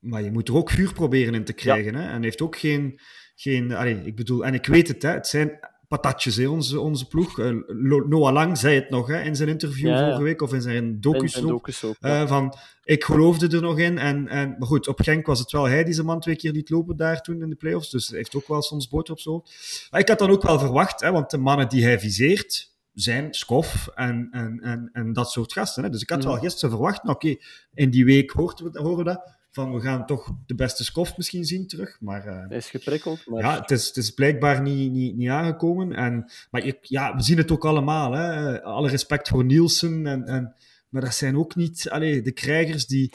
maar 0.00 0.22
je 0.22 0.32
moet 0.32 0.48
er 0.48 0.56
ook 0.56 0.70
vuur 0.70 0.92
proberen 0.92 1.34
in 1.34 1.44
te 1.44 1.52
krijgen. 1.52 1.92
Ja. 1.92 1.98
Hè? 1.98 2.10
En 2.10 2.22
heeft 2.22 2.42
ook 2.42 2.56
geen. 2.56 3.00
geen 3.34 3.70
ik 4.06 4.16
bedoel, 4.16 4.44
en 4.44 4.54
ik 4.54 4.66
weet 4.66 4.88
het, 4.88 5.02
hè, 5.02 5.10
het 5.10 5.26
zijn 5.26 5.58
patatjes, 5.90 6.36
hè, 6.36 6.46
onze, 6.46 6.80
onze 6.80 7.08
ploeg. 7.08 7.38
Uh, 7.38 7.62
Noah 8.08 8.32
Lang 8.32 8.58
zei 8.58 8.74
het 8.74 8.90
nog 8.90 9.06
hè, 9.06 9.22
in 9.22 9.36
zijn 9.36 9.48
interview 9.48 9.88
ja, 9.88 10.04
vorige 10.04 10.22
week, 10.22 10.42
of 10.42 10.52
in 10.52 10.62
zijn 10.62 11.00
docus, 11.00 11.34
in, 11.34 11.40
in 11.40 11.48
docus 11.48 11.84
ook. 11.84 11.96
Uh, 12.00 12.28
van, 12.28 12.54
ik 12.84 13.04
geloofde 13.04 13.56
er 13.56 13.62
nog 13.62 13.78
in. 13.78 13.98
En, 13.98 14.28
en, 14.28 14.56
maar 14.58 14.68
goed, 14.68 14.88
op 14.88 15.00
Genk 15.00 15.26
was 15.26 15.38
het 15.38 15.50
wel 15.50 15.64
hij 15.68 15.84
die 15.84 15.94
zijn 15.94 16.06
man 16.06 16.20
twee 16.20 16.36
keer 16.36 16.52
liet 16.52 16.70
lopen 16.70 16.96
daar 16.96 17.20
toen 17.20 17.42
in 17.42 17.48
de 17.48 17.56
playoffs. 17.56 17.90
Dus 17.90 18.08
hij 18.08 18.16
heeft 18.16 18.34
ook 18.36 18.48
wel 18.48 18.62
soms 18.62 18.88
boter 18.88 19.12
op 19.12 19.20
zo. 19.20 19.44
Maar 19.90 20.00
ik 20.00 20.08
had 20.08 20.18
dan 20.18 20.30
ook 20.30 20.42
wel 20.42 20.58
verwacht, 20.58 21.00
hè, 21.00 21.10
want 21.10 21.30
de 21.30 21.38
mannen 21.38 21.68
die 21.68 21.84
hij 21.84 22.00
viseert, 22.00 22.74
zijn 22.92 23.34
Skof 23.34 23.88
en, 23.94 24.28
en, 24.30 24.60
en, 24.60 24.90
en 24.92 25.12
dat 25.12 25.30
soort 25.30 25.52
gasten. 25.52 25.82
Hè. 25.84 25.90
Dus 25.90 26.02
ik 26.02 26.10
had 26.10 26.24
wel 26.24 26.38
gisteren 26.38 26.70
verwacht, 26.70 27.02
nou, 27.02 27.14
oké, 27.14 27.36
in 27.74 27.90
die 27.90 28.04
week 28.04 28.30
horen 28.30 28.72
we, 28.72 28.80
horen 28.80 28.96
we 28.96 29.04
dat 29.04 29.38
van 29.50 29.74
we 29.74 29.80
gaan 29.80 30.06
toch 30.06 30.30
de 30.46 30.54
beste 30.54 30.84
skof 30.84 31.16
misschien 31.16 31.44
zien 31.44 31.66
terug. 31.66 31.96
Maar, 32.00 32.26
uh, 32.26 32.48
Hij 32.48 32.56
is 32.56 32.70
geprikkeld. 32.70 33.26
Maar... 33.26 33.42
Ja, 33.42 33.60
het 33.60 33.70
is, 33.70 33.86
het 33.86 33.96
is 33.96 34.10
blijkbaar 34.10 34.62
niet, 34.62 34.92
niet, 34.92 35.16
niet 35.16 35.28
aangekomen. 35.28 35.92
En, 35.92 36.30
maar 36.50 36.64
ik, 36.64 36.78
ja, 36.80 37.16
we 37.16 37.22
zien 37.22 37.38
het 37.38 37.50
ook 37.50 37.64
allemaal. 37.64 38.12
Hè. 38.12 38.62
Alle 38.62 38.88
respect 38.88 39.28
voor 39.28 39.44
Nielsen. 39.44 40.06
En, 40.06 40.26
en, 40.26 40.54
maar 40.88 41.02
dat 41.02 41.14
zijn 41.14 41.36
ook 41.38 41.54
niet 41.54 41.88
allee, 41.90 42.22
de 42.22 42.32
krijgers 42.32 42.86
die... 42.86 43.12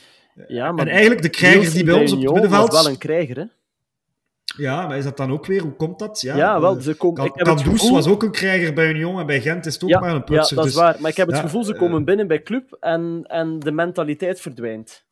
Ja, 0.48 0.72
maar 0.72 0.86
en 0.86 0.92
eigenlijk 0.92 1.22
de 1.22 1.30
krijgers 1.30 1.74
die 1.74 1.84
bij 1.84 1.94
ons 1.94 2.12
op 2.12 2.22
het 2.22 2.32
middenveld... 2.32 2.72
wel 2.72 2.88
een 2.88 2.98
krijger, 2.98 3.38
hè? 3.38 3.46
Ja, 4.58 4.88
maar 4.88 4.98
is 4.98 5.04
dat 5.04 5.18
dan 5.18 5.32
ook 5.32 5.46
weer? 5.46 5.62
Hoe 5.62 5.76
komt 5.76 6.00
dat? 6.00 6.22
Ja, 6.22 6.36
ja 6.36 6.62
wel, 6.62 6.82
ze 6.82 6.94
komen... 6.94 7.32
Was 7.92 8.08
ook 8.08 8.24
een 8.24 8.32
krijger 8.32 8.74
bij 8.74 8.90
Union 8.90 9.20
en 9.20 9.26
bij 9.26 9.42
Gent 9.42 9.66
is 9.66 9.74
het 9.74 9.84
ook 9.84 9.90
ja, 9.90 10.00
maar 10.00 10.16
een 10.16 10.24
putser. 10.24 10.56
Ja, 10.58 10.64
dat 10.64 10.66
is 10.66 10.72
dus, 10.72 10.82
waar. 10.82 10.96
Maar 11.00 11.12
ik 11.12 11.18
heb 11.18 11.28
het 11.28 11.40
gevoel, 11.40 11.64
ze 11.64 11.76
komen 11.76 12.00
uh, 12.00 12.06
binnen 12.06 12.28
bij 12.28 12.44
club 12.44 12.78
en, 12.80 13.24
en 13.28 13.60
de 13.60 13.72
mentaliteit 13.72 14.42
verdwijnt. 14.42 15.05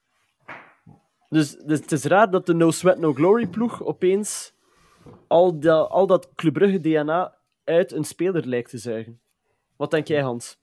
Dus, 1.34 1.56
dus 1.66 1.80
het 1.80 1.92
is 1.92 2.04
raar 2.04 2.32
dat 2.32 2.46
de 2.46 2.54
No 2.54 2.72
Sweat 2.72 3.00
No 3.00 3.14
Glory 3.14 3.48
ploeg 3.48 3.84
opeens 3.84 4.54
al, 5.28 5.60
dat, 5.60 5.90
al 5.90 6.08
dat 6.08 6.30
DNA 6.36 7.38
uit 7.64 7.92
een 7.92 8.04
speler 8.04 8.48
lijkt 8.48 8.70
te 8.70 8.78
zuigen. 8.78 9.20
Wat 9.78 9.92
denk 9.92 10.08
jij, 10.08 10.22
Hans? 10.22 10.62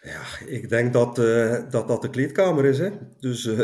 Ja, 0.00 0.22
ik 0.46 0.68
denk 0.68 0.92
dat, 0.92 1.18
uh, 1.18 1.70
dat 1.70 1.88
dat 1.88 2.02
de 2.02 2.10
kleedkamer 2.10 2.64
is. 2.64 2.78
Hè? 2.78 2.90
Dus 3.20 3.44
uh, 3.44 3.56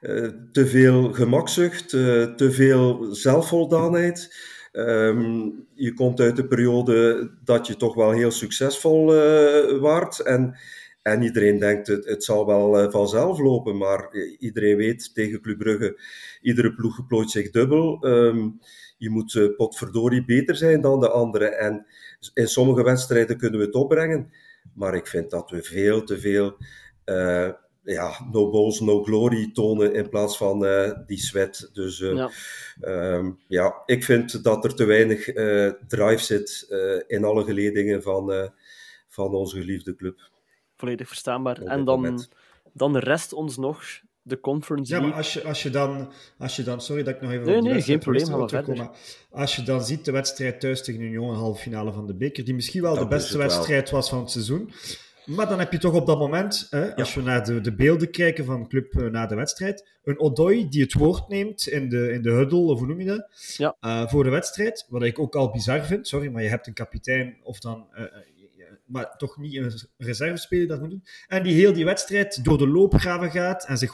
uh, 0.00 0.28
te 0.52 0.66
veel 0.66 1.12
gemakzucht, 1.12 1.88
te 1.88 2.48
veel 2.50 3.14
zelfvoldaanheid. 3.14 4.36
Um, 4.72 5.66
je 5.74 5.94
komt 5.94 6.20
uit 6.20 6.36
de 6.36 6.46
periode 6.46 7.30
dat 7.44 7.66
je 7.66 7.76
toch 7.76 7.94
wel 7.94 8.10
heel 8.10 8.30
succesvol 8.30 9.06
waart. 9.80 10.20
En 10.20 10.56
En 11.02 11.22
iedereen 11.22 11.58
denkt, 11.58 11.86
het, 11.86 12.04
het 12.04 12.24
zal 12.24 12.46
wel 12.46 12.90
vanzelf 12.90 13.38
lopen, 13.38 13.76
maar 13.76 14.14
iedereen 14.38 14.76
weet 14.76 15.14
tegen 15.14 15.40
Club 15.40 15.58
Brugge, 15.58 16.00
iedere 16.40 16.74
ploeg 16.74 17.06
plooit 17.06 17.30
zich 17.30 17.50
dubbel. 17.50 17.98
Ehm, 18.00 18.48
je 18.98 19.10
moet 19.10 19.52
potverdorie 19.56 20.24
beter 20.24 20.56
zijn 20.56 20.80
dan 20.80 21.00
de 21.00 21.10
andere. 21.10 21.46
En 21.46 21.86
in 22.34 22.48
sommige 22.48 22.82
wedstrijden 22.82 23.36
kunnen 23.36 23.60
we 23.60 23.66
het 23.66 23.74
opbrengen, 23.74 24.32
maar 24.74 24.94
ik 24.94 25.06
vind 25.06 25.30
dat 25.30 25.50
we 25.50 25.62
veel 25.62 26.04
te 26.04 26.18
veel 26.18 26.56
ja, 27.84 28.26
no 28.32 28.50
balls, 28.50 28.80
no 28.80 29.02
glory 29.02 29.50
tonen 29.52 29.94
in 29.94 30.08
plaats 30.08 30.36
van 30.36 30.64
uh, 30.64 30.90
die 31.06 31.18
sweat. 31.18 31.70
Dus 31.72 32.00
uh, 32.00 32.14
ja. 32.14 32.30
Um, 33.14 33.38
ja. 33.46 33.82
ik 33.86 34.04
vind 34.04 34.44
dat 34.44 34.64
er 34.64 34.74
te 34.74 34.84
weinig 34.84 35.34
uh, 35.34 35.72
drive 35.88 36.22
zit 36.22 36.66
in 37.06 37.24
alle 37.24 37.44
geledingen 37.44 38.02
van, 38.02 38.52
van 39.08 39.34
onze 39.34 39.58
geliefde 39.58 39.94
club. 39.94 40.29
Volledig 40.80 41.08
verstaanbaar. 41.08 41.62
En 41.62 41.84
dan, 41.84 42.26
dan 42.72 42.92
de 42.92 42.98
rest 42.98 43.32
ons 43.32 43.56
nog 43.56 43.84
de 44.22 44.40
Conference 44.40 44.94
Ja, 44.94 45.00
maar 45.00 45.12
als 45.12 45.32
je, 45.32 45.42
als 45.42 45.62
je, 45.62 45.70
dan, 45.70 46.12
als 46.38 46.56
je 46.56 46.62
dan... 46.62 46.80
Sorry 46.80 47.02
dat 47.02 47.14
ik 47.14 47.20
nog 47.20 47.30
even... 47.30 47.46
Nee, 47.46 47.60
nee, 47.60 47.82
geen 47.82 47.98
probleem, 47.98 48.26
gaan 48.26 48.40
we 48.40 48.48
verder. 48.48 48.76
Maar 48.76 48.90
als 49.30 49.56
je 49.56 49.62
dan 49.62 49.84
ziet 49.84 50.04
de 50.04 50.12
wedstrijd 50.12 50.60
thuis 50.60 50.82
tegen 50.82 51.00
Union, 51.00 51.34
halve 51.34 51.60
finale 51.62 51.92
van 51.92 52.06
de 52.06 52.14
beker, 52.14 52.44
die 52.44 52.54
misschien 52.54 52.82
wel 52.82 52.98
de 52.98 53.06
beste 53.06 53.38
wedstrijd 53.38 53.90
was 53.90 54.08
van 54.08 54.18
het 54.18 54.30
seizoen, 54.30 54.70
maar 55.26 55.48
dan 55.48 55.58
heb 55.58 55.72
je 55.72 55.78
toch 55.78 55.94
op 55.94 56.06
dat 56.06 56.18
moment, 56.18 56.66
hè, 56.70 56.96
als 56.96 57.14
we 57.14 57.22
naar 57.22 57.44
de, 57.44 57.60
de 57.60 57.74
beelden 57.74 58.10
kijken 58.10 58.44
van 58.44 58.62
de 58.62 58.68
club 58.68 58.92
uh, 58.94 59.10
na 59.10 59.26
de 59.26 59.34
wedstrijd, 59.34 59.88
een 60.04 60.20
Odoi 60.20 60.68
die 60.68 60.82
het 60.82 60.92
woord 60.92 61.28
neemt 61.28 61.66
in 61.66 61.88
de, 61.88 62.12
in 62.12 62.22
de 62.22 62.30
huddle, 62.30 62.58
of 62.58 62.78
hoe 62.78 62.88
noem 62.88 63.00
je 63.00 63.06
dat, 63.06 63.54
ja. 63.56 63.76
uh, 63.80 64.08
voor 64.08 64.24
de 64.24 64.30
wedstrijd. 64.30 64.86
Wat 64.88 65.02
ik 65.02 65.18
ook 65.18 65.34
al 65.34 65.50
bizar 65.50 65.84
vind, 65.84 66.08
sorry, 66.08 66.28
maar 66.28 66.42
je 66.42 66.48
hebt 66.48 66.66
een 66.66 66.72
kapitein 66.72 67.36
of 67.42 67.58
dan... 67.58 67.86
Uh, 67.94 68.04
maar 68.90 69.16
toch 69.16 69.36
niet 69.36 69.56
een 69.56 69.72
reservespeler 69.96 70.66
dat 70.66 70.80
moet 70.80 70.90
doen. 70.90 71.04
En 71.26 71.42
die 71.42 71.54
heel 71.54 71.72
die 71.72 71.84
wedstrijd 71.84 72.44
door 72.44 72.58
de 72.58 72.68
loopgraven 72.68 73.30
gaat 73.30 73.66
en 73.66 73.78
zich 73.78 73.90
100% 73.90 73.92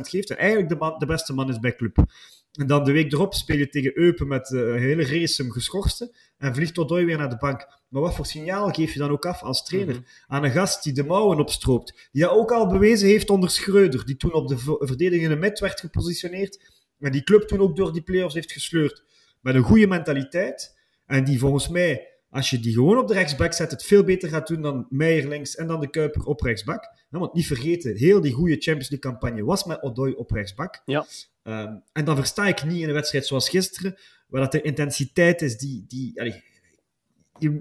geeft. 0.00 0.30
En 0.30 0.38
eigenlijk 0.38 0.68
de, 0.68 0.76
man, 0.76 0.98
de 0.98 1.06
beste 1.06 1.32
man 1.32 1.48
is 1.48 1.58
bij 1.58 1.74
club. 1.74 2.04
En 2.52 2.66
dan 2.66 2.84
de 2.84 2.92
week 2.92 3.12
erop 3.12 3.34
speel 3.34 3.56
je 3.56 3.68
tegen 3.68 3.98
Eupen 3.98 4.28
met 4.28 4.50
uh, 4.50 4.60
een 4.60 4.78
hele 4.78 5.06
race 5.06 5.42
hem 5.42 5.50
geschorste. 5.50 6.16
En 6.38 6.54
vliegt 6.54 6.78
Odoi 6.78 7.04
weer 7.04 7.18
naar 7.18 7.30
de 7.30 7.36
bank. 7.36 7.66
Maar 7.88 8.02
wat 8.02 8.14
voor 8.14 8.26
signaal 8.26 8.70
geef 8.70 8.92
je 8.92 8.98
dan 8.98 9.10
ook 9.10 9.26
af 9.26 9.42
als 9.42 9.64
trainer 9.64 9.94
mm 9.94 10.00
-hmm. 10.00 10.36
aan 10.36 10.44
een 10.44 10.50
gast 10.50 10.82
die 10.82 10.92
de 10.92 11.04
mouwen 11.04 11.38
opstroopt? 11.38 12.08
Die 12.12 12.22
dat 12.22 12.30
ook 12.30 12.52
al 12.52 12.66
bewezen 12.66 13.08
heeft 13.08 13.30
onder 13.30 13.50
Schreuder, 13.50 14.06
die 14.06 14.16
toen 14.16 14.32
op 14.32 14.48
de 14.48 14.58
verdedigende 14.78 15.36
mid 15.36 15.58
werd 15.58 15.80
gepositioneerd. 15.80 16.84
En 16.98 17.12
die 17.12 17.22
club 17.22 17.42
toen 17.42 17.60
ook 17.60 17.76
door 17.76 17.92
die 17.92 18.02
play-offs 18.02 18.34
heeft 18.34 18.52
gesleurd. 18.52 19.04
Met 19.40 19.54
een 19.54 19.62
goede 19.62 19.86
mentaliteit. 19.86 20.74
En 21.06 21.24
die 21.24 21.38
volgens 21.38 21.68
mij, 21.68 22.15
als 22.36 22.50
je 22.50 22.60
die 22.60 22.72
gewoon 22.72 22.98
op 22.98 23.08
de 23.08 23.14
rechtsback 23.14 23.52
zet, 23.52 23.70
het 23.70 23.84
veel 23.84 24.04
beter 24.04 24.28
gaat 24.28 24.46
doen 24.46 24.62
dan 24.62 24.86
Meijer 24.90 25.28
links 25.28 25.54
en 25.54 25.66
dan 25.66 25.80
de 25.80 25.90
Kuiper 25.90 26.24
op 26.24 26.40
rechtsback. 26.40 26.94
Want 27.08 27.34
niet 27.34 27.46
vergeten, 27.46 27.96
heel 27.96 28.20
die 28.20 28.32
goede 28.32 28.54
Champions 28.54 28.90
League 28.90 29.10
campagne 29.10 29.44
was 29.44 29.64
met 29.64 29.82
Odoi 29.82 30.12
op 30.12 30.30
rechtsback. 30.30 30.82
Ja. 30.84 31.06
Um, 31.42 31.82
en 31.92 32.04
dan 32.04 32.16
versta 32.16 32.46
ik 32.46 32.64
niet 32.64 32.80
in 32.80 32.88
een 32.88 32.94
wedstrijd 32.94 33.26
zoals 33.26 33.48
gisteren, 33.48 33.96
waar 34.28 34.40
dat 34.40 34.52
de 34.52 34.60
intensiteit 34.60 35.42
is 35.42 35.58
die... 35.58 35.84
die 35.88 36.20
allee, 36.20 36.42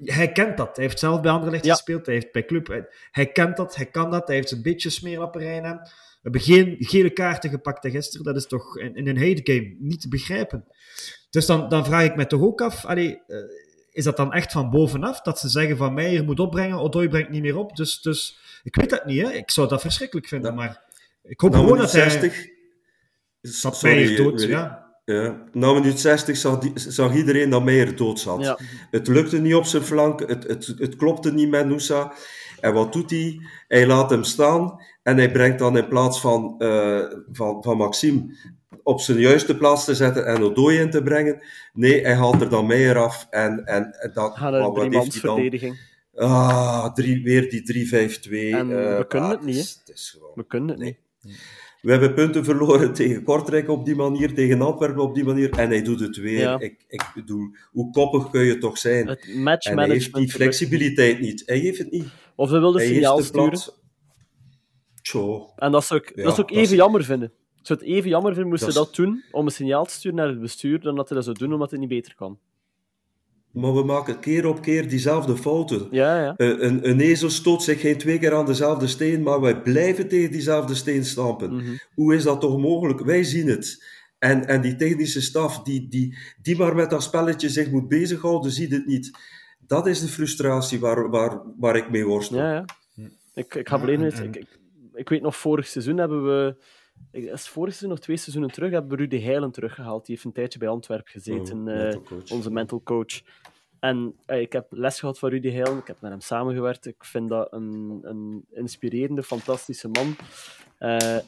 hij 0.03 0.31
kent 0.31 0.57
dat. 0.57 0.75
Hij 0.75 0.85
heeft 0.85 0.99
zelf 0.99 1.21
bij 1.21 1.31
Anderlecht 1.31 1.65
ja. 1.65 1.73
gespeeld. 1.73 2.05
Hij 2.05 2.15
heeft 2.15 2.31
bij 2.31 2.45
Club... 2.45 2.67
Hij, 2.67 2.87
hij, 3.11 3.31
kent 3.31 3.57
dat, 3.57 3.75
hij 3.75 3.85
kan 3.85 4.11
dat. 4.11 4.27
Hij 4.27 4.35
heeft 4.35 4.51
een 4.51 4.61
beetje 4.61 4.89
smeerlapperij 4.89 5.61
aan. 5.61 5.77
We 5.77 6.19
hebben 6.21 6.41
geen 6.41 6.75
gele 6.79 7.09
kaarten 7.09 7.49
gepakt 7.49 7.89
gisteren. 7.89 8.25
Dat 8.25 8.35
is 8.35 8.47
toch 8.47 8.77
in, 8.77 8.95
in 8.95 9.07
een 9.07 9.17
hate 9.17 9.53
game 9.53 9.75
niet 9.79 10.01
te 10.01 10.07
begrijpen. 10.07 10.65
Dus 11.29 11.45
dan, 11.45 11.69
dan 11.69 11.85
vraag 11.85 12.05
ik 12.05 12.15
me 12.15 12.27
toch 12.27 12.41
ook 12.41 12.61
af... 12.61 12.85
Allee, 12.85 13.21
uh, 13.27 13.37
is 13.95 14.03
dat 14.03 14.17
dan 14.17 14.33
echt 14.33 14.51
van 14.51 14.69
bovenaf? 14.69 15.21
Dat 15.21 15.39
ze 15.39 15.49
zeggen 15.49 15.77
van 15.77 15.93
Meijer 15.93 16.23
moet 16.23 16.39
opbrengen, 16.39 16.79
Odoi 16.79 17.07
brengt 17.07 17.29
niet 17.29 17.41
meer 17.41 17.57
op. 17.57 17.75
Dus, 17.75 18.01
dus 18.01 18.37
ik 18.63 18.75
weet 18.75 18.89
dat 18.89 19.05
niet. 19.05 19.21
Hè. 19.21 19.31
Ik 19.31 19.51
zou 19.51 19.67
dat 19.67 19.81
verschrikkelijk 19.81 20.27
vinden. 20.27 20.51
Ja. 20.51 20.57
Maar 20.57 20.81
ik 21.23 21.39
hoop 21.39 21.51
nou, 21.51 21.63
gewoon 21.63 21.79
dat 21.79 21.89
60, 21.91 22.35
hij... 22.35 23.51
Dat 23.61 23.81
Meijer 23.81 24.15
dood, 24.23 24.41
ja. 24.41 24.83
Ja, 25.05 25.43
na 25.51 25.73
minuut 25.73 25.99
60 25.99 26.37
zag, 26.37 26.59
die, 26.59 26.71
zag, 26.75 27.15
iedereen 27.15 27.49
dat 27.49 27.63
Meijer 27.63 27.95
dood 27.95 28.19
zat. 28.19 28.41
Ja. 28.41 28.59
Het 28.91 29.07
lukte 29.07 29.37
niet 29.37 29.55
op 29.55 29.65
zijn 29.65 29.83
flank, 29.83 30.19
het, 30.19 30.43
het, 30.43 30.73
het 30.77 30.95
klopte 30.95 31.33
niet 31.33 31.49
met 31.49 31.67
Noosa. 31.67 32.13
En 32.59 32.73
wat 32.73 32.93
doet 32.93 33.09
hij? 33.09 33.39
Hij 33.67 33.87
laat 33.87 34.09
hem 34.09 34.23
staan 34.23 34.81
en 35.03 35.17
hij 35.17 35.31
brengt 35.31 35.59
dan 35.59 35.77
in 35.77 35.87
plaats 35.87 36.21
van, 36.21 36.55
uh, 36.57 37.03
van, 37.31 37.63
van 37.63 37.77
Maxime 37.77 38.35
op 38.85 39.01
zijn 39.01 39.19
juiste 39.19 39.57
plaats 39.57 39.85
te 39.85 39.95
zetten 39.95 40.25
en 40.25 40.41
Odoi 40.41 40.77
in 40.79 40.89
te 40.89 41.03
brengen. 41.03 41.41
Nee, 41.73 42.01
hij 42.01 42.15
haalt 42.15 42.41
er 42.41 42.49
dan 42.49 42.65
Meijer 42.65 42.97
af 42.97 43.27
en, 43.29 43.65
en, 43.65 43.91
en 43.99 44.11
dat... 44.13 44.37
Gaan 44.37 44.53
een 44.53 44.73
driemansverdediging. 44.73 45.79
Ah, 46.15 46.93
drie, 46.93 47.23
weer 47.23 47.49
die 47.49 47.87
3-5-2. 47.87 47.91
En 48.31 48.69
uh, 48.69 48.97
we 48.97 49.05
kunnen 49.07 49.29
ah, 49.29 49.35
het 49.35 49.45
niet, 49.45 49.55
is, 49.55 49.81
het 49.85 49.95
is 49.95 50.09
gewoon, 50.09 50.31
We 50.35 50.45
kunnen 50.45 50.69
het 50.69 50.77
nee. 50.77 50.97
niet. 51.21 51.37
We 51.81 51.91
hebben 51.91 52.13
punten 52.13 52.43
verloren 52.43 52.93
tegen 53.03 53.23
Kortrijk 53.23 53.69
op 53.69 53.85
die 53.85 53.95
manier, 53.95 54.33
tegen 54.33 54.61
Antwerpen 54.61 55.03
op 55.03 55.15
die 55.15 55.23
manier, 55.23 55.49
en 55.49 55.69
hij 55.69 55.81
doet 55.81 55.99
het 55.99 56.17
weer. 56.17 56.39
Ja. 56.39 56.59
Ik, 56.59 56.85
ik 56.87 57.11
bedoel, 57.15 57.55
hoe 57.71 57.91
koppig 57.91 58.29
kun 58.29 58.43
je 58.43 58.57
toch 58.57 58.77
zijn? 58.77 59.07
Het 59.07 59.25
En 59.59 59.77
hij 59.77 59.89
heeft 59.89 60.13
die 60.13 60.31
flexibiliteit 60.31 61.19
niet. 61.19 61.43
Hij 61.45 61.57
heeft 61.57 61.77
het 61.77 61.91
niet. 61.91 62.07
Of 62.35 62.49
Hij 62.49 62.85
signaal 62.85 63.17
heeft 63.17 63.33
de 63.33 63.39
sturen. 63.39 63.49
plaats. 63.49 63.83
Tjo. 65.01 65.53
En 65.55 65.71
dat 65.71 65.85
zou 65.85 65.99
ik, 65.99 66.11
Ja, 66.15 66.23
dat 66.23 66.35
zou 66.35 66.47
ik 66.47 66.53
is- 66.53 66.61
even 66.61 66.75
jammer 66.75 67.03
vinden. 67.03 67.31
Ik 67.65 67.71
zou 67.71 67.79
het 67.79 67.89
even 67.97 68.09
jammer 68.09 68.31
vinden 68.33 68.49
moesten 68.49 68.67
Dat 68.67 68.75
ze 68.75 68.81
is- 68.81 68.87
dat 68.87 69.05
doen 69.05 69.23
om 69.31 69.45
een 69.45 69.51
signaal 69.51 69.85
te 69.85 69.93
sturen 69.93 70.17
naar 70.17 70.27
het 70.27 70.39
bestuur, 70.41 70.79
dan 70.79 70.95
dat 70.95 71.07
hij 71.07 71.15
dat 71.17 71.25
zou 71.25 71.37
doen 71.37 71.53
omdat 71.53 71.71
het 71.71 71.79
niet 71.79 71.89
beter 71.89 72.15
kan. 72.15 72.39
Maar 73.51 73.73
we 73.75 73.83
maken 73.83 74.19
keer 74.19 74.45
op 74.45 74.61
keer 74.61 74.89
diezelfde 74.89 75.37
fouten. 75.37 75.87
Ja, 75.91 76.21
ja. 76.23 76.35
Eh, 76.35 76.47
een, 76.47 76.89
een 76.89 76.99
ezel 76.99 77.29
stoot 77.29 77.63
zich 77.63 77.79
geen 77.81 77.97
twee 77.97 78.19
keer 78.19 78.33
aan 78.33 78.45
dezelfde 78.45 78.87
steen, 78.87 79.23
maar 79.23 79.41
wij 79.41 79.61
blijven 79.61 80.07
tegen 80.07 80.31
diezelfde 80.31 80.75
steen 80.75 81.05
stampen. 81.05 81.55
Mhm. 81.55 81.75
Hoe 81.93 82.15
is 82.15 82.23
dat 82.23 82.41
toch 82.41 82.57
mogelijk? 82.57 82.99
Wij 83.01 83.23
zien 83.23 83.47
het. 83.47 83.83
En, 84.19 84.47
en 84.47 84.61
die 84.61 84.75
technische 84.75 85.21
staf, 85.21 85.63
die, 85.63 85.87
die, 85.87 86.17
die 86.41 86.57
maar 86.57 86.75
met 86.75 86.89
dat 86.89 87.03
spelletje 87.03 87.49
zich 87.49 87.71
moet 87.71 87.87
bezighouden, 87.87 88.51
ziet 88.51 88.71
het 88.71 88.85
niet. 88.85 89.17
Dat 89.67 89.87
is 89.87 89.99
de 90.01 90.07
frustratie 90.07 90.79
waar, 90.79 91.09
waar, 91.09 91.41
waar 91.57 91.75
ik 91.75 91.89
mee 91.89 92.05
worstel. 92.05 92.37
ja, 92.37 92.53
ja. 92.53 92.65
Ik, 93.33 93.55
ik 93.55 93.67
ga 93.69 93.77
alleen 93.77 94.01
Ik, 94.03 94.35
ik, 94.35 94.47
ik 94.93 95.09
weet 95.09 95.21
nog, 95.21 95.35
vorig 95.35 95.67
seizoen 95.67 95.97
hebben 95.97 96.25
we. 96.25 96.55
Het 97.11 97.47
vorig 97.47 97.73
seizoen 97.73 97.97
of 97.97 98.03
twee 98.03 98.17
seizoenen 98.17 98.51
terug 98.51 98.71
hebben 98.71 98.91
we 98.91 98.95
Rudy 98.95 99.19
Heilen 99.19 99.51
teruggehaald. 99.51 100.05
Die 100.05 100.15
heeft 100.15 100.27
een 100.27 100.33
tijdje 100.33 100.59
bij 100.59 100.67
Antwerpen 100.67 101.11
gezeten, 101.11 101.61
Oh, 101.61 101.73
eh, 101.73 101.93
mental 101.93 102.21
onze 102.31 102.51
mental 102.51 102.83
coach. 102.83 103.21
En 103.79 104.15
eh, 104.25 104.41
ik 104.41 104.53
heb 104.53 104.67
les 104.69 104.99
gehad 104.99 105.19
van 105.19 105.29
Rudy 105.29 105.49
Heilen, 105.49 105.77
ik 105.77 105.87
heb 105.87 106.01
met 106.01 106.11
hem 106.11 106.21
samengewerkt. 106.21 106.85
Ik 106.85 107.05
vind 107.05 107.29
dat 107.29 107.53
een, 107.53 107.99
een 108.01 108.45
inspirerende, 108.49 109.23
fantastische 109.23 109.87
man. 109.87 110.15
Eh, 110.77 111.19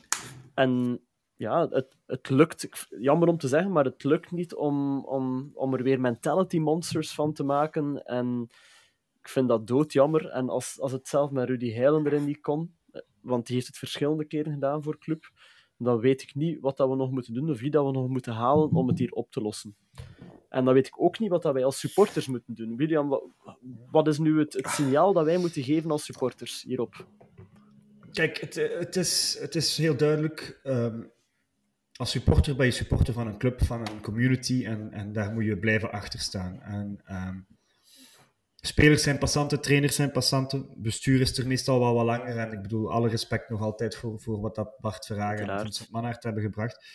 en 0.53 1.01
ja, 1.35 1.67
het, 1.69 1.97
het 2.05 2.29
lukt, 2.29 2.87
jammer 2.99 3.27
om 3.27 3.37
te 3.37 3.47
zeggen, 3.47 3.71
maar 3.71 3.85
het 3.85 4.03
lukt 4.03 4.31
niet 4.31 4.55
om, 4.55 5.05
om, 5.05 5.51
om 5.53 5.73
er 5.73 5.83
weer 5.83 5.99
mentality 5.99 6.59
monsters 6.59 7.13
van 7.13 7.33
te 7.33 7.43
maken. 7.43 8.05
En 8.05 8.49
ik 9.19 9.29
vind 9.29 9.47
dat 9.47 9.67
doodjammer. 9.67 10.29
En 10.29 10.49
als, 10.49 10.79
als 10.79 10.91
het 10.91 11.07
zelf 11.07 11.31
met 11.31 11.47
Rudy 11.47 11.71
Heilen 11.71 12.05
erin 12.05 12.25
niet 12.25 12.41
kon, 12.41 12.75
want 13.21 13.45
die 13.45 13.55
heeft 13.55 13.67
het 13.67 13.77
verschillende 13.77 14.25
keren 14.25 14.53
gedaan 14.53 14.83
voor 14.83 14.97
club, 14.97 15.31
dan 15.77 15.99
weet 15.99 16.21
ik 16.21 16.35
niet 16.35 16.59
wat 16.59 16.77
dat 16.77 16.89
we 16.89 16.95
nog 16.95 17.11
moeten 17.11 17.33
doen 17.33 17.49
of 17.49 17.59
wie 17.59 17.71
dat 17.71 17.85
we 17.85 17.91
nog 17.91 18.07
moeten 18.07 18.33
halen 18.33 18.71
om 18.71 18.87
het 18.87 18.99
hier 18.99 19.11
op 19.11 19.31
te 19.31 19.41
lossen. 19.41 19.75
En 20.49 20.65
dan 20.65 20.73
weet 20.73 20.87
ik 20.87 21.01
ook 21.01 21.19
niet 21.19 21.29
wat 21.29 21.41
dat 21.41 21.53
wij 21.53 21.65
als 21.65 21.79
supporters 21.79 22.27
moeten 22.27 22.55
doen. 22.55 22.75
William, 22.75 23.07
wat, 23.07 23.23
wat 23.91 24.07
is 24.07 24.17
nu 24.17 24.39
het, 24.39 24.53
het 24.53 24.67
signaal 24.67 25.13
dat 25.13 25.25
wij 25.25 25.37
moeten 25.37 25.63
geven 25.63 25.91
als 25.91 26.05
supporters 26.05 26.63
hierop? 26.63 27.07
Kijk, 28.11 28.37
het, 28.37 28.57
eh, 28.57 28.79
het, 28.79 28.95
is, 28.95 29.37
het 29.39 29.55
is 29.55 29.77
heel 29.77 29.97
duidelijk. 29.97 30.59
ehm, 30.63 31.01
als 31.93 32.11
supporter 32.11 32.55
ben 32.55 32.65
je 32.65 32.71
supporter 32.71 33.13
van 33.13 33.27
een 33.27 33.37
club, 33.37 33.63
van 33.63 33.79
een 33.79 34.01
community. 34.01 34.65
En, 34.65 34.91
en 34.91 35.13
daar 35.13 35.33
moet 35.33 35.45
je 35.45 35.57
blijven 35.57 35.91
achter 35.91 36.19
staan. 36.19 36.61
En, 36.61 36.99
ehm, 37.05 37.37
spelers 38.61 39.03
zijn 39.03 39.17
passanten, 39.17 39.61
trainers 39.61 39.95
zijn 39.95 40.11
passanten. 40.11 40.67
Bestuur 40.75 41.21
is 41.21 41.37
er 41.37 41.47
meestal 41.47 41.79
wel 41.79 41.93
wat 41.93 42.05
langer. 42.05 42.37
En 42.37 42.51
ik 42.51 42.61
bedoel, 42.61 42.91
alle 42.91 43.09
respect 43.09 43.49
nog 43.49 43.61
altijd 43.61 43.95
voor, 43.95 44.19
voor 44.19 44.41
wat 44.41 44.55
dat 44.55 44.79
Bart 44.79 45.05
Verhagen 45.05 45.49
en. 45.49 45.59
Vincent 45.59 45.91
Manhart 45.91 46.23
hebben 46.23 46.43
gebracht. 46.43 46.85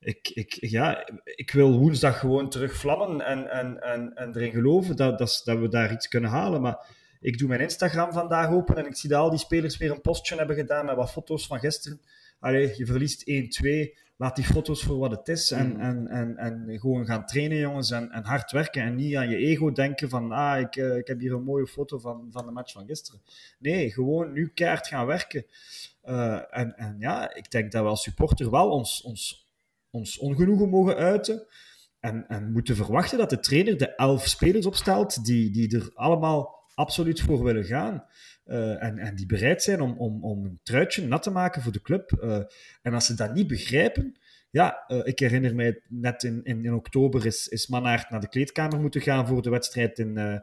Ik, 0.00 0.28
ik, 0.28 0.52
ja, 0.60 1.08
ik 1.24 1.50
wil 1.50 1.78
woensdag 1.78 2.18
gewoon 2.18 2.50
terug 2.50 2.76
vlammen 2.76 3.20
en, 3.20 3.50
en, 3.50 3.82
en, 3.82 4.14
en 4.14 4.36
erin 4.36 4.52
geloven 4.52 4.96
dat, 4.96 5.18
dat, 5.18 5.40
dat 5.44 5.58
we 5.58 5.68
daar 5.68 5.92
iets 5.92 6.08
kunnen 6.08 6.30
halen. 6.30 6.60
Maar 6.60 6.86
ik 7.20 7.38
doe 7.38 7.48
mijn 7.48 7.60
Instagram 7.60 8.12
vandaag 8.12 8.50
open 8.50 8.76
en 8.76 8.86
ik 8.86 8.96
zie 8.96 9.08
dat 9.08 9.18
al 9.18 9.30
die 9.30 9.38
spelers 9.38 9.76
weer 9.76 9.90
een 9.90 10.00
postje 10.00 10.36
hebben 10.36 10.56
gedaan 10.56 10.84
met 10.84 10.96
wat 10.96 11.10
foto's 11.10 11.46
van 11.46 11.58
gisteren. 11.58 12.00
Allee, 12.40 12.74
je 12.76 12.86
verliest 12.86 13.30
1-2. 13.30 14.07
Laat 14.20 14.36
die 14.36 14.44
foto's 14.44 14.82
voor 14.82 14.98
wat 14.98 15.10
het 15.10 15.28
is. 15.28 15.50
En, 15.50 15.80
en, 15.80 16.08
en, 16.08 16.36
en 16.36 16.80
gewoon 16.80 17.06
gaan 17.06 17.26
trainen, 17.26 17.58
jongens. 17.58 17.90
En, 17.90 18.10
en 18.10 18.24
hard 18.24 18.50
werken. 18.50 18.82
En 18.82 18.94
niet 18.94 19.16
aan 19.16 19.28
je 19.28 19.36
ego 19.36 19.72
denken 19.72 20.08
van... 20.08 20.32
Ah, 20.32 20.60
ik, 20.60 20.76
eh, 20.76 20.96
ik 20.96 21.06
heb 21.06 21.20
hier 21.20 21.32
een 21.32 21.42
mooie 21.42 21.66
foto 21.66 21.98
van, 21.98 22.28
van 22.30 22.46
de 22.46 22.52
match 22.52 22.72
van 22.72 22.86
gisteren. 22.86 23.20
Nee, 23.58 23.90
gewoon 23.90 24.32
nu 24.32 24.48
keihard 24.54 24.86
gaan 24.86 25.06
werken. 25.06 25.46
Eh, 26.02 26.40
en, 26.50 26.76
en 26.76 26.96
ja, 26.98 27.34
ik 27.34 27.50
denk 27.50 27.72
dat 27.72 27.82
we 27.82 27.88
als 27.88 28.02
supporter 28.02 28.50
wel 28.50 28.70
ons, 28.70 29.02
ons, 29.02 29.46
ons 29.90 30.18
ongenoegen 30.18 30.68
mogen 30.68 30.96
uiten. 30.96 31.46
En, 32.00 32.28
en 32.28 32.52
moeten 32.52 32.76
verwachten 32.76 33.18
dat 33.18 33.30
de 33.30 33.40
trainer 33.40 33.76
de 33.76 33.94
elf 33.94 34.26
spelers 34.26 34.66
opstelt 34.66 35.24
die, 35.24 35.50
die 35.50 35.76
er 35.76 35.90
allemaal 35.94 36.66
absoluut 36.74 37.20
voor 37.20 37.44
willen 37.44 37.64
gaan. 37.64 38.04
En, 38.48 38.98
en 38.98 39.14
die 39.14 39.26
bereid 39.26 39.62
zijn 39.62 39.80
om, 39.80 39.98
om, 39.98 40.24
om 40.24 40.44
een 40.44 40.60
truitje 40.62 41.06
nat 41.06 41.22
te 41.22 41.30
maken 41.30 41.62
voor 41.62 41.72
de 41.72 41.80
club. 41.80 42.12
en 42.82 42.94
als 42.94 43.06
ze 43.06 43.14
dat 43.14 43.34
niet 43.34 43.46
begrijpen, 43.46 44.18
ja, 44.50 44.88
ik 45.02 45.18
herinner 45.18 45.54
mij 45.54 45.80
net 45.88 46.22
in, 46.22 46.40
in, 46.44 46.64
in, 46.64 46.74
oktober 46.74 47.26
is, 47.26 47.48
is 47.48 47.66
Mannaert 47.66 48.10
naar 48.10 48.20
de 48.20 48.28
kleedkamer 48.28 48.80
moeten 48.80 49.00
gaan 49.00 49.26
voor 49.26 49.42
de 49.42 49.50
wedstrijd 49.50 49.98
in, 49.98 50.42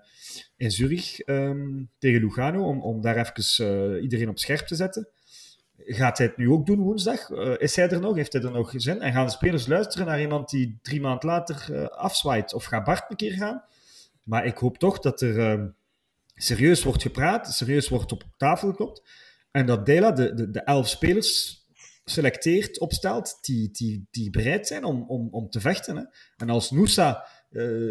in 0.57 0.71
Zurich 0.71 1.19
ehm, 1.19 1.83
tegen 1.97 2.19
Lugano, 2.19 2.67
om, 2.67 2.81
om 2.81 3.01
daar 3.01 3.17
even 3.17 4.01
iedereen 4.01 4.29
op 4.29 4.39
scherp 4.39 4.67
te 4.67 4.75
zetten. 4.75 5.09
Gaat 5.77 6.17
hij 6.17 6.27
het 6.27 6.37
nu 6.37 6.49
ook 6.49 6.65
doen 6.65 6.79
woensdag? 6.79 7.29
Is 7.57 7.75
hij 7.75 7.89
er 7.89 7.99
nog? 7.99 8.15
Heeft 8.15 8.33
hij 8.33 8.41
er 8.41 8.51
nog 8.51 8.73
zin? 8.75 9.01
En 9.01 9.11
gaan 9.11 9.25
de 9.25 9.31
spelers 9.31 9.67
luisteren 9.67 10.07
naar 10.07 10.21
iemand 10.21 10.49
die 10.49 10.79
drie 10.81 11.01
maanden 11.01 11.29
later 11.29 11.89
afzwaait? 11.89 12.53
Of 12.53 12.63
gaat 12.63 12.83
Bart 12.83 13.09
een 13.09 13.15
keer 13.15 13.33
gaan? 13.33 13.63
Maar 14.23 14.45
ik 14.45 14.57
hoop 14.57 14.77
toch 14.77 14.99
dat 14.99 15.21
er 15.21 15.59
uh, 15.59 15.65
serieus 16.35 16.83
wordt 16.83 17.01
gepraat, 17.01 17.53
serieus 17.53 17.89
wordt 17.89 18.11
op 18.11 18.23
tafel 18.37 18.69
geklopt. 18.69 19.03
En 19.51 19.65
dat 19.65 19.85
Dela 19.85 20.11
de, 20.11 20.33
de, 20.33 20.49
de 20.49 20.61
elf 20.61 20.87
spelers 20.87 21.63
selecteert, 22.05 22.79
opstelt, 22.79 23.37
die, 23.41 23.71
die, 23.71 24.07
die 24.11 24.29
bereid 24.29 24.67
zijn 24.67 24.83
om, 24.83 25.05
om, 25.07 25.27
om 25.31 25.49
te 25.49 25.59
vechten. 25.59 25.95
Hè. 25.95 26.03
En 26.37 26.49
als 26.49 26.71
Noosa 26.71 27.27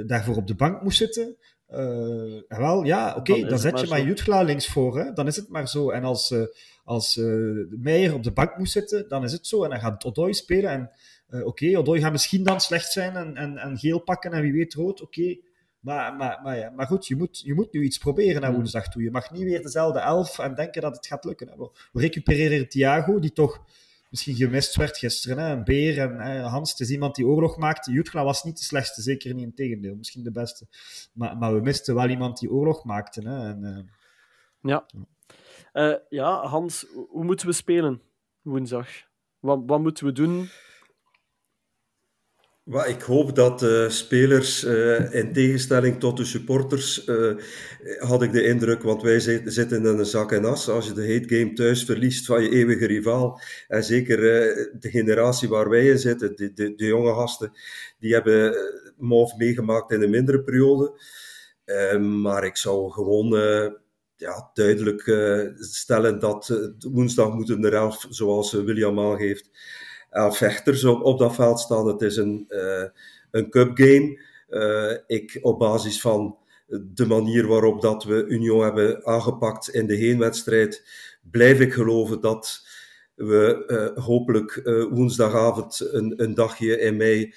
daarvoor 0.07 0.37
op 0.37 0.47
de 0.47 0.55
bank 0.55 0.83
moest 0.83 0.99
zitten, 0.99 1.37
uh, 1.71 2.41
wel, 2.49 2.85
ja, 2.85 3.15
oké, 3.17 3.33
okay, 3.33 3.49
dan, 3.49 3.59
zet 3.59 3.81
je 3.81 3.87
maar 3.87 4.03
Jutgla 4.03 4.43
links 4.43 4.67
voor, 4.67 4.99
hè? 4.99 5.13
dan 5.13 5.27
is 5.27 5.37
het 5.37 5.49
maar 5.49 5.69
zo. 5.69 5.91
En 5.91 6.05
als, 6.05 6.31
uh, 6.31 6.43
als 6.85 7.21
Meijer 7.71 8.15
op 8.15 8.23
de 8.23 8.33
bank 8.33 8.57
moet 8.59 8.71
zitten, 8.71 9.09
dan 9.09 9.25
is 9.25 9.33
het 9.33 9.47
zo. 9.47 9.65
En 9.65 9.71
dan 9.71 9.81
gaat 9.81 10.05
Odoi 10.05 10.35
spelen. 10.35 10.71
En 10.71 10.91
oké, 11.29 11.47
okay, 11.47 11.77
Odoi 11.77 12.01
gaat 12.01 12.13
misschien 12.13 12.45
dan 12.45 12.61
slecht 12.61 12.93
zijn 12.93 13.17
en, 13.17 13.37
en, 13.37 13.57
en 13.59 13.79
geel 13.79 13.99
pakken 13.99 14.33
en 14.33 14.43
wie 14.43 14.53
weet 14.53 14.75
rood, 14.75 15.03
oké. 15.03 15.21
Okay. 15.21 15.41
Maar, 15.85 16.15
maar, 16.15 16.41
maar, 16.43 16.59
ja, 16.59 16.71
maar 16.71 16.87
goed, 16.87 17.07
je 17.07 17.17
moet, 17.17 17.41
je 17.41 17.55
moet 17.55 17.73
nu 17.73 17.83
iets 17.83 17.99
proberen 17.99 18.41
naar 18.41 18.51
hmm. 18.51 18.59
woensdag 18.59 18.89
toe. 18.89 19.03
Je 19.03 19.11
mag 19.11 19.31
niet 19.31 19.43
weer 19.43 19.63
dezelfde 19.63 19.99
elf 19.99 20.39
en 20.39 20.55
denken 20.55 20.83
dat 20.83 20.97
het 20.97 21.07
gaat 21.07 21.25
lukken. 21.25 21.71
We 21.93 22.01
recupereren 22.01 22.69
Thiago, 22.69 23.19
die 23.19 23.33
toch 23.33 23.65
misschien 24.11 24.35
gemist 24.35 24.77
werd 24.77 24.97
gisteren. 24.97 25.39
Hè? 25.39 25.53
Een 25.53 25.65
Beer 25.65 25.99
en 25.99 26.21
hè, 26.21 26.41
Hans, 26.41 26.71
het 26.71 26.81
is 26.81 26.91
iemand 26.91 27.15
die 27.15 27.27
oorlog 27.27 27.57
maakte. 27.57 27.93
Jutgla 27.93 28.25
was 28.25 28.45
niet 28.45 28.59
de 28.59 28.65
slechtste, 28.65 29.03
zeker 29.03 29.35
niet 29.35 29.45
in 29.45 29.55
tegendeel. 29.55 29.95
Misschien 29.97 30.23
de 30.23 30.31
beste. 30.31 30.67
Maar, 31.13 31.37
maar 31.37 31.55
we 31.55 31.61
misten 31.61 31.95
wel 31.95 32.09
iemand 32.09 32.39
die 32.39 32.51
oorlog 32.51 32.85
maakte. 32.85 33.29
Hè? 33.29 33.49
En, 33.49 33.63
uh... 33.63 33.79
ja. 34.71 34.87
Uh, 35.73 35.97
ja, 36.09 36.47
Hans, 36.47 36.87
hoe 37.09 37.25
moeten 37.25 37.47
we 37.47 37.53
spelen 37.53 38.03
woensdag? 38.43 38.89
Wat, 39.39 39.63
wat 39.67 39.81
moeten 39.81 40.07
we 40.07 40.13
doen 40.13 40.49
ik 42.65 43.03
hoop 43.03 43.35
dat 43.35 43.63
uh, 43.63 43.89
spelers, 43.89 44.65
uh, 44.65 45.15
in 45.15 45.33
tegenstelling 45.33 46.01
tot 46.01 46.17
de 46.17 46.25
supporters, 46.25 47.07
uh, 47.07 47.37
had 47.99 48.23
ik 48.23 48.33
de 48.33 48.45
indruk, 48.45 48.83
want 48.83 49.03
wij 49.03 49.21
zitten 49.45 49.77
in 49.77 49.85
een 49.85 50.07
zak 50.07 50.33
en 50.33 50.45
as. 50.45 50.69
Als 50.69 50.87
je 50.87 50.93
de 50.93 51.13
hate 51.13 51.37
game 51.37 51.53
thuis 51.53 51.85
verliest 51.85 52.27
van 52.27 52.43
je 52.43 52.51
eeuwige 52.51 52.87
rivaal, 52.87 53.41
en 53.69 53.85
zeker 53.85 54.17
de 54.79 54.91
generatie 54.91 55.49
waar 55.49 55.69
wij 55.69 55.87
in 55.87 55.99
zitten, 55.99 56.37
de, 56.37 56.53
de, 56.53 56.75
de 56.75 56.87
jonge 56.87 57.15
gasten, 57.15 57.53
die 57.99 58.13
hebben 58.13 58.57
MOV 58.97 59.33
meegemaakt 59.37 59.91
in 59.93 60.03
een 60.03 60.11
mindere 60.11 60.43
periode. 60.43 61.01
maar 62.01 62.45
ik 62.45 62.57
zou 62.57 62.91
gewoon 62.91 63.29
ja, 64.17 64.51
duidelijk 64.55 65.03
stellen 65.59 66.19
dat 66.19 66.73
woensdag 66.91 67.35
moeten 67.35 67.65
er 67.65 67.75
elf, 67.75 68.07
zoals 68.09 68.53
William 68.53 69.01
aangeeft, 69.01 69.51
elf 70.15 70.37
vechters 70.37 70.85
op, 70.85 71.03
op 71.03 71.19
dat 71.19 71.35
veld 71.35 71.61
staan. 71.61 71.87
Het 71.87 72.01
is 72.03 72.17
een, 72.17 72.45
uh, 72.49 72.85
een 73.31 73.51
cup 73.51 73.71
game. 73.75 74.21
Uh, 74.51 74.97
ik 75.07 75.39
op 75.43 75.59
basis 75.59 76.01
van 76.01 76.37
de 76.95 77.07
manier 77.07 77.47
waarop 77.47 77.81
dat 77.81 78.05
we 78.05 78.27
Union 78.27 78.63
hebben 78.63 79.07
aangepakt 79.07 79.69
in 79.69 79.87
de 79.87 79.97
heenwedstrijd, 79.97 80.83
blijf 81.31 81.61
ik 81.61 81.73
geloven 81.73 82.21
dat 82.21 82.67
we 83.15 83.65
uh, 83.97 84.05
hopelijk 84.05 84.61
woensdagavond 84.91 85.89
een, 85.93 86.23
een 86.23 86.35
dagje 86.35 86.79
in 86.79 86.97
mei 86.97 87.35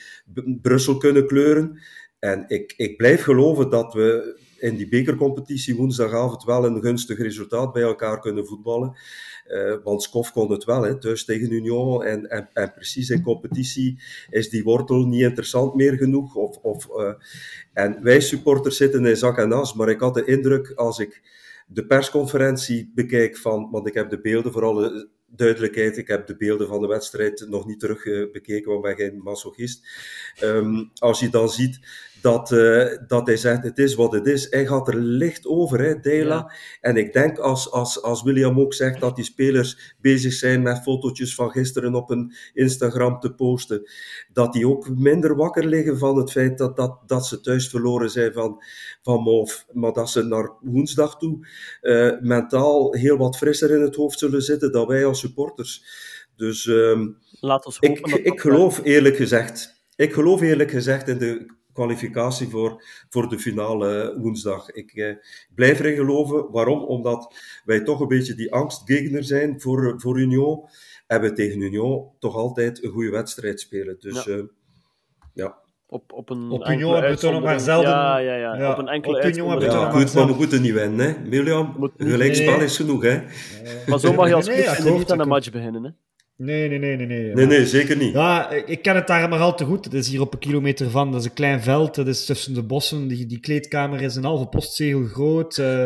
Brussel 0.62 0.98
kunnen 0.98 1.28
kleuren. 1.28 1.80
En 2.20 2.46
ik, 2.48 2.74
ik 2.78 2.98
blijf 2.98 3.24
geloven 3.24 3.70
dat 3.70 3.94
we 3.94 4.40
in 4.60 4.76
die 4.76 4.88
bekercompetitie 4.88 5.76
woensdagavond 5.76 6.44
wel 6.44 6.66
een 6.66 6.82
gunstig 6.82 7.18
resultaat 7.18 7.74
bij 7.74 7.82
elkaar 7.82 8.20
kunnen 8.20 8.46
voetballen. 8.46 8.98
Uh, 9.48 9.76
want 9.84 10.04
Skof 10.04 10.32
kon 10.32 10.52
het 10.52 10.64
wel, 10.64 10.84
hè, 10.84 11.00
thuis 11.00 11.26
tegen 11.26 11.52
Union. 11.52 12.04
En, 12.04 12.30
en, 12.30 12.50
en, 12.54 12.74
precies 12.74 13.10
in 13.10 13.22
competitie 13.22 14.00
is 14.30 14.50
die 14.50 14.64
wortel 14.64 15.06
niet 15.06 15.22
interessant 15.22 15.76
meer 15.76 15.98
genoeg. 15.98 16.36
Of, 16.36 16.58
of, 16.58 16.88
uh, 16.98 17.14
en 17.74 18.04
wij 18.04 18.20
supporters 18.20 18.78
zitten 18.78 19.06
in 19.06 19.18
zak 19.18 19.38
en 19.38 19.52
as. 19.52 19.74
Maar 19.74 19.90
ik 19.90 20.00
had 20.00 20.14
de 20.14 20.26
indruk, 20.26 20.72
als 20.76 21.00
ik 21.00 21.22
de 21.68 21.86
persconferentie 21.86 22.92
bekijk 22.96 23.38
van... 23.38 23.72
Want 23.72 23.88
ik 23.88 23.94
heb 23.94 24.10
de 24.10 24.22
beelden, 24.22 24.52
voor 24.52 24.64
alle 24.64 25.10
duidelijkheid, 25.28 25.98
ik 25.98 26.08
heb 26.08 26.28
de 26.28 26.36
beelden 26.38 26.68
van 26.68 26.82
de 26.82 26.88
wedstrijd 26.88 27.46
nog 27.50 27.66
niet 27.66 27.80
terug 27.80 28.04
bekeken, 28.32 28.72
want 28.72 28.86
ik 28.86 28.96
ben 28.96 29.06
geen 29.06 29.22
masochist. 29.24 29.88
Um, 30.44 30.90
als 30.96 31.20
je 31.20 31.30
dan 31.30 31.50
ziet 31.50 31.80
dat, 32.22 32.52
uh, 32.52 32.98
dat 33.08 33.28
hij 33.28 33.38
zegt, 33.38 33.64
het 33.64 33.78
is 33.78 33.96
wat 33.96 34.12
het 34.12 34.28
is. 34.28 34.48
Hij 34.50 34.66
gaat 34.66 34.88
er 34.88 34.96
licht 34.96 35.48
over, 35.48 35.80
hè, 35.80 36.00
Dela. 36.00 36.52
En 36.82 36.98
ik 36.98 37.14
denk 37.14 37.38
als, 37.38 37.72
als, 37.72 38.02
als 38.02 38.24
William 38.24 38.60
ook 38.60 38.74
zegt 38.74 39.00
dat 39.00 39.16
die 39.16 39.26
spelers 39.26 39.96
bezig 40.02 40.34
zijn 40.34 40.62
met 40.62 40.82
fotootjes 40.82 41.36
van 41.36 41.52
gisteren 41.52 41.96
op 41.96 42.10
een 42.10 42.34
Instagram 42.54 43.20
te 43.20 43.34
posten, 43.34 43.90
dat 44.34 44.54
die 44.54 44.68
ook 44.68 44.90
minder 44.90 45.36
wakker 45.36 45.66
liggen 45.66 45.98
van 45.98 46.18
het 46.18 46.32
feit 46.32 46.58
dat, 46.58 46.76
dat, 46.76 47.00
dat 47.06 47.26
ze 47.26 47.42
thuis 47.42 47.70
verloren 47.70 48.10
zijn 48.10 48.34
van, 48.34 48.64
van 49.02 49.22
Moof. 49.22 49.66
Maar 49.72 49.94
dat 49.94 50.10
ze 50.10 50.24
naar 50.24 50.52
woensdag 50.62 51.18
toe 51.18 51.48
uh, 51.82 52.12
mentaal 52.20 52.94
heel 52.94 53.18
wat 53.18 53.38
frisser 53.38 53.72
in 53.72 53.82
het 53.82 53.96
hoofd 53.96 54.20
zullen 54.20 54.42
zitten 54.42 54.72
dan 54.72 54.88
wij 54.88 55.06
als 55.06 55.20
supporters. 55.20 55.84
Dus 56.36 56.66
um, 56.66 57.18
Laat 57.40 57.66
ons 57.66 57.78
ik, 57.80 58.08
ik 58.08 58.40
geloof 58.40 58.80
eerlijk 58.84 59.16
gezegd, 59.16 59.84
ik 59.96 60.14
geloof 60.14 60.42
eerlijk 60.42 60.72
gezegd 60.72 61.08
in 61.08 61.18
de 61.18 61.56
kwalificatie 61.78 62.48
voor, 62.48 62.84
voor 63.10 63.30
de 63.30 63.40
finale 63.40 64.18
woensdag. 64.20 64.72
Ik 64.72 64.92
eh, 64.92 65.16
blijf 65.56 65.80
erin 65.80 65.96
geloven. 65.96 66.52
Waarom? 66.52 66.84
Omdat 66.84 67.36
wij 67.66 67.84
toch 67.84 68.00
een 68.00 68.08
beetje 68.08 68.36
die 68.36 68.54
angstgegner 68.54 69.24
zijn 69.24 69.62
voor, 69.62 69.94
voor 69.98 70.20
Union. 70.20 70.64
En 71.08 71.22
we 71.22 71.34
tegen 71.34 71.62
Union 71.62 72.12
toch 72.20 72.36
altijd 72.36 72.84
een 72.84 72.90
goede 72.90 73.10
wedstrijd 73.10 73.60
spelen. 73.60 73.96
Dus 74.00 74.24
ja. 74.24 74.36
Uh, 74.36 74.44
ja. 75.34 75.58
Op, 75.88 76.14
op 76.14 76.30
een 76.30 76.50
op 76.52 76.68
Union 76.68 76.94
hebben 76.94 77.12
we 77.12 77.18
toch 77.18 77.32
nog 77.32 77.44
maar 77.44 77.60
zelden... 77.60 77.90
Ja, 77.90 78.18
ja, 78.18 78.36
ja. 78.36 78.56
ja. 78.56 78.72
Op 78.72 78.78
een 78.78 78.88
enkele 78.88 79.18
op 79.18 79.24
Union 79.24 79.50
hebben 79.50 79.68
we 79.68 79.74
toch 79.74 79.84
nog 79.84 79.94
maar 79.94 80.08
zelden... 80.08 80.32
we 80.32 80.38
moeten 80.38 80.62
niet 80.62 80.74
winnen, 80.74 81.06
hè. 81.06 81.30
William, 81.30 81.92
gelijkspel 81.98 82.56
nee. 82.56 82.66
is 82.66 82.76
genoeg, 82.76 83.02
hè. 83.04 83.22
Maar 83.88 84.00
zo 84.00 84.14
mag 84.14 84.28
je 84.28 84.36
als 84.36 84.46
club 84.46 84.58
nee, 84.58 84.80
nee, 84.80 84.98
niet 84.98 85.12
aan 85.12 85.18
de 85.18 85.26
match 85.26 85.52
beginnen, 85.52 85.84
hè. 85.84 86.07
Nee, 86.38 86.70
nee, 86.70 86.80
nee, 86.80 86.96
nee. 86.96 87.08
Nee, 87.08 87.34
nee, 87.34 87.46
nee, 87.46 87.66
zeker 87.66 87.98
niet. 87.98 88.14
Ja, 88.14 88.50
ik 88.50 88.82
ken 88.82 88.96
het 88.96 89.08
daar 89.08 89.30
maar 89.30 89.40
al 89.40 89.56
te 89.56 89.66
goed. 89.66 89.86
Het 89.86 89.94
is 89.94 90.08
hier 90.10 90.22
op 90.22 90.34
een 90.34 90.40
kilometer 90.40 90.90
van. 90.90 91.12
Dat 91.12 91.20
is 91.22 91.28
een 91.28 91.34
klein 91.34 91.62
veld. 91.62 91.96
Dat 91.96 92.08
is 92.08 92.26
tussen 92.26 92.54
de 92.54 92.64
bossen. 92.64 93.08
Die, 93.08 93.26
die 93.26 93.40
kleedkamer 93.40 94.02
is 94.02 94.16
een 94.16 94.24
halve 94.24 94.46
postzegel 94.46 95.04
groot. 95.04 95.58
Uh, 95.58 95.84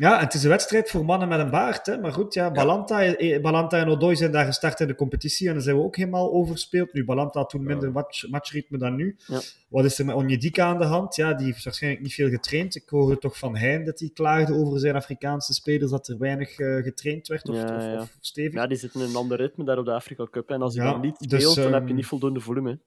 ja, 0.00 0.20
het 0.20 0.34
is 0.34 0.42
een 0.42 0.48
wedstrijd 0.48 0.90
voor 0.90 1.04
mannen 1.04 1.28
met 1.28 1.38
een 1.38 1.50
baard. 1.50 1.86
Hè. 1.86 1.98
Maar 1.98 2.12
goed, 2.12 2.34
ja, 2.34 2.50
Balanta, 2.50 3.04
eh, 3.04 3.40
Balanta 3.40 3.78
en 3.78 3.88
Odoi 3.88 4.16
zijn 4.16 4.32
daar 4.32 4.44
gestart 4.44 4.80
in 4.80 4.86
de 4.86 4.94
competitie 4.94 5.46
en 5.46 5.52
dan 5.52 5.62
zijn 5.62 5.76
we 5.76 5.82
ook 5.82 5.96
helemaal 5.96 6.32
overspeeld. 6.32 6.92
Nu, 6.92 7.04
Balanta 7.04 7.38
had 7.38 7.50
toen 7.50 7.62
minder 7.62 7.92
match, 7.92 8.28
matchritme 8.28 8.78
dan 8.78 8.94
nu. 8.94 9.16
Ja. 9.26 9.40
Wat 9.68 9.84
is 9.84 9.98
er 9.98 10.04
met 10.04 10.14
Onjedika 10.14 10.64
aan 10.64 10.78
de 10.78 10.84
hand? 10.84 11.16
Ja, 11.16 11.34
die 11.34 11.46
heeft 11.46 11.64
waarschijnlijk 11.64 12.02
niet 12.02 12.14
veel 12.14 12.28
getraind. 12.28 12.74
Ik 12.74 12.88
hoorde 12.88 13.18
toch 13.18 13.38
van 13.38 13.56
Hein 13.56 13.84
dat 13.84 13.98
hij 13.98 14.10
klaagde 14.14 14.54
over 14.54 14.78
zijn 14.80 14.94
Afrikaanse 14.94 15.54
spelers, 15.54 15.90
dat 15.90 16.08
er 16.08 16.18
weinig 16.18 16.58
uh, 16.58 16.82
getraind 16.82 17.28
werd 17.28 17.48
of, 17.48 17.56
ja, 17.56 17.94
of, 17.94 18.02
of, 18.02 18.16
stevig. 18.20 18.52
Ja, 18.52 18.66
die 18.66 18.76
zitten 18.76 19.00
in 19.00 19.08
een 19.08 19.16
ander 19.16 19.36
ritme 19.36 19.64
daar 19.64 19.78
op 19.78 19.84
de 19.84 19.92
Afrika 19.92 20.26
Cup. 20.30 20.50
En 20.50 20.62
als 20.62 20.76
hij 20.76 20.84
dan 20.84 21.00
niet 21.00 21.16
speelt, 21.16 21.54
dus, 21.54 21.54
dan 21.54 21.72
heb 21.72 21.88
je 21.88 21.94
niet 21.94 22.06
voldoende 22.06 22.40
volume. 22.40 22.78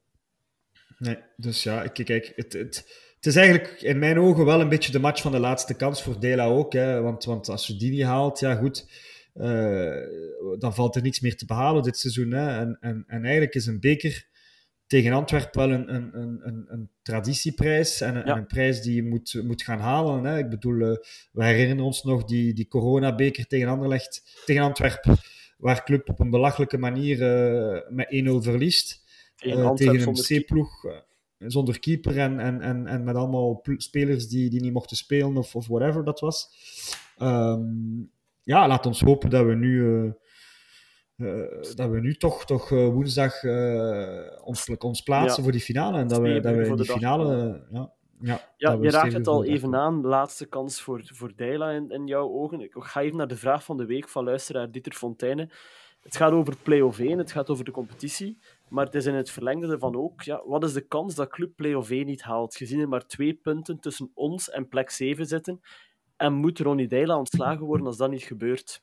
Nee, 0.97 1.17
dus 1.36 1.63
ja, 1.63 1.88
kijk, 1.88 2.32
het... 2.36 2.54
het 2.54 3.10
het 3.21 3.29
is 3.29 3.36
eigenlijk 3.36 3.81
in 3.81 3.99
mijn 3.99 4.19
ogen 4.19 4.45
wel 4.45 4.62
een 4.62 4.69
beetje 4.69 4.91
de 4.91 4.99
match 4.99 5.21
van 5.21 5.31
de 5.31 5.39
laatste 5.39 5.73
kans 5.73 6.03
voor 6.03 6.19
Dela 6.19 6.45
ook. 6.45 6.73
Hè? 6.73 7.01
Want, 7.01 7.23
want 7.23 7.49
als 7.49 7.67
je 7.67 7.75
die 7.75 7.91
niet 7.91 8.03
haalt, 8.03 8.39
ja 8.39 8.55
goed, 8.55 8.89
uh, 9.36 9.95
dan 10.60 10.73
valt 10.73 10.95
er 10.95 11.01
niks 11.01 11.19
meer 11.19 11.36
te 11.36 11.45
behalen 11.45 11.84
dit 11.84 11.97
seizoen. 11.97 12.31
Hè? 12.31 12.60
En, 12.60 12.77
en, 12.79 13.03
en 13.07 13.23
eigenlijk 13.23 13.55
is 13.55 13.65
een 13.65 13.79
beker 13.79 14.27
tegen 14.88 15.13
Antwerpen 15.13 15.60
wel 15.60 15.71
een, 15.71 15.95
een, 15.95 16.39
een, 16.43 16.65
een 16.67 16.89
traditieprijs 17.01 18.01
en 18.01 18.15
een, 18.15 18.25
ja. 18.25 18.31
en 18.31 18.38
een, 18.38 18.45
prijs 18.45 18.81
die 18.81 18.95
je 18.95 19.03
moet, 19.03 19.41
moet 19.43 19.63
gaan 19.63 19.79
halen. 19.79 20.23
Hè? 20.23 20.38
Ik 20.38 20.49
bedoel, 20.49 20.75
uh, 20.75 20.95
we 21.31 21.43
herinneren 21.43 21.84
ons 21.84 22.03
nog 22.03 22.23
die, 22.23 22.53
die 22.53 22.67
coronabeker 22.67 23.47
tegen 23.47 23.67
Anderlecht, 23.67 24.41
tegen 24.45 24.63
Antwerpen, 24.63 25.17
waar 25.57 25.84
club 25.84 26.10
op 26.10 26.19
een 26.19 26.29
belachelijke 26.29 26.77
manier 26.77 27.19
uh, 27.19 27.79
met 27.89 28.07
1-0 28.07 28.49
verliest. 28.49 28.99
Tegen, 29.36 29.75
tegen 29.75 30.07
een 30.07 30.41
C-ploeg 30.41 30.86
zonder 31.47 31.80
keeper 31.80 32.19
en, 32.19 32.39
en, 32.39 32.62
en, 32.62 32.88
en 32.88 33.04
met 33.04 33.15
allemaal 33.15 33.63
spelers 33.63 34.27
die, 34.27 34.49
die 34.49 34.62
niet 34.62 34.73
mochten 34.73 34.97
spelen 34.97 35.38
of, 35.38 35.56
of 35.56 35.67
whatever 35.67 36.04
dat 36.04 36.19
was. 36.19 36.49
Um, 37.21 38.12
ja, 38.43 38.67
laat 38.67 38.86
ons 38.86 39.01
hopen 39.01 39.30
dat 39.30 39.45
we 39.45 39.56
nu, 39.56 39.82
uh, 39.82 40.12
uh, 41.17 41.62
dat 41.75 41.89
we 41.89 41.99
nu 41.99 42.15
toch, 42.15 42.45
toch 42.45 42.69
uh, 42.69 42.88
woensdag 42.88 43.43
ons, 44.43 44.69
ons 44.77 45.01
plaatsen 45.01 45.38
ja. 45.38 45.43
voor 45.43 45.51
die 45.51 45.62
finale. 45.62 45.97
En 45.97 46.08
dat 46.08 46.19
we, 46.19 46.39
dat 46.39 46.56
we 46.56 46.65
in 46.65 46.75
die 46.75 46.86
finale, 46.86 47.65
ja, 47.71 47.93
Ja, 48.21 48.41
ja 48.58 48.77
je 48.82 48.89
raakt 48.89 49.13
het 49.13 49.27
al 49.27 49.43
even 49.43 49.75
aan. 49.75 50.01
Laatste 50.01 50.45
kans 50.45 50.82
voor, 50.82 51.01
voor 51.06 51.32
Deila 51.36 51.69
in, 51.69 51.89
in 51.89 52.08
jouw 52.08 52.30
ogen. 52.30 52.62
Ik 52.62 52.73
ga 52.73 53.01
even 53.01 53.17
naar 53.17 53.27
de 53.27 53.38
vraag 53.38 53.63
van 53.63 53.77
de 53.77 53.86
week 53.86 54.10
van 54.10 54.23
luisteraar 54.23 54.71
Dieter 54.71 54.93
Fontaine. 54.93 55.49
Het 56.01 56.15
gaat 56.15 56.32
over 56.32 56.56
play-off 56.63 56.99
1, 56.99 57.17
het 57.17 57.32
gaat 57.32 57.49
over 57.49 57.65
de 57.65 57.71
competitie. 57.71 58.39
Maar 58.71 58.86
het 58.86 58.95
is 58.95 59.05
in 59.05 59.13
het 59.13 59.31
verlengde 59.31 59.67
ervan 59.67 59.95
ook, 59.95 60.21
ja, 60.21 60.43
wat 60.45 60.63
is 60.63 60.73
de 60.73 60.88
kans 60.88 61.15
dat 61.15 61.29
Club 61.29 61.55
play-off 61.55 61.89
1 61.89 62.05
niet 62.05 62.21
haalt? 62.21 62.55
Gezien 62.55 62.79
er 62.79 62.88
maar 62.88 63.05
twee 63.05 63.34
punten 63.34 63.79
tussen 63.79 64.12
ons 64.13 64.49
en 64.49 64.67
plek 64.67 64.89
7 64.89 65.25
zitten. 65.25 65.60
En 66.15 66.34
moet 66.34 66.60
Ronnie 66.60 66.88
Deila 66.88 67.17
ontslagen 67.17 67.65
worden 67.65 67.88
als 67.88 67.97
dat 67.97 68.10
niet 68.10 68.23
gebeurt? 68.23 68.81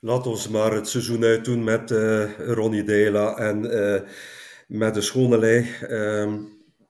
Laat 0.00 0.26
ons 0.26 0.48
maar 0.48 0.72
het 0.72 0.88
seizoen 0.88 1.24
uitdoen 1.24 1.64
met 1.64 1.90
uh, 1.90 2.38
Ronnie 2.38 2.82
Deila 2.82 3.36
en 3.36 3.64
uh, 3.64 4.00
met 4.66 4.96
een 4.96 5.02
schone 5.02 5.38
lei 5.38 5.70
uh, 5.82 6.34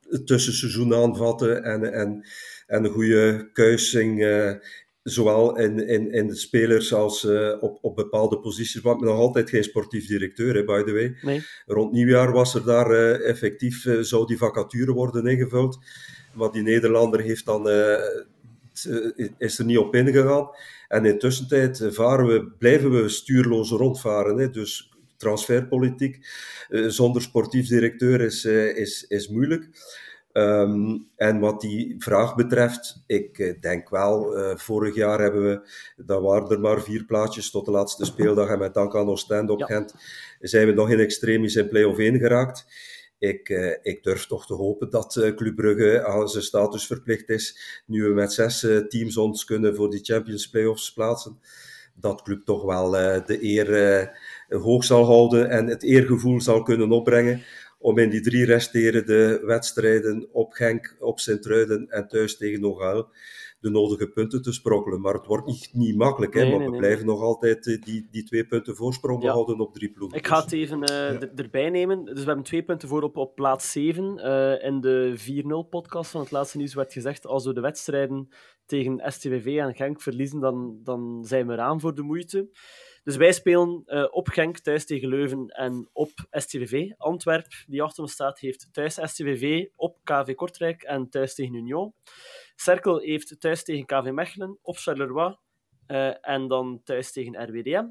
het 0.09 0.27
tussenseizoen 0.27 0.95
aanvatten 0.95 1.65
en, 1.65 1.93
en, 1.93 2.27
en 2.67 2.85
een 2.85 2.91
goede 2.91 3.51
kuising, 3.53 4.21
uh, 4.21 4.53
zowel 5.09 5.59
in, 5.59 5.89
in, 5.89 6.13
in 6.13 6.27
de 6.27 6.35
spelers 6.35 6.95
als 6.95 7.25
op, 7.61 7.79
op 7.81 7.97
bepaalde 7.97 8.39
posities. 8.39 8.81
Want 8.81 9.01
nog 9.01 9.19
altijd 9.19 9.51
geen 9.51 9.65
sportief 9.65 10.07
directeur, 10.07 10.55
hè, 10.55 10.65
by 10.65 10.83
the 10.83 10.93
way. 10.93 11.17
Nee. 11.23 11.43
Rond 11.67 11.93
nieuwjaar 11.93 12.33
was 12.33 12.55
er 12.55 12.65
daar 12.65 12.91
effectief, 13.21 13.87
zou 14.01 14.27
die 14.27 14.39
vacature 14.39 14.93
worden 14.93 15.27
ingevuld. 15.27 15.79
Maar 16.35 16.51
die 16.51 16.63
Nederlander 16.63 17.21
heeft 17.21 17.45
dan, 17.45 17.69
is 19.39 19.59
er 19.59 19.65
niet 19.65 19.79
op 19.79 19.95
ingegaan. 19.95 20.49
En 20.89 21.05
in 21.05 21.19
tussentijd 21.19 21.89
varen 21.91 22.27
we, 22.27 22.51
blijven 22.59 23.03
we 23.03 23.09
stuurloos 23.09 23.71
rondvaren. 23.71 24.39
Hè? 24.39 24.51
Dus 24.51 24.93
transferpolitiek 25.17 26.27
zonder 26.69 27.23
sportief 27.23 27.69
directeur 27.69 28.21
is, 28.21 28.45
is, 28.75 29.05
is 29.09 29.29
moeilijk. 29.29 29.69
Um, 30.37 31.09
en 31.17 31.41
wat 31.41 31.61
die 31.61 31.95
vraag 31.99 32.35
betreft, 32.35 33.03
ik 33.07 33.39
uh, 33.39 33.61
denk 33.61 33.89
wel, 33.89 34.35
vorig 34.59 34.95
jaar 34.95 35.21
hebben 35.21 35.43
we, 35.43 35.69
dat 35.97 36.23
waren 36.23 36.49
er 36.49 36.61
maar 36.61 36.83
vier 36.83 37.05
plaatjes 37.05 37.51
tot 37.51 37.65
de 37.65 37.71
laatste 37.71 38.05
speeldag 38.05 38.49
en 38.49 38.59
met 38.59 38.75
dank 38.75 38.97
aan 38.97 39.09
Oostende 39.09 39.53
op 39.53 39.59
ja. 39.59 39.67
Gent 39.67 39.95
zijn 40.41 40.67
we 40.67 40.73
nog 40.73 40.91
in 40.91 40.99
extremis 40.99 41.55
in 41.55 41.69
play-off 41.69 41.99
1 41.99 42.19
geraakt. 42.19 42.67
Ik, 43.19 43.49
uh, 43.49 43.75
ik, 43.83 44.03
durf 44.03 44.27
toch 44.27 44.47
te 44.47 44.55
hopen 44.55 44.91
dat 44.91 45.17
uh, 45.17 45.35
Club 45.35 45.57
Brugge 45.57 46.05
aan 46.05 46.29
zijn 46.29 46.45
status 46.45 46.87
verplicht 46.87 47.29
is, 47.29 47.83
nu 47.87 48.03
we 48.03 48.15
met 48.15 48.33
zes 48.33 48.67
teams 48.89 49.17
ons 49.17 49.45
kunnen 49.45 49.77
voor 49.77 49.91
die 49.91 50.05
Champions 50.05 50.51
Playoffs 50.51 50.93
plaatsen, 50.93 51.41
dat 51.95 52.23
Club 52.23 52.45
toch 52.45 52.65
wel 52.65 52.91
de 52.91 53.39
eer 53.41 54.11
hoog 54.49 54.85
zal 54.85 55.05
houden 55.05 55.51
en 55.51 55.67
het 55.67 55.83
eergevoel 55.83 56.41
zal 56.41 56.63
kunnen 56.63 56.91
opbrengen 56.91 57.43
om 57.79 57.99
in 57.99 58.11
die 58.11 58.21
drie 58.21 58.45
resterende 58.45 59.41
wedstrijden 59.45 60.29
op 60.33 60.53
Genk, 60.53 60.97
op 60.99 61.21
Sint-Truiden 61.21 61.89
en 61.89 62.09
thuis 62.09 62.37
tegen 62.37 62.61
Nogal 62.61 63.09
de 63.61 63.71
nodige 63.71 64.09
punten 64.09 64.43
te 64.43 64.53
sprokkelen. 64.53 65.01
Maar 65.01 65.15
het 65.15 65.27
wordt 65.27 65.47
niet, 65.47 65.71
niet 65.73 65.97
makkelijk, 65.97 66.35
hè, 66.35 66.41
nee, 66.41 66.51
maar 66.51 66.59
nee, 66.59 66.67
we 66.67 66.73
nee. 66.73 66.81
blijven 66.81 67.07
nog 67.07 67.21
altijd 67.21 67.67
eh, 67.67 67.83
die, 67.83 68.09
die 68.11 68.25
twee 68.25 68.47
punten 68.47 68.77
voorsprong 68.77 69.23
ja. 69.23 69.27
behouden 69.29 69.61
op 69.61 69.75
drie 69.75 69.91
ploegen. 69.91 70.19
Ik 70.19 70.27
ga 70.27 70.43
het 70.43 70.53
even 70.53 70.79
uh, 70.79 70.87
ja. 70.89 71.29
erbij 71.35 71.71
nemen. 71.71 72.05
Dus 72.05 72.21
we 72.21 72.27
hebben 72.27 72.45
twee 72.45 72.63
punten 72.63 72.89
voor 72.89 73.03
op, 73.03 73.17
op 73.17 73.35
plaats 73.35 73.73
7. 73.73 74.19
Uh, 74.19 74.65
in 74.65 74.81
de 74.81 75.15
4-0-podcast 75.19 76.11
van 76.11 76.21
het 76.21 76.31
laatste 76.31 76.57
nieuws 76.57 76.75
werd 76.75 76.93
gezegd, 76.93 77.27
als 77.27 77.45
we 77.45 77.55
de 77.55 77.61
wedstrijden 77.61 78.29
tegen 78.67 79.13
STVV 79.13 79.47
en 79.59 79.75
Genk 79.75 80.01
verliezen, 80.01 80.41
dan, 80.41 80.81
dan 80.83 81.25
zijn 81.25 81.47
we 81.47 81.53
eraan 81.53 81.81
voor 81.81 81.95
de 81.95 82.03
moeite. 82.03 82.49
Dus 83.07 83.17
wij 83.17 83.33
spelen 83.33 83.83
uh, 83.87 84.07
op 84.11 84.29
Genk 84.29 84.59
thuis 84.59 84.87
tegen 84.87 85.09
Leuven 85.09 85.49
en 85.49 85.89
op 85.93 86.11
STVV. 86.31 86.91
Antwerp, 86.97 87.47
die 87.67 87.83
achter 87.83 88.03
ons 88.03 88.13
staat, 88.13 88.39
heeft 88.39 88.69
thuis 88.73 88.99
STVV, 89.03 89.67
op 89.77 89.99
KV 90.05 90.35
Kortrijk 90.35 90.83
en 90.83 91.09
thuis 91.09 91.35
tegen 91.35 91.55
Union. 91.55 91.95
Cerkel 92.55 92.99
heeft 92.99 93.41
thuis 93.41 93.65
tegen 93.65 93.87
KV 93.87 94.11
Mechelen, 94.11 94.59
op 94.63 94.77
Charleroi 94.77 95.37
uh, 95.89 96.29
en 96.29 96.49
dan 96.49 96.81
thuis 96.85 97.13
tegen 97.13 97.49
RWDM. 97.49 97.87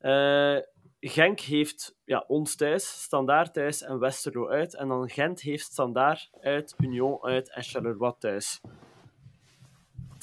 Uh, 0.00 0.58
Genk 1.00 1.40
heeft 1.40 1.96
ja, 2.04 2.24
ons 2.26 2.56
thuis, 2.56 3.02
Standaard 3.02 3.54
thuis 3.54 3.82
en 3.82 3.98
Westerlo 3.98 4.48
uit. 4.48 4.74
En 4.74 4.88
dan 4.88 5.08
Gent 5.08 5.40
heeft 5.40 5.64
Standaard 5.64 6.30
uit, 6.40 6.74
Union 6.78 7.22
uit 7.22 7.52
en 7.54 7.62
Charleroi 7.62 8.12
thuis. 8.18 8.60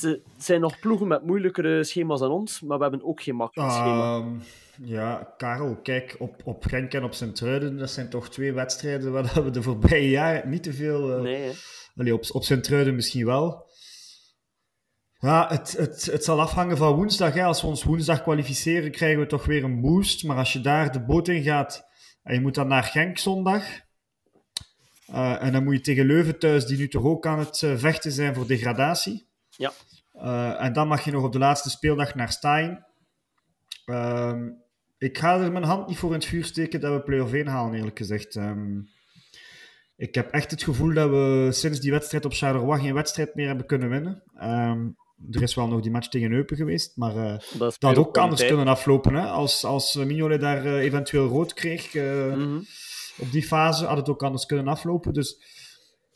Het 0.01 0.21
zijn 0.37 0.61
nog 0.61 0.79
ploegen 0.79 1.07
met 1.07 1.25
moeilijkere 1.25 1.83
schema's 1.83 2.19
dan 2.19 2.31
ons, 2.31 2.61
maar 2.61 2.77
we 2.77 2.83
hebben 2.83 3.03
ook 3.03 3.21
geen 3.21 3.35
makkelijk 3.35 3.71
schema. 3.71 4.15
Um, 4.15 4.41
ja, 4.83 5.33
Karel, 5.37 5.75
kijk, 5.75 6.15
op, 6.19 6.41
op 6.43 6.65
Genk 6.65 6.93
en 6.93 7.03
op 7.03 7.13
Sint-Truiden, 7.13 7.77
dat 7.77 7.89
zijn 7.89 8.09
toch 8.09 8.29
twee 8.29 8.53
wedstrijden 8.53 9.11
waar 9.11 9.43
we 9.43 9.49
de 9.49 9.61
voorbije 9.61 10.09
jaren 10.09 10.49
niet 10.49 10.63
te 10.63 10.73
veel... 10.73 11.17
Uh, 11.17 11.21
nee, 11.21 11.51
allee, 11.95 12.13
op, 12.13 12.23
op 12.31 12.43
Sint-Truiden 12.43 12.95
misschien 12.95 13.25
wel. 13.25 13.67
Ja, 15.19 15.47
het, 15.49 15.77
het, 15.77 16.05
het 16.05 16.23
zal 16.23 16.41
afhangen 16.41 16.77
van 16.77 16.95
woensdag. 16.95 17.33
Hè. 17.33 17.43
Als 17.43 17.61
we 17.61 17.67
ons 17.67 17.83
woensdag 17.83 18.21
kwalificeren, 18.21 18.91
krijgen 18.91 19.19
we 19.19 19.25
toch 19.25 19.45
weer 19.45 19.63
een 19.63 19.81
boost. 19.81 20.23
Maar 20.23 20.37
als 20.37 20.53
je 20.53 20.61
daar 20.61 20.91
de 20.91 21.03
boot 21.03 21.27
in 21.27 21.43
gaat 21.43 21.85
en 22.23 22.33
je 22.33 22.41
moet 22.41 22.55
dan 22.55 22.67
naar 22.67 22.83
Genk 22.83 23.17
zondag... 23.17 23.83
Uh, 25.09 25.43
en 25.43 25.51
dan 25.51 25.63
moet 25.63 25.75
je 25.75 25.81
tegen 25.81 26.05
Leuven 26.05 26.39
thuis, 26.39 26.65
die 26.65 26.77
nu 26.77 26.87
toch 26.87 27.03
ook 27.03 27.25
aan 27.25 27.39
het 27.39 27.61
uh, 27.61 27.77
vechten 27.77 28.11
zijn 28.11 28.35
voor 28.35 28.47
degradatie. 28.47 29.27
Ja. 29.57 29.71
Uh, 30.15 30.61
en 30.63 30.73
dan 30.73 30.87
mag 30.87 31.05
je 31.05 31.11
nog 31.11 31.23
op 31.23 31.31
de 31.31 31.39
laatste 31.39 31.69
speeldag 31.69 32.15
naar 32.15 32.31
Stein. 32.31 32.85
Uh, 33.85 34.41
ik 34.97 35.17
ga 35.17 35.39
er 35.39 35.51
mijn 35.51 35.63
hand 35.63 35.87
niet 35.87 35.97
voor 35.97 36.09
in 36.09 36.19
het 36.19 36.25
vuur 36.25 36.45
steken 36.45 36.79
dat 36.79 36.93
we 36.93 37.01
play-off 37.01 37.33
1 37.33 37.47
halen, 37.47 37.73
eerlijk 37.73 37.97
gezegd. 37.97 38.35
Um, 38.35 38.89
ik 39.95 40.15
heb 40.15 40.31
echt 40.31 40.51
het 40.51 40.63
gevoel 40.63 40.93
dat 40.93 41.09
we 41.09 41.49
sinds 41.51 41.79
die 41.79 41.91
wedstrijd 41.91 42.25
op 42.25 42.33
Charleroi 42.33 42.81
geen 42.81 42.93
wedstrijd 42.93 43.35
meer 43.35 43.47
hebben 43.47 43.65
kunnen 43.65 43.89
winnen. 43.89 44.23
Um, 44.41 44.97
er 45.31 45.41
is 45.41 45.55
wel 45.55 45.67
nog 45.67 45.81
die 45.81 45.91
match 45.91 46.07
tegen 46.07 46.31
Eupen 46.31 46.57
geweest, 46.57 46.97
maar 46.97 47.15
uh, 47.15 47.37
dat, 47.79 47.97
ook 47.97 48.17
anders 48.17 48.45
kunnen 48.45 48.67
aflopen. 48.67 49.13
Hè? 49.13 49.27
Als, 49.27 49.63
als 49.63 49.95
Mignolet 49.95 50.41
daar 50.41 50.65
uh, 50.65 50.73
eventueel 50.73 51.27
rood 51.27 51.53
kreeg 51.53 51.93
mm 51.93 52.31
-hmm. 52.31 52.65
op 53.17 53.31
die 53.31 53.43
fase, 53.43 53.85
had 53.85 53.97
het 53.97 54.09
ook 54.09 54.23
anders 54.23 54.45
kunnen 54.45 54.67
aflopen. 54.67 55.13
Dus 55.13 55.39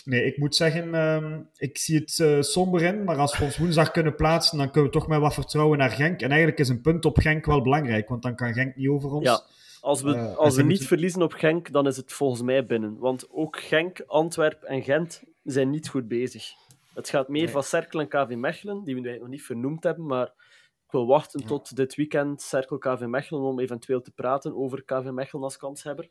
nee, 0.06 0.26
ik 0.26 0.38
moet 0.38 0.56
zeggen, 0.56 0.94
um, 0.94 1.50
ik 1.58 1.78
zie 1.78 2.00
het 2.00 2.18
uh, 2.18 2.42
somber 2.42 2.82
in. 2.82 3.04
Maar 3.04 3.18
als 3.18 3.38
we 3.38 3.44
ons 3.44 3.58
woensdag 3.58 3.92
kunnen 3.92 4.16
plaatsen, 4.16 4.58
dan 4.58 4.72
kunnen 4.72 4.92
we 4.92 4.98
toch 4.98 5.08
met 5.08 5.20
wat 5.20 5.34
vertrouwen 5.34 5.78
naar 5.78 5.90
Genk. 5.90 6.22
En 6.22 6.30
eigenlijk 6.30 6.60
is 6.60 6.70
een 6.70 6.82
punt 6.82 7.06
op 7.06 7.18
Genk 7.18 7.46
wel 7.46 7.62
belangrijk, 7.62 8.10
want 8.10 8.22
dan 8.22 8.36
kan 8.36 8.54
Genk 8.54 8.76
niet 8.76 8.88
over 8.88 9.12
ons. 9.12 9.26
Ja. 9.26 9.42
Als 9.82 10.02
we, 10.02 10.14
uh, 10.14 10.38
als 10.38 10.56
we 10.56 10.64
niet 10.64 10.88
verliezen 10.88 11.22
op 11.22 11.34
Genk, 11.34 11.72
dan 11.72 11.88
is 11.88 11.98
het 11.98 12.14
volgens 12.14 12.42
mij 12.42 12.66
binnen. 12.66 12.98
Want 12.98 13.32
ook 13.32 13.60
Genk, 13.60 14.04
Antwerp 14.08 14.64
en 14.64 14.84
Gent 14.84 15.24
zijn 15.44 15.70
niet 15.70 15.88
goed 15.90 16.08
bezig. 16.08 16.52
Het 16.94 17.10
gaat 17.10 17.28
meer 17.28 17.44
nee. 17.44 17.52
van 17.52 17.64
Cerkel 17.64 18.00
en 18.00 18.08
KV 18.08 18.36
Mechelen, 18.36 18.84
die 18.84 18.96
we 18.96 19.18
nog 19.20 19.28
niet 19.28 19.44
vernoemd 19.44 19.84
hebben, 19.84 20.06
maar 20.06 20.26
ik 20.86 20.92
wil 20.92 21.08
wachten 21.08 21.40
ja. 21.40 21.48
tot 21.48 21.76
dit 21.76 21.96
weekend 21.96 22.42
Cerkel 22.42 22.78
KV 22.78 23.00
Mechelen 23.00 23.42
om 23.42 23.60
eventueel 23.60 24.02
te 24.02 24.12
praten 24.12 24.56
over 24.56 24.84
KV 24.84 25.10
Mechelen 25.10 25.44
als 25.44 25.58
kanshebber. 25.58 26.10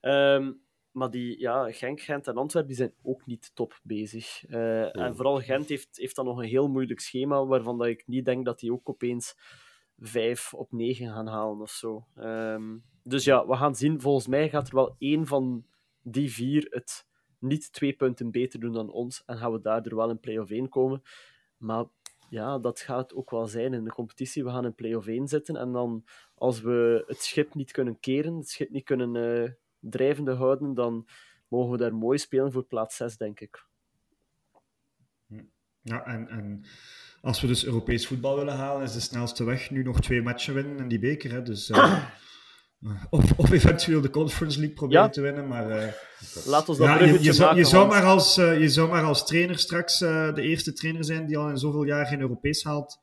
Um, 0.00 0.60
maar 0.96 1.10
die, 1.10 1.40
ja, 1.40 1.72
Genk, 1.72 2.00
Gent 2.00 2.26
en 2.26 2.36
Antwerpen 2.36 2.68
die 2.68 2.80
zijn 2.80 2.94
ook 3.02 3.26
niet 3.26 3.50
top 3.54 3.80
bezig. 3.82 4.48
Uh, 4.48 4.58
ja. 4.60 4.90
En 4.90 5.16
vooral 5.16 5.40
Gent 5.40 5.68
heeft, 5.68 5.96
heeft 5.96 6.16
dan 6.16 6.24
nog 6.24 6.38
een 6.38 6.48
heel 6.48 6.68
moeilijk 6.68 7.00
schema, 7.00 7.46
waarvan 7.46 7.78
dat 7.78 7.86
ik 7.86 8.06
niet 8.06 8.24
denk 8.24 8.44
dat 8.44 8.58
die 8.58 8.72
ook 8.72 8.88
opeens 8.88 9.36
vijf 9.98 10.54
op 10.54 10.72
negen 10.72 11.06
gaan 11.06 11.26
halen 11.26 11.60
of 11.60 11.70
zo. 11.70 12.06
Um, 12.18 12.84
dus 13.02 13.24
ja, 13.24 13.46
we 13.46 13.56
gaan 13.56 13.74
zien. 13.76 14.00
Volgens 14.00 14.26
mij 14.26 14.48
gaat 14.48 14.68
er 14.68 14.74
wel 14.74 14.96
één 14.98 15.26
van 15.26 15.66
die 16.02 16.32
vier 16.32 16.66
het 16.70 17.06
niet 17.38 17.72
twee 17.72 17.92
punten 17.92 18.30
beter 18.30 18.60
doen 18.60 18.72
dan 18.72 18.90
ons 18.90 19.22
en 19.26 19.36
gaan 19.36 19.52
we 19.52 19.60
daardoor 19.60 19.96
wel 19.96 20.10
in 20.10 20.20
play-off 20.20 20.50
1 20.50 20.68
komen. 20.68 21.02
Maar 21.56 21.84
ja, 22.30 22.58
dat 22.58 22.80
gaat 22.80 23.14
ook 23.14 23.30
wel 23.30 23.46
zijn 23.46 23.74
in 23.74 23.84
de 23.84 23.92
competitie. 23.92 24.44
We 24.44 24.50
gaan 24.50 24.64
in 24.64 24.74
play-off 24.74 25.06
1 25.06 25.28
zitten 25.28 25.56
en 25.56 25.72
dan 25.72 26.04
als 26.34 26.60
we 26.60 27.04
het 27.06 27.22
schip 27.22 27.54
niet 27.54 27.72
kunnen 27.72 28.00
keren, 28.00 28.36
het 28.36 28.48
schip 28.48 28.70
niet 28.70 28.84
kunnen 28.84 29.14
uh, 29.14 29.50
drijvende 29.80 30.34
houden, 30.34 30.74
dan 30.74 31.08
mogen 31.48 31.70
we 31.70 31.76
daar 31.76 31.94
mooi 31.94 32.18
spelen 32.18 32.52
voor 32.52 32.64
plaats 32.64 32.96
6, 32.96 33.16
denk 33.16 33.40
ik. 33.40 33.64
Ja, 35.82 36.04
en, 36.04 36.28
en 36.28 36.64
als 37.20 37.40
we 37.40 37.46
dus 37.46 37.64
Europees 37.64 38.06
voetbal 38.06 38.36
willen 38.36 38.56
halen, 38.56 38.82
is 38.82 38.92
de 38.92 39.00
snelste 39.00 39.44
weg 39.44 39.70
nu 39.70 39.82
nog 39.82 40.00
twee 40.00 40.22
matchen 40.22 40.54
winnen 40.54 40.78
in 40.78 40.88
die 40.88 40.98
beker. 40.98 41.32
Hè? 41.32 41.42
Dus, 41.42 41.70
uh, 41.70 42.04
of, 43.10 43.32
of 43.36 43.50
eventueel 43.50 44.00
de 44.00 44.10
Conference 44.10 44.58
League 44.58 44.76
proberen 44.76 45.02
ja. 45.02 45.08
te 45.08 45.20
winnen. 45.20 45.48
Maar, 45.48 45.70
uh, 45.70 45.92
Laat 46.46 46.68
ons 46.68 46.78
dat 46.78 46.86
ja, 46.86 47.04
je, 47.04 47.22
je, 47.22 47.32
zou, 47.32 47.56
je, 47.56 47.64
zou 47.64 47.88
maar 47.88 48.04
als, 48.04 48.38
uh, 48.38 48.60
je 48.60 48.68
zou 48.68 48.88
maar 48.88 49.02
als 49.02 49.26
trainer 49.26 49.58
straks 49.58 49.98
de 49.98 50.32
eerste 50.42 50.72
trainer 50.72 51.04
zijn 51.04 51.26
die 51.26 51.38
al 51.38 51.48
in 51.48 51.56
zoveel 51.56 51.84
jaar 51.84 52.06
geen 52.06 52.20
Europees 52.20 52.64
haalt. 52.64 52.98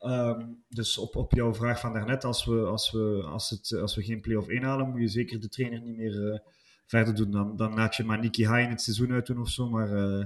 Um, 0.00 0.64
dus 0.68 0.98
op, 0.98 1.16
op 1.16 1.32
jouw 1.32 1.54
vraag 1.54 1.80
van 1.80 1.92
daarnet, 1.92 2.24
als 2.24 2.44
we, 2.44 2.60
als 2.60 2.90
we, 2.90 3.22
als 3.24 3.50
het, 3.50 3.72
als 3.80 3.94
we 3.94 4.02
geen 4.02 4.20
play-off 4.20 4.48
inhalen, 4.48 4.90
moet 4.90 5.00
je 5.00 5.08
zeker 5.08 5.40
de 5.40 5.48
trainer 5.48 5.80
niet 5.80 5.96
meer 5.96 6.32
uh, 6.32 6.38
verder 6.86 7.14
doen. 7.14 7.30
Dan, 7.30 7.56
dan 7.56 7.74
laat 7.74 7.96
je 7.96 8.04
maar 8.04 8.18
Nicky 8.18 8.42
High 8.42 8.62
in 8.62 8.70
het 8.70 8.82
seizoen 8.82 9.12
uit 9.12 9.26
doen 9.26 9.40
of 9.40 9.48
zo. 9.48 9.68
Maar 9.68 9.92
uh, 9.92 10.24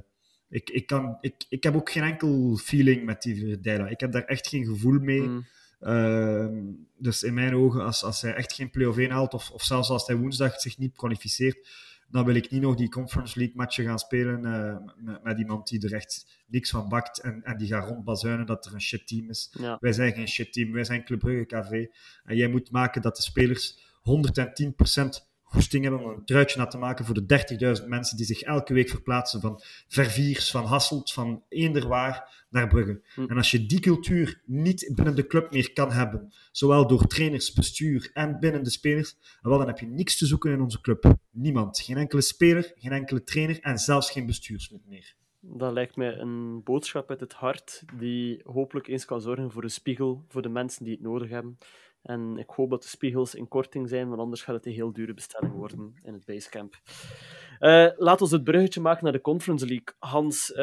ik, 0.48 0.70
ik, 0.70 0.86
kan, 0.86 1.18
ik, 1.20 1.34
ik 1.48 1.62
heb 1.62 1.74
ook 1.74 1.90
geen 1.90 2.02
enkel 2.02 2.56
feeling 2.56 3.04
met 3.04 3.22
die 3.22 3.60
Deila. 3.60 3.88
Ik 3.88 4.00
heb 4.00 4.12
daar 4.12 4.24
echt 4.24 4.48
geen 4.48 4.64
gevoel 4.64 4.98
mee. 4.98 5.22
Mm. 5.22 5.46
Uh, 5.80 6.46
dus 6.98 7.22
in 7.22 7.34
mijn 7.34 7.54
ogen, 7.54 7.84
als, 7.84 8.04
als 8.04 8.22
hij 8.22 8.34
echt 8.34 8.52
geen 8.52 8.70
play-off 8.70 8.98
inhaalt, 8.98 9.34
of, 9.34 9.50
of 9.50 9.62
zelfs 9.62 9.88
als 9.88 10.06
hij 10.06 10.16
woensdag 10.16 10.60
zich 10.60 10.78
niet 10.78 10.96
kwalificeert, 10.96 11.68
dan 12.12 12.24
wil 12.24 12.34
ik 12.34 12.50
niet 12.50 12.60
nog 12.60 12.74
die 12.74 12.88
Conference 12.88 13.38
League 13.38 13.56
matchen 13.56 13.84
gaan 13.84 13.98
spelen 13.98 14.40
met, 14.40 15.22
met, 15.22 15.38
iemand 15.38 15.68
die 15.68 15.84
er 15.84 15.94
echt 15.94 16.42
niks 16.46 16.70
van 16.70 16.88
bakt 16.88 17.20
en, 17.20 17.42
en 17.42 17.56
die 17.56 17.68
gaat 17.68 17.88
rondbazuinen 17.88 18.46
dat 18.46 18.66
er 18.66 18.74
een 18.74 18.80
shit 18.80 19.06
team 19.06 19.28
is. 19.28 19.56
Wij 19.80 19.92
zijn 19.92 20.12
geen 20.12 20.28
shit 20.28 20.52
team, 20.52 20.72
wij 20.72 20.84
zijn 20.84 21.04
Club 21.04 21.18
Brugge 21.18 21.44
KV. 21.44 21.86
En 22.24 22.36
jij 22.36 22.48
moet 22.48 22.70
maken 22.70 23.02
dat 23.02 23.16
de 23.16 23.22
spelers 23.22 23.78
110% 23.98 25.31
goesting 25.52 25.84
hebben 25.84 26.02
om 26.02 26.10
een 26.10 26.24
truitje 26.24 26.58
na 26.58 26.66
te 26.66 26.78
maken 26.78 27.04
voor 27.04 27.14
de 27.14 27.78
30.000 27.80 27.88
mensen 27.88 28.16
die 28.16 28.26
zich 28.26 28.40
elke 28.40 28.74
week 28.74 28.88
verplaatsen 28.88 29.40
van 29.40 29.60
Verviers, 29.88 30.50
van 30.50 30.64
Hasselt, 30.64 31.12
van 31.12 31.42
eenderwaar 31.48 32.44
naar 32.50 32.68
Brugge. 32.68 33.02
Hm. 33.14 33.24
En 33.26 33.36
als 33.36 33.50
je 33.50 33.66
die 33.66 33.80
cultuur 33.80 34.40
niet 34.44 34.92
binnen 34.94 35.16
de 35.16 35.26
club 35.26 35.52
meer 35.52 35.72
kan 35.72 35.92
hebben, 35.92 36.32
zowel 36.50 36.86
door 36.86 37.06
trainers, 37.06 37.52
bestuur 37.52 38.10
en 38.12 38.40
binnen 38.40 38.62
de 38.62 38.70
spelers, 38.70 39.16
wel, 39.42 39.58
dan 39.58 39.66
heb 39.66 39.78
je 39.78 39.86
niks 39.86 40.18
te 40.18 40.26
zoeken 40.26 40.52
in 40.52 40.60
onze 40.60 40.80
club. 40.80 41.14
Niemand. 41.30 41.80
Geen 41.80 41.96
enkele 41.96 42.22
speler, 42.22 42.72
geen 42.76 42.92
enkele 42.92 43.24
trainer 43.24 43.60
en 43.60 43.78
zelfs 43.78 44.10
geen 44.10 44.26
bestuurslid 44.26 44.86
meer. 44.86 45.14
Dat 45.40 45.72
lijkt 45.72 45.96
mij 45.96 46.18
een 46.18 46.62
boodschap 46.62 47.10
uit 47.10 47.20
het 47.20 47.32
hart 47.32 47.82
die 47.98 48.40
hopelijk 48.44 48.86
eens 48.86 49.04
kan 49.04 49.20
zorgen 49.20 49.50
voor 49.50 49.62
een 49.62 49.70
spiegel 49.70 50.24
voor 50.28 50.42
de 50.42 50.48
mensen 50.48 50.84
die 50.84 50.92
het 50.92 51.02
nodig 51.02 51.28
hebben. 51.28 51.58
En 52.02 52.36
ik 52.36 52.50
hoop 52.50 52.70
dat 52.70 52.82
de 52.82 52.88
spiegels 52.88 53.34
in 53.34 53.48
korting 53.48 53.88
zijn, 53.88 54.08
want 54.08 54.20
anders 54.20 54.42
gaat 54.42 54.54
het 54.54 54.66
een 54.66 54.72
heel 54.72 54.92
dure 54.92 55.14
bestelling 55.14 55.52
worden 55.54 55.94
in 56.02 56.12
het 56.12 56.24
Basecamp. 56.24 56.74
Uh, 57.60 57.88
laat 57.96 58.20
ons 58.20 58.30
het 58.30 58.44
bruggetje 58.44 58.80
maken 58.80 59.04
naar 59.04 59.12
de 59.12 59.20
Conference 59.20 59.66
League. 59.66 59.94
Hans, 59.98 60.50
uh, 60.50 60.56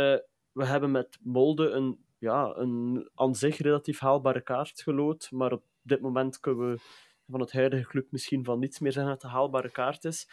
we 0.52 0.66
hebben 0.66 0.92
met 0.92 1.18
Molde 1.22 1.70
een, 1.70 2.06
ja, 2.18 2.54
een 2.56 3.10
aan 3.16 3.36
zich 3.36 3.58
relatief 3.58 4.00
haalbare 4.00 4.42
kaart 4.42 4.82
gelood, 4.82 5.28
maar 5.32 5.52
op 5.52 5.64
dit 5.82 6.02
moment 6.02 6.40
kunnen 6.40 6.72
we 6.72 6.80
van 7.28 7.40
het 7.40 7.52
huidige 7.52 7.88
club 7.88 8.12
misschien 8.12 8.44
van 8.44 8.60
niets 8.60 8.80
meer 8.80 8.92
zeggen 8.92 9.12
dat 9.12 9.22
het 9.22 9.32
een 9.32 9.38
haalbare 9.38 9.72
kaart 9.72 10.06
is. 10.06 10.30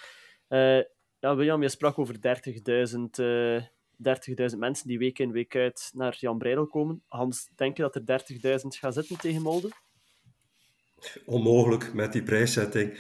Uh, 0.49 0.81
ja, 1.19 1.37
William, 1.37 1.63
je 1.63 1.69
sprak 1.69 1.99
over 1.99 2.15
30.000 3.61 3.69
30.000 4.53 4.59
mensen 4.59 4.89
die 4.89 4.99
week 4.99 5.19
in 5.19 5.33
week 5.33 5.57
uit 5.57 5.91
naar 5.95 6.17
Jan 6.19 6.39
Breidel 6.39 6.67
komen. 6.67 7.03
Hans, 7.07 7.51
denk 7.55 7.77
je 7.77 7.83
dat 7.83 7.95
er 7.95 8.61
30.000 8.61 8.67
gaan 8.67 8.93
zitten 8.93 9.19
tegen 9.19 9.43
Molde? 9.43 9.71
Onmogelijk 11.25 11.95
met 11.95 12.13
die 12.13 12.23
prijszetting. 12.23 12.99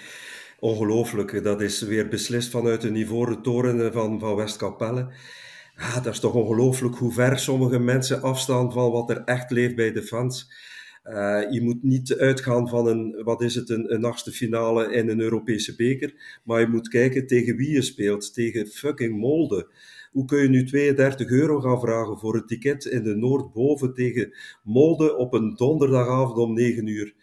Ongelooflijk. 0.60 1.42
Dat 1.42 1.60
is 1.60 1.80
weer 1.80 2.08
beslist 2.08 2.50
vanuit 2.50 2.80
de 2.80 2.92
Ivoren 2.92 3.42
Toren 3.42 3.92
van, 3.92 4.20
van 4.20 4.36
Westkapelle. 4.36 5.08
Dat 6.02 6.12
is 6.12 6.20
toch 6.20 6.34
ongelooflijk 6.34 6.96
hoe 6.96 7.12
ver 7.12 7.38
sommige 7.38 7.78
mensen 7.78 8.22
afstaan 8.22 8.72
van 8.72 8.90
wat 8.90 9.10
er 9.10 9.24
echt 9.24 9.50
leeft 9.50 9.74
bij 9.74 9.92
de 9.92 10.02
fans. 10.02 10.50
Uh, 11.04 11.50
je 11.50 11.62
moet 11.62 11.82
niet 11.82 12.16
uitgaan 12.16 12.68
van 12.68 12.86
een, 12.86 13.22
wat 13.24 13.42
is 13.42 13.54
het, 13.54 13.70
een, 13.70 13.94
een 13.94 14.04
achtste 14.04 14.32
finale 14.32 14.92
in 14.92 15.08
een 15.08 15.20
Europese 15.20 15.76
beker, 15.76 16.40
maar 16.44 16.60
je 16.60 16.66
moet 16.66 16.88
kijken 16.88 17.26
tegen 17.26 17.56
wie 17.56 17.70
je 17.70 17.82
speelt, 17.82 18.34
tegen 18.34 18.66
fucking 18.66 19.18
Molde. 19.18 19.68
Hoe 20.12 20.24
kun 20.24 20.42
je 20.42 20.48
nu 20.48 20.64
32 20.64 21.28
euro 21.28 21.60
gaan 21.60 21.80
vragen 21.80 22.18
voor 22.18 22.34
een 22.34 22.46
ticket 22.46 22.84
in 22.84 23.02
de 23.02 23.14
Noordboven 23.14 23.94
tegen 23.94 24.34
Molde 24.62 25.16
op 25.16 25.34
een 25.34 25.54
donderdagavond 25.54 26.38
om 26.38 26.54
9 26.54 26.86
uur? 26.86 27.14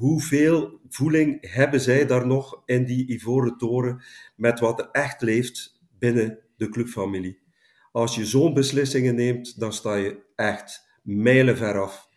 Hoeveel 0.00 0.80
voeling 0.88 1.50
hebben 1.52 1.80
zij 1.80 2.06
daar 2.06 2.26
nog 2.26 2.62
in 2.66 2.84
die 2.84 3.06
Ivoren 3.06 3.56
Toren 3.56 4.02
met 4.36 4.60
wat 4.60 4.78
er 4.78 4.88
echt 4.92 5.22
leeft 5.22 5.80
binnen 5.98 6.38
de 6.56 6.68
clubfamilie? 6.68 7.38
Als 7.92 8.14
je 8.14 8.26
zo'n 8.26 8.54
beslissingen 8.54 9.14
neemt, 9.14 9.60
dan 9.60 9.72
sta 9.72 9.94
je 9.94 10.18
echt 10.36 10.88
mijlenver 11.02 11.80
af 11.80 12.08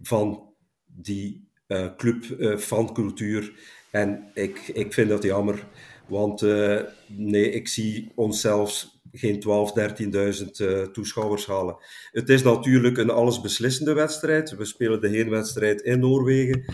van 0.00 0.54
die 0.86 1.48
uh, 1.68 1.96
club 1.96 2.24
uh, 2.24 2.56
fancultuur. 2.56 3.52
En 3.90 4.30
ik, 4.34 4.58
ik 4.58 4.92
vind 4.92 5.08
dat 5.08 5.22
jammer, 5.22 5.66
want 6.08 6.42
uh, 6.42 6.80
nee, 7.06 7.50
ik 7.50 7.68
zie 7.68 8.12
onszelf 8.14 8.86
geen 9.12 9.40
12, 9.40 9.72
13.000 10.86 10.90
toeschouwers 10.92 11.46
halen. 11.46 11.76
Het 12.12 12.28
is 12.28 12.42
natuurlijk 12.42 12.98
een 12.98 13.10
allesbeslissende 13.10 13.92
wedstrijd. 13.92 14.56
We 14.56 14.64
spelen 14.64 15.00
de 15.00 15.08
heenwedstrijd 15.08 15.82
in 15.82 16.00
Noorwegen. 16.00 16.64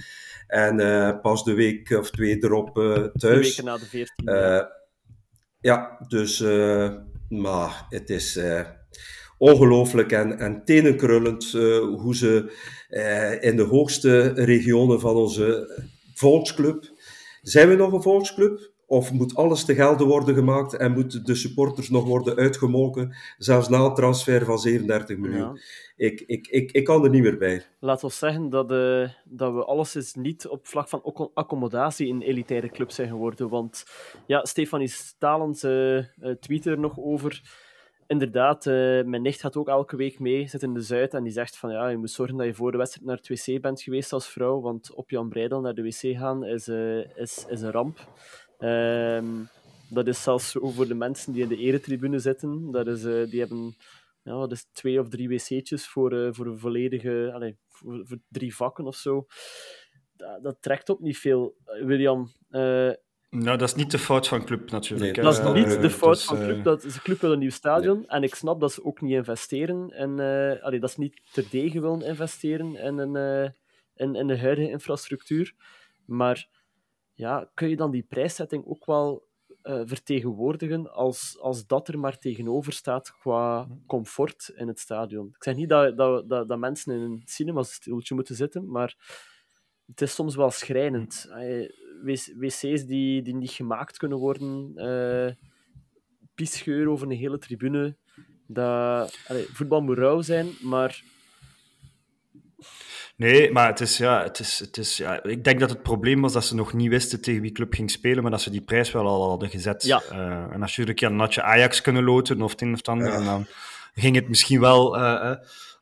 En 0.52 0.80
uh, 0.80 1.20
pas 1.20 1.44
de 1.44 1.54
week 1.54 1.90
of 1.90 2.10
twee 2.10 2.44
erop 2.44 2.78
uh, 2.78 3.04
thuis. 3.04 3.48
Weken 3.48 3.64
na 3.64 3.78
de 3.78 3.84
14. 3.84 4.28
Uh, 4.28 4.56
eh, 4.56 4.64
ja, 5.60 6.04
dus, 6.08 6.40
maar 7.28 7.86
het 7.88 8.10
is 8.10 8.40
ongelooflijk 9.38 10.12
en, 10.12 10.38
en 10.38 10.64
tenenkrullend 10.64 11.52
hoe 11.96 12.16
ze 12.16 12.52
in 13.40 13.56
de 13.56 13.62
hoogste 13.62 14.32
regionen 14.34 15.00
van 15.00 15.14
onze 15.14 15.80
volksclub. 16.14 16.90
Zijn 17.42 17.68
we 17.68 17.74
nog 17.74 17.92
een 17.92 18.02
volksclub? 18.02 18.71
Of 18.92 19.12
moet 19.12 19.34
alles 19.36 19.64
te 19.64 19.74
gelden 19.74 20.06
worden 20.06 20.34
gemaakt 20.34 20.76
en 20.76 20.92
moeten 20.92 21.24
de 21.24 21.34
supporters 21.34 21.90
nog 21.90 22.04
worden 22.04 22.36
uitgemolken, 22.36 23.14
zelfs 23.38 23.68
na 23.68 23.78
een 23.78 23.94
transfer 23.94 24.44
van 24.44 24.58
37 24.58 25.16
miljoen? 25.16 25.60
Ik, 25.96 26.20
ik, 26.26 26.46
ik, 26.46 26.72
ik 26.72 26.84
kan 26.84 27.04
er 27.04 27.10
niet 27.10 27.22
meer 27.22 27.38
bij. 27.38 27.62
Laten 27.78 28.08
we 28.08 28.14
zeggen 28.14 28.50
dat, 28.50 28.72
uh, 28.72 29.08
dat 29.24 29.52
we 29.54 29.64
alles 29.64 30.14
niet 30.14 30.46
op 30.48 30.66
vlak 30.66 30.88
van 30.88 31.30
accommodatie 31.34 32.06
in 32.06 32.20
elitaire 32.20 32.68
clubs 32.68 32.94
zijn 32.94 33.08
geworden. 33.08 33.48
Want 33.48 33.84
ja, 34.26 34.44
Stefanie 34.44 34.88
Stalens 34.88 35.64
uh, 35.64 36.04
tweet 36.40 36.66
er 36.66 36.78
nog 36.78 36.98
over. 36.98 37.60
Inderdaad, 38.06 38.64
mijn 38.64 39.22
nicht 39.22 39.40
gaat 39.40 39.56
ook 39.56 39.68
elke 39.68 39.96
week 39.96 40.18
mee, 40.18 40.46
zit 40.48 40.62
in 40.62 40.74
de 40.74 40.80
Zuid 40.80 41.14
en 41.14 41.22
die 41.22 41.32
zegt 41.32 41.56
van 41.56 41.70
ja, 41.70 41.88
je 41.88 41.96
moet 41.96 42.10
zorgen 42.10 42.36
dat 42.36 42.46
je 42.46 42.54
voor 42.54 42.70
de 42.70 42.78
wedstrijd 42.78 43.06
naar 43.06 43.16
het 43.16 43.28
wc 43.28 43.60
bent 43.60 43.82
geweest 43.82 44.12
als 44.12 44.28
vrouw, 44.28 44.60
want 44.60 44.94
op 44.94 45.10
Jan 45.10 45.28
Breidel 45.28 45.60
naar 45.60 45.74
de 45.74 45.82
wc 45.82 46.16
gaan 46.18 46.44
is, 46.44 46.68
is, 47.16 47.46
is 47.48 47.60
een 47.60 47.70
ramp. 47.70 47.98
Um, 48.62 49.48
dat 49.88 50.06
is 50.06 50.22
zelfs 50.22 50.50
zo 50.50 50.70
voor 50.70 50.86
de 50.86 50.94
mensen 50.94 51.32
die 51.32 51.42
in 51.42 51.48
de 51.48 51.56
eretribune 51.56 52.18
zitten. 52.18 52.70
Dat 52.70 52.86
is, 52.86 53.04
uh, 53.04 53.30
die 53.30 53.40
hebben 53.40 53.76
ja, 54.22 54.32
dat 54.32 54.52
is 54.52 54.66
twee 54.72 55.00
of 55.00 55.08
drie 55.08 55.28
wc'tjes 55.28 55.88
voor, 55.88 56.12
uh, 56.12 56.28
voor 56.30 56.46
een 56.46 56.58
volledige... 56.58 57.30
Allez, 57.34 57.54
voor, 57.68 58.00
voor, 58.06 58.18
drie 58.28 58.54
vakken 58.54 58.84
of 58.84 58.96
zo. 58.96 59.26
Dat, 60.16 60.42
dat 60.42 60.56
trekt 60.60 60.88
op 60.88 61.00
niet 61.00 61.18
veel. 61.18 61.56
Uh, 61.66 61.84
William... 61.84 62.32
nou, 62.48 62.88
dat 63.30 63.62
is 63.62 63.74
niet 63.74 63.90
de 63.90 63.98
fout 63.98 64.28
van 64.28 64.44
club 64.44 64.70
natuurlijk. 64.70 65.16
Nee, 65.16 65.24
dat 65.24 65.56
is 65.56 65.64
niet 65.64 65.80
de 65.80 65.90
fout 65.90 66.14
dus, 66.14 66.24
van 66.24 66.38
club. 66.38 66.64
Dat 66.64 66.84
is, 66.84 66.94
de 66.94 67.00
club 67.00 67.20
wil 67.20 67.32
een 67.32 67.38
nieuw 67.38 67.50
stadion. 67.50 67.96
Nee. 67.96 68.06
En 68.06 68.22
ik 68.22 68.34
snap 68.34 68.60
dat 68.60 68.72
ze 68.72 68.84
ook 68.84 69.00
niet 69.00 69.12
investeren. 69.12 69.90
En, 69.90 70.10
allee, 70.62 70.80
dat 70.80 70.90
ze 70.90 71.00
niet 71.00 71.20
terdege 71.32 71.80
willen 71.80 72.02
investeren 72.02 72.76
in, 72.76 72.98
een, 72.98 73.54
in, 73.94 74.14
in 74.14 74.26
de 74.26 74.38
huidige 74.38 74.70
infrastructuur. 74.70 75.54
Maar 76.04 76.48
ja, 77.14 77.50
kun 77.54 77.68
je 77.68 77.76
dan 77.76 77.90
die 77.90 78.02
prijszetting 78.02 78.66
ook 78.66 78.86
wel 78.86 79.30
uh, 79.62 79.82
vertegenwoordigen 79.84 80.92
als, 80.92 81.38
als 81.40 81.66
dat 81.66 81.88
er 81.88 81.98
maar 81.98 82.18
tegenover 82.18 82.72
staat 82.72 83.16
qua 83.18 83.68
comfort 83.86 84.52
in 84.56 84.68
het 84.68 84.78
stadion? 84.78 85.26
Ik 85.26 85.42
zeg 85.42 85.54
niet 85.54 85.68
dat, 85.68 85.96
dat, 85.96 86.28
dat, 86.28 86.48
dat 86.48 86.58
mensen 86.58 86.94
in 86.94 87.00
een 87.00 87.22
cinemastoeltje 87.24 88.14
moeten 88.14 88.34
zitten, 88.34 88.70
maar 88.70 88.96
het 89.86 90.00
is 90.00 90.14
soms 90.14 90.36
wel 90.36 90.50
schrijnend. 90.50 91.28
wc's 92.38 92.86
die, 92.86 93.22
die 93.22 93.34
niet 93.34 93.50
gemaakt 93.50 93.96
kunnen 93.96 94.18
worden, 94.18 94.72
uh, 94.74 95.32
piesgeur 96.34 96.88
over 96.88 97.06
een 97.06 97.16
hele 97.16 97.38
tribune. 97.38 97.96
Dat, 98.46 99.18
voetbal 99.52 99.80
moet 99.80 99.98
rauw 99.98 100.20
zijn, 100.20 100.48
maar 100.60 101.02
Nee, 103.22 103.52
maar 103.52 103.66
het 103.66 103.80
is, 103.80 103.96
ja, 103.96 104.22
het 104.22 104.38
is, 104.38 104.58
het 104.58 104.76
is, 104.76 104.96
ja, 104.96 105.22
ik 105.22 105.44
denk 105.44 105.60
dat 105.60 105.70
het 105.70 105.82
probleem 105.82 106.20
was 106.20 106.32
dat 106.32 106.44
ze 106.44 106.54
nog 106.54 106.72
niet 106.72 106.88
wisten 106.88 107.20
tegen 107.20 107.42
wie 107.42 107.52
club 107.52 107.74
ging 107.74 107.90
spelen, 107.90 108.22
maar 108.22 108.30
dat 108.30 108.40
ze 108.40 108.50
die 108.50 108.60
prijs 108.60 108.92
wel 108.92 109.06
al 109.06 109.28
hadden 109.28 109.50
gezet. 109.50 109.82
Ja. 109.82 110.02
Uh, 110.12 110.52
en 110.52 110.62
als 110.62 110.76
je 110.76 110.88
een 110.88 110.94
keer 110.94 111.12
had 111.12 111.34
je 111.34 111.42
Ajax 111.42 111.80
kunnen 111.80 112.04
loten 112.04 112.42
of 112.42 112.50
het 112.50 112.60
een 112.60 112.72
of 112.72 112.78
het 112.78 112.88
ander, 112.88 113.12
en 113.12 113.24
dan 113.24 113.46
ging 113.94 114.16
het 114.16 114.28
misschien 114.28 114.60
wel. 114.60 114.98
Uh, 114.98 115.32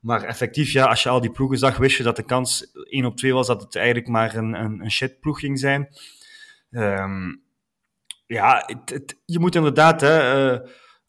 maar 0.00 0.22
effectief, 0.22 0.72
ja, 0.72 0.84
als 0.84 1.02
je 1.02 1.08
al 1.08 1.20
die 1.20 1.30
ploegen 1.30 1.58
zag, 1.58 1.76
wist 1.76 1.96
je 1.96 2.02
dat 2.02 2.16
de 2.16 2.22
kans 2.22 2.72
1 2.72 3.04
op 3.04 3.16
2 3.16 3.34
was 3.34 3.46
dat 3.46 3.62
het 3.62 3.76
eigenlijk 3.76 4.08
maar 4.08 4.34
een, 4.34 4.54
een, 4.54 4.80
een 4.80 4.90
shitploeg 4.90 5.40
ging 5.40 5.58
zijn. 5.58 5.88
Um, 6.70 7.42
ja, 8.26 8.62
het, 8.66 8.90
het, 8.90 9.16
je 9.24 9.38
moet 9.38 9.54
inderdaad. 9.54 10.00
Hè, 10.00 10.52
uh, 10.52 10.58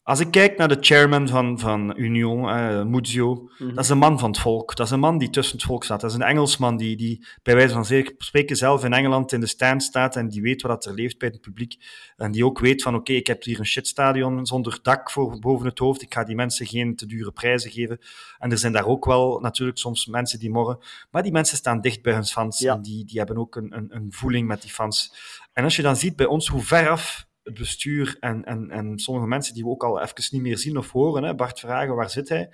als 0.04 0.20
ik 0.20 0.30
kijk 0.30 0.56
naar 0.56 0.68
de 0.68 0.76
chairman 0.80 1.28
van, 1.28 1.58
van 1.58 1.94
Union, 1.96 2.48
uh, 2.48 2.84
Muzio, 2.84 3.48
mhm. 3.58 3.74
dat 3.74 3.84
is 3.84 3.90
een 3.90 3.98
man 3.98 4.18
van 4.18 4.30
het 4.30 4.38
volk. 4.38 4.76
Dat 4.76 4.86
is 4.86 4.92
een 4.92 5.00
man 5.00 5.18
die 5.18 5.30
tussen 5.30 5.56
het 5.56 5.66
volk 5.66 5.84
staat. 5.84 6.00
Dat 6.00 6.10
is 6.10 6.16
een 6.16 6.22
Engelsman 6.22 6.76
die, 6.76 6.96
die 6.96 7.26
bij 7.42 7.54
wijze 7.54 7.74
van 7.74 7.84
spreken 8.18 8.56
zelf 8.56 8.84
in 8.84 8.92
Engeland 8.92 9.32
in 9.32 9.40
de 9.40 9.46
stand 9.46 9.82
staat 9.82 10.16
en 10.16 10.28
die 10.28 10.42
weet 10.42 10.62
wat 10.62 10.84
er 10.84 10.94
leeft 10.94 11.18
bij 11.18 11.28
het 11.28 11.40
publiek. 11.40 11.76
En 12.16 12.32
die 12.32 12.44
ook 12.44 12.58
weet 12.58 12.82
van, 12.82 12.94
oké, 12.94 13.12
ik 13.12 13.26
heb 13.26 13.42
hier 13.42 13.58
een 13.58 13.66
shitstadion 13.66 14.46
zonder 14.46 14.78
dak 14.82 15.10
voor 15.10 15.38
boven 15.38 15.66
het 15.66 15.78
hoofd. 15.78 16.02
Ik 16.02 16.14
ga 16.14 16.24
die 16.24 16.36
mensen 16.36 16.66
geen 16.66 16.96
te 16.96 17.06
dure 17.06 17.32
prijzen 17.32 17.70
geven. 17.70 17.98
En 18.38 18.50
er 18.50 18.58
zijn 18.58 18.72
daar 18.72 18.86
ook 18.86 19.04
wel 19.04 19.40
natuurlijk 19.40 19.78
soms 19.78 20.06
mensen 20.06 20.38
die 20.38 20.50
morren. 20.50 20.78
Maar 21.10 21.22
die 21.22 21.32
mensen 21.32 21.56
staan 21.56 21.80
dicht 21.80 22.02
bij 22.02 22.12
hun 22.12 22.24
fans. 22.24 22.64
En 22.64 22.82
die, 22.82 23.04
die 23.04 23.18
hebben 23.18 23.36
ook 23.36 23.56
een, 23.56 23.76
een, 23.76 23.86
een 23.96 24.12
voeling 24.12 24.48
met 24.48 24.62
die 24.62 24.70
fans. 24.70 25.14
En 25.52 25.64
als 25.64 25.76
je 25.76 25.82
dan 25.82 25.96
ziet 25.96 26.16
bij 26.16 26.26
ons 26.26 26.48
hoe 26.48 26.62
veraf 26.62 27.30
het 27.42 27.54
bestuur 27.54 28.16
en, 28.20 28.44
en, 28.44 28.70
en 28.70 28.98
sommige 28.98 29.26
mensen 29.26 29.54
die 29.54 29.64
we 29.64 29.70
ook 29.70 29.84
al 29.84 30.00
even 30.00 30.24
niet 30.30 30.42
meer 30.42 30.58
zien 30.58 30.76
of 30.76 30.90
horen. 30.90 31.22
Hè? 31.22 31.34
Bart 31.34 31.60
vragen, 31.60 31.94
waar 31.94 32.10
zit 32.10 32.28
hij? 32.28 32.50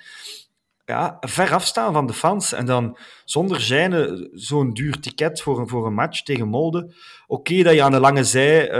ja, 0.89 1.17
ver 1.21 1.53
afstaan 1.53 1.93
van 1.93 2.07
de 2.07 2.13
fans. 2.13 2.53
En 2.53 2.67
dan 2.67 2.99
zonder 3.25 3.61
zijne 3.61 4.29
zo'n 4.33 4.73
duur 4.73 5.01
ticket 5.01 5.43
voor 5.43 5.59
een, 5.59 5.69
voor 5.69 5.87
een 5.87 5.95
match 5.95 6.23
tegen 6.23 6.49
Molde. 6.49 6.95
Oké 7.31 7.63
dat 7.63 7.75
je 7.75 7.83
aan 7.83 7.91
de 7.91 8.01
lange 8.01 8.25
zij 8.25 8.65
uh, 8.65 8.73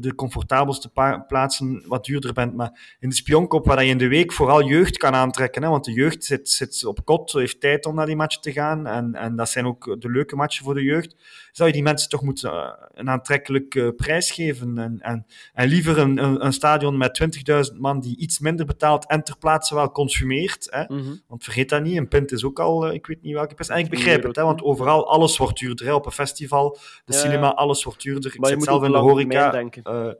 de 0.00 0.12
comfortabelste 0.14 0.90
plaatsen 1.26 1.82
wat 1.86 2.04
duurder 2.04 2.32
bent, 2.32 2.54
maar 2.54 2.96
in 3.00 3.08
de 3.08 3.14
spionkop 3.14 3.66
waar 3.66 3.84
je 3.84 3.90
in 3.90 3.98
de 3.98 4.08
week 4.08 4.32
vooral 4.32 4.64
jeugd 4.64 4.96
kan 4.96 5.14
aantrekken, 5.14 5.62
hè, 5.62 5.68
want 5.68 5.84
de 5.84 5.92
jeugd 5.92 6.24
zit, 6.24 6.50
zit 6.50 6.84
op 6.84 7.04
kot, 7.04 7.32
heeft 7.32 7.60
tijd 7.60 7.86
om 7.86 7.94
naar 7.94 8.06
die 8.06 8.16
matchen 8.16 8.42
te 8.42 8.52
gaan 8.52 8.86
en, 8.86 9.14
en 9.14 9.36
dat 9.36 9.48
zijn 9.48 9.66
ook 9.66 9.96
de 10.00 10.10
leuke 10.10 10.36
matchen 10.36 10.64
voor 10.64 10.74
de 10.74 10.82
jeugd, 10.82 11.16
zou 11.52 11.68
je 11.68 11.74
die 11.74 11.82
mensen 11.82 12.08
toch 12.08 12.22
moeten 12.22 12.52
uh, 12.52 12.70
een 12.94 13.10
aantrekkelijk 13.10 13.74
uh, 13.74 13.88
prijs 13.96 14.30
geven 14.30 14.78
en, 14.78 15.00
en, 15.00 15.26
en 15.52 15.68
liever 15.68 15.98
een, 15.98 16.24
een, 16.24 16.44
een 16.44 16.52
stadion 16.52 16.96
met 16.96 17.42
20.000 17.72 17.78
man 17.78 18.00
die 18.00 18.16
iets 18.16 18.38
minder 18.38 18.66
betaalt 18.66 19.06
en 19.06 19.22
ter 19.22 19.38
plaatse 19.38 19.74
wel 19.74 19.90
consumeert, 19.90 20.66
hè, 20.70 20.82
mm 20.82 21.00
-hmm. 21.00 21.20
want 21.26 21.44
vergeet 21.44 21.68
dat 21.68 21.82
niet, 21.82 21.96
een 21.96 22.08
pint 22.08 22.32
is 22.32 22.44
ook 22.44 22.60
al, 22.60 22.92
ik 22.92 23.06
weet 23.06 23.22
niet 23.22 23.34
welke 23.34 23.54
prijs, 23.54 23.70
en 23.70 23.78
ik 23.78 23.90
begrijp 23.90 24.22
het, 24.22 24.36
hè, 24.36 24.42
want 24.42 24.62
overal 24.62 25.08
alles 25.08 25.36
wordt 25.36 25.58
duurder, 25.58 25.86
hè, 25.86 25.94
op 25.94 26.06
een 26.06 26.12
festival, 26.12 26.78
de 27.04 27.12
ja, 27.12 27.18
cinema, 27.18 27.54
alles 27.54 27.84
wordt 27.84 27.90
duurder. 27.96 28.34
Maar 28.36 28.50
ik 28.50 28.56
zit 28.56 28.64
zelf 28.64 28.84
in 28.84 28.92
de 28.92 28.98
horeca. 28.98 29.64
Uh, 29.84 30.12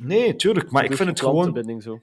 nee, 0.00 0.36
tuurlijk, 0.36 0.70
maar 0.70 0.84
ik 0.84 0.96
vind 0.96 1.08
het 1.08 1.20
gewoon. 1.20 1.80
Zo. 1.80 2.02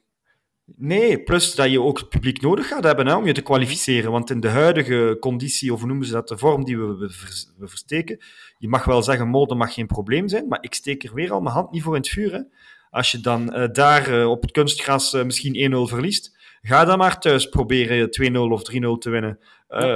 Nee, 0.75 1.23
plus 1.23 1.55
dat 1.55 1.71
je 1.71 1.81
ook 1.81 1.97
het 1.97 2.09
publiek 2.09 2.41
nodig 2.41 2.67
gaat 2.67 2.83
hebben 2.83 3.07
hè, 3.07 3.15
om 3.15 3.25
je 3.25 3.33
te 3.33 3.41
kwalificeren. 3.41 4.11
Want 4.11 4.29
in 4.29 4.39
de 4.39 4.49
huidige 4.49 5.17
conditie, 5.19 5.73
of 5.73 5.79
hoe 5.79 5.87
noemen 5.87 6.05
ze 6.05 6.13
dat, 6.13 6.27
de 6.27 6.37
vorm 6.37 6.63
die 6.63 6.77
we, 6.77 6.97
we, 6.97 7.09
we 7.57 7.67
versteken, 7.67 8.19
je 8.57 8.67
mag 8.67 8.85
wel 8.85 9.03
zeggen, 9.03 9.27
mode 9.27 9.55
mag 9.55 9.73
geen 9.73 9.87
probleem 9.87 10.27
zijn, 10.27 10.47
maar 10.47 10.63
ik 10.63 10.73
steek 10.73 11.03
er 11.03 11.13
weer 11.13 11.31
al 11.31 11.41
mijn 11.41 11.55
hand 11.55 11.71
niet 11.71 11.83
voor 11.83 11.95
in 11.95 12.01
het 12.01 12.09
vuur. 12.09 12.33
Hè. 12.33 12.41
Als 12.89 13.11
je 13.11 13.19
dan 13.19 13.57
uh, 13.57 13.67
daar 13.71 14.09
uh, 14.09 14.29
op 14.29 14.41
het 14.41 14.51
kunstgras 14.51 15.13
uh, 15.13 15.23
misschien 15.23 15.73
1-0 15.73 15.93
verliest, 15.93 16.37
ga 16.61 16.85
dan 16.85 16.97
maar 16.97 17.19
thuis 17.19 17.49
proberen 17.49 18.31
2-0 18.31 18.35
of 18.35 18.61
3-0 18.71 18.73
te 18.99 19.09
winnen 19.09 19.39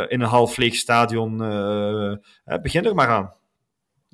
in 0.07 0.21
een 0.21 0.27
half 0.27 0.57
leeg 0.57 0.75
stadion. 0.75 1.37
begin 2.61 2.85
er 2.85 2.95
maar 2.95 3.07
aan. 3.07 3.33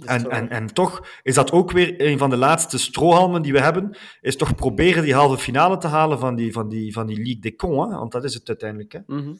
En, 0.05 0.29
en, 0.29 0.49
en 0.49 0.73
toch 0.73 1.07
is 1.23 1.35
dat 1.35 1.51
ook 1.51 1.71
weer 1.71 1.93
een 1.97 2.17
van 2.17 2.29
de 2.29 2.37
laatste 2.37 2.77
strohalmen 2.77 3.41
die 3.41 3.53
we 3.53 3.61
hebben, 3.61 3.97
is 4.21 4.35
toch 4.35 4.55
proberen 4.55 5.03
die 5.03 5.13
halve 5.13 5.37
finale 5.37 5.77
te 5.77 5.87
halen 5.87 6.19
van 6.19 6.35
die, 6.35 6.51
van 6.51 6.69
die, 6.69 6.93
van 6.93 7.07
die 7.07 7.17
Ligue 7.17 7.39
des 7.39 7.55
Cons, 7.55 7.91
hè? 7.91 7.97
want 7.97 8.11
dat 8.11 8.23
is 8.23 8.33
het 8.33 8.47
uiteindelijk. 8.47 8.91
Hè? 8.91 8.99
Mm 9.05 9.17
-hmm. 9.17 9.39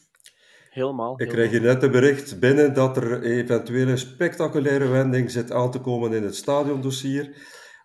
Helemaal. 0.69 1.21
Ik 1.21 1.27
krijg 1.27 1.51
hier 1.51 1.61
net 1.61 1.83
een 1.83 1.91
bericht 1.91 2.39
binnen 2.39 2.73
dat 2.73 2.97
er 2.97 3.21
eventueel 3.21 3.87
een 3.87 3.97
spectaculaire 3.97 4.87
wending 4.87 5.31
zit 5.31 5.51
aan 5.51 5.71
te 5.71 5.79
komen 5.79 6.13
in 6.13 6.23
het 6.23 6.35
stadiondossier, 6.35 7.35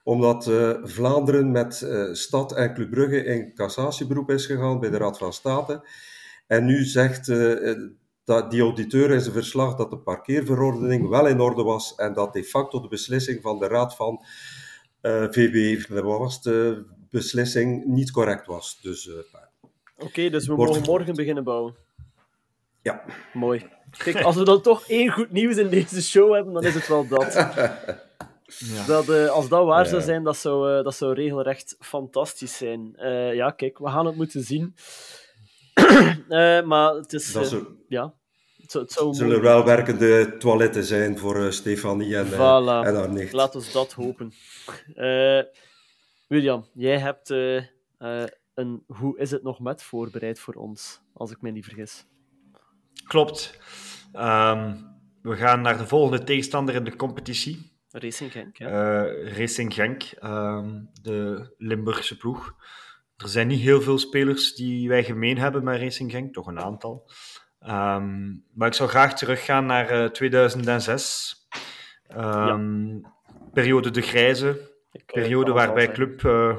omdat 0.05 0.47
uh, 0.47 0.71
Vlaanderen 0.83 1.51
met 1.51 1.81
uh, 1.85 2.13
Stad 2.13 2.53
en 2.53 2.75
Club 2.75 2.91
Brugge 2.91 3.25
in 3.25 3.55
cassatieberoep 3.55 4.31
is 4.31 4.47
gegaan 4.47 4.81
bij 4.81 4.91
de 4.91 4.97
Raad 4.97 5.19
van 5.19 5.33
State. 5.33 5.89
En 6.47 6.65
nu 6.65 6.85
zegt 6.85 7.29
uh, 7.29 7.73
dat 8.27 8.51
die 8.51 8.61
auditeur 8.61 9.11
in 9.11 9.21
zijn 9.21 9.33
verslag 9.35 9.75
dat 9.75 9.91
de 9.91 9.99
parkeerverordening 9.99 11.09
wel 11.09 11.27
in 11.27 11.41
orde 11.41 11.63
was 11.63 11.95
en 11.95 12.13
dat 12.13 12.33
de 12.33 12.45
facto 12.45 12.81
de 12.81 12.89
beslissing 12.89 13.43
van 13.43 13.59
de 13.59 13.67
raad 13.67 13.97
van 13.97 14.25
uh, 15.03 15.27
VB, 15.31 15.87
wat 15.89 16.19
was 16.19 16.43
de 16.43 16.85
beslissing, 17.11 17.85
niet 17.85 18.11
correct 18.11 18.47
was. 18.47 18.79
Dus, 18.83 19.07
uh, 19.07 19.15
Oké, 19.15 20.05
okay, 20.05 20.31
dus 20.31 20.47
we 20.47 20.55
wordt... 20.55 20.73
mogen 20.73 20.87
morgen 20.87 21.15
beginnen 21.15 21.45
bouwen. 21.45 21.75
Ja. 22.83 23.05
Mooi. 23.33 23.67
Kijk, 23.91 24.21
als 24.21 24.37
we 24.37 24.45
dan 24.45 24.61
toch 24.61 24.89
één 24.89 25.11
goed 25.11 25.31
nieuws 25.31 25.57
in 25.57 25.69
deze 25.69 26.03
show 26.03 26.35
hebben, 26.35 26.53
dan 26.53 26.65
is 26.65 26.75
het 26.75 26.89
wel 26.89 27.09
dat. 27.09 27.35
Ja. 28.47 28.87
dat 28.87 29.09
uh, 29.09 29.29
als 29.29 29.49
dat 29.49 29.65
waar 29.65 29.87
zou 29.87 30.03
zijn, 30.03 30.23
dat 30.23 30.37
zou, 30.37 30.79
uh, 30.79 30.85
dat 30.85 30.95
zou 30.95 31.15
regelrecht 31.15 31.77
fantastisch 31.81 32.57
zijn. 32.57 32.93
Uh, 32.97 33.35
ja, 33.35 33.51
kijk, 33.51 33.79
we 33.79 33.89
gaan 33.89 34.07
het 34.07 34.17
moeten 34.17 34.43
zien. 34.43 34.75
uh, 36.29 36.63
maar 36.71 36.95
het 36.95 37.13
is... 37.13 37.33
Dat 37.33 37.53
uh, 37.53 37.61
ja, 37.89 38.15
het 38.73 38.73
zou, 38.73 38.85
het 38.85 38.93
zou 38.93 39.15
zullen 39.15 39.43
wel 39.43 39.65
werkende 39.65 40.37
toiletten 40.39 40.85
zijn 40.85 41.19
voor 41.19 41.37
uh, 41.37 41.51
Stefanie 41.51 42.17
en, 42.17 42.27
voilà. 42.27 42.87
en 42.87 42.95
haar 42.95 43.13
nicht. 43.13 43.33
Laat 43.33 43.55
ons 43.55 43.73
dat 43.73 43.93
hopen. 43.93 44.33
William, 46.29 46.67
jij 46.75 46.99
hebt 46.99 47.31
een 48.55 48.83
Hoe 48.87 49.19
is 49.19 49.31
het 49.31 49.43
nog 49.43 49.61
met 49.61 49.83
voorbereid 49.83 50.41
voor 50.41 50.55
ons, 50.55 51.01
als 51.13 51.31
ik 51.31 51.41
me 51.41 51.51
niet 51.51 51.65
vergis. 51.65 52.07
Klopt. 53.07 53.59
Um, 54.15 54.95
we 55.23 55.37
gaan 55.37 55.61
naar 55.61 55.79
de 55.79 55.87
volgende 55.87 56.25
tegenstander 56.25 56.75
in 56.75 56.85
de 56.85 56.97
competitie. 56.97 57.75
Racing 57.91 58.33
Genk, 58.33 58.57
ja. 58.57 59.05
Racing 59.25 59.75
Genk, 59.75 60.03
um, 60.23 60.91
de 61.03 61.49
Limburgse 61.59 62.17
ploeg. 62.17 62.55
Er 63.17 63.29
zijn 63.29 63.47
niet 63.47 63.61
heel 63.61 63.81
veel 63.81 63.99
spelers 63.99 64.55
die 64.55 64.89
wij 64.89 65.05
gemeen 65.05 65.39
hebben 65.39 65.65
met 65.65 65.81
Racing 65.81 66.11
Genk, 66.11 66.33
toch 66.33 66.47
een 66.47 66.61
aantal. 66.61 67.11
Um, 67.69 68.45
maar 68.55 68.69
ik 68.69 68.75
zou 68.75 68.89
graag 68.89 69.15
teruggaan 69.15 69.67
naar 69.67 70.03
uh, 70.03 70.09
2006. 70.09 71.35
Um, 72.17 72.89
ja. 72.89 73.11
Periode 73.53 73.91
de 73.91 74.03
grijze. 74.03 74.61
Ik, 74.93 75.05
periode 75.07 75.53
waarbij 75.53 75.93
club, 75.93 76.23
uh, 76.23 76.57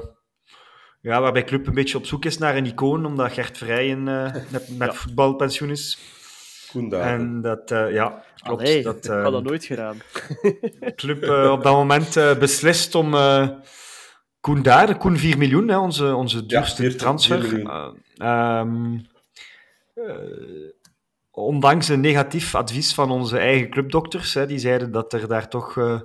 ja, 1.00 1.20
waarbij 1.20 1.44
club 1.44 1.66
een 1.66 1.74
beetje 1.74 1.98
op 1.98 2.06
zoek 2.06 2.24
is 2.24 2.38
naar 2.38 2.56
een 2.56 2.66
icoon, 2.66 3.06
omdat 3.06 3.32
Gert 3.32 3.58
Vrijen 3.58 4.06
uh, 4.06 4.34
met, 4.52 4.78
met 4.78 4.92
ja. 4.92 4.92
voetbalpensioen 4.92 5.70
is. 5.70 5.98
En 6.90 7.40
dat, 7.40 7.70
uh, 7.70 7.92
ja, 7.92 8.24
klopt. 8.42 8.60
Allee, 8.60 8.82
dat, 8.82 9.04
ik 9.04 9.10
had 9.10 9.32
dat 9.32 9.42
nooit 9.42 9.64
gedaan. 9.64 9.96
club 10.96 11.22
op 11.50 11.62
dat 11.62 11.72
moment 11.72 12.14
beslist 12.38 12.94
om 12.94 13.14
Koen 14.40 14.62
daar, 14.62 14.96
Koen 14.96 15.16
4 15.16 15.38
miljoen, 15.38 15.68
hè, 15.68 15.78
onze, 15.78 16.14
onze 16.14 16.46
duurste 16.46 16.82
ja, 16.82 16.96
transfer. 16.96 17.58
Uh, 17.58 18.60
um, 18.60 19.06
uh, 19.94 20.14
ondanks 21.38 21.88
een 21.88 22.00
negatief 22.00 22.54
advies 22.54 22.94
van 22.94 23.10
onze 23.10 23.38
eigen 23.38 23.70
clubdokters, 23.70 24.34
hè, 24.34 24.46
die 24.46 24.58
zeiden 24.58 24.92
dat 24.92 25.12
er 25.12 25.28
daar 25.28 25.48
toch 25.48 25.76
uh, 25.76 26.00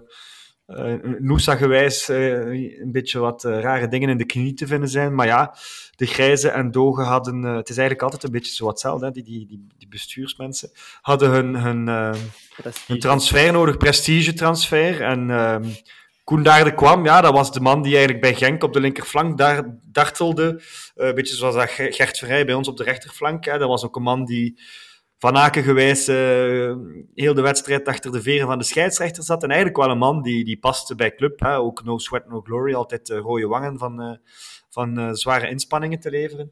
Noosa-gewijs 1.19 2.07
een 2.07 2.91
beetje 2.91 3.19
wat 3.19 3.43
rare 3.43 3.87
dingen 3.87 4.09
in 4.09 4.17
de 4.17 4.25
knie 4.25 4.53
te 4.53 4.67
vinden 4.67 4.89
zijn. 4.89 5.15
Maar 5.15 5.25
ja, 5.25 5.55
de 5.95 6.05
grijze 6.05 6.49
en 6.49 6.71
dogen 6.71 7.05
hadden, 7.05 7.43
het 7.43 7.69
is 7.69 7.77
eigenlijk 7.77 8.01
altijd 8.01 8.23
een 8.23 8.31
beetje 8.31 8.53
zo 8.53 8.67
hetzelfde, 8.67 9.05
hè, 9.05 9.11
die, 9.11 9.23
die, 9.23 9.45
die, 9.47 9.67
die 9.77 9.87
bestuursmensen, 9.87 10.71
hadden 11.01 11.29
hun, 11.29 11.55
hun, 11.55 11.87
hun 12.87 12.99
transfer 12.99 13.51
nodig, 13.51 13.77
prestigetransfer. 13.77 15.01
En 15.01 15.29
ehm, 15.29 15.63
Koen 16.23 16.43
Daarde 16.43 16.73
kwam, 16.73 17.05
ja, 17.05 17.21
dat 17.21 17.33
was 17.33 17.51
de 17.51 17.59
man 17.59 17.81
die 17.81 17.91
eigenlijk 17.91 18.21
bij 18.21 18.35
Genk 18.35 18.63
op 18.63 18.73
de 18.73 18.79
linkerflank 18.79 19.37
daar 19.37 19.77
dartelde. 19.91 20.61
Uh, 20.95 21.07
een 21.07 21.15
beetje 21.15 21.35
zoals 21.35 21.55
dat 21.55 21.69
Gert 21.69 22.17
Verrij 22.17 22.45
bij 22.45 22.55
ons 22.55 22.67
op 22.67 22.77
de 22.77 22.83
rechterflank. 22.83 23.45
Hè. 23.45 23.57
Dat 23.57 23.67
was 23.67 23.85
ook 23.85 23.95
een 23.95 24.01
man 24.01 24.25
die 24.25 24.59
van 25.23 25.37
Aken 25.37 25.63
gewijs 25.63 26.09
uh, 26.09 26.75
heel 27.15 27.33
de 27.33 27.41
wedstrijd 27.41 27.87
achter 27.87 28.11
de 28.11 28.21
veren 28.21 28.47
van 28.47 28.57
de 28.57 28.63
scheidsrechter 28.63 29.23
zat. 29.23 29.43
En 29.43 29.49
eigenlijk 29.49 29.79
wel 29.79 29.89
een 29.89 29.97
man 29.97 30.21
die, 30.21 30.43
die 30.43 30.59
paste 30.59 30.95
bij 30.95 31.15
club. 31.15 31.39
Hè. 31.39 31.57
Ook 31.57 31.83
no 31.83 31.97
sweat, 31.97 32.27
no 32.27 32.41
glory. 32.41 32.73
Altijd 32.73 33.09
uh, 33.09 33.19
rode 33.19 33.47
wangen 33.47 33.77
van, 33.77 34.01
uh, 34.01 34.15
van 34.69 35.15
zware 35.15 35.49
inspanningen 35.49 35.99
te 35.99 36.09
leveren. 36.09 36.51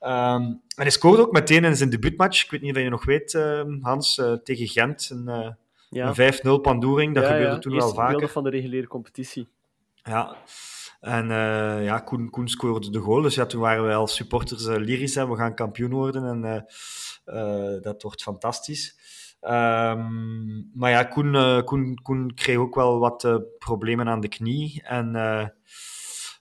Um, 0.00 0.08
en 0.08 0.62
hij 0.76 0.90
scoorde 0.90 1.22
ook 1.22 1.32
meteen 1.32 1.64
in 1.64 1.76
zijn 1.76 1.90
debuutmatch. 1.90 2.44
Ik 2.44 2.50
weet 2.50 2.60
niet 2.60 2.76
of 2.76 2.82
je 2.82 2.88
nog 2.88 3.04
weet, 3.04 3.38
Hans, 3.80 4.22
tegen 4.44 4.66
Gent. 4.66 5.10
Een, 5.10 5.56
ja. 5.88 6.12
Een 6.16 6.58
5-0 6.58 6.60
pandoering, 6.62 7.14
dat 7.14 7.24
ja, 7.24 7.30
gebeurde 7.30 7.58
toen 7.58 7.76
wel 7.76 7.94
vaker. 7.94 8.28
van 8.28 8.44
de 8.44 8.50
reguliere 8.50 8.86
competitie. 8.86 9.48
Ja. 10.02 10.36
En 11.00 11.28
ja, 11.82 11.98
Koen, 11.98 12.30
Koen 12.30 12.48
scoorde 12.48 12.90
de 12.90 12.98
goal. 12.98 13.22
Dus 13.22 13.34
ja, 13.34 13.46
toen 13.46 13.60
waren 13.60 13.84
wij 13.84 13.94
als 13.94 14.14
supporters 14.14 14.66
lyrisch 14.66 15.16
en 15.16 15.30
we 15.30 15.36
gaan 15.36 15.54
kampioen 15.54 15.92
worden. 15.92 16.24
En 16.24 16.66
dat 17.82 18.02
wordt 18.02 18.22
fantastisch. 18.22 18.98
Um, 19.42 20.70
maar 20.74 20.90
ja, 20.90 21.04
Koen, 21.04 21.64
Koen, 21.64 21.98
Koen 22.02 22.34
kreeg 22.34 22.56
ook 22.56 22.74
wel 22.74 22.98
wat 22.98 23.40
problemen 23.58 24.08
aan 24.08 24.20
de 24.20 24.28
knie. 24.28 24.82
En 24.84 25.06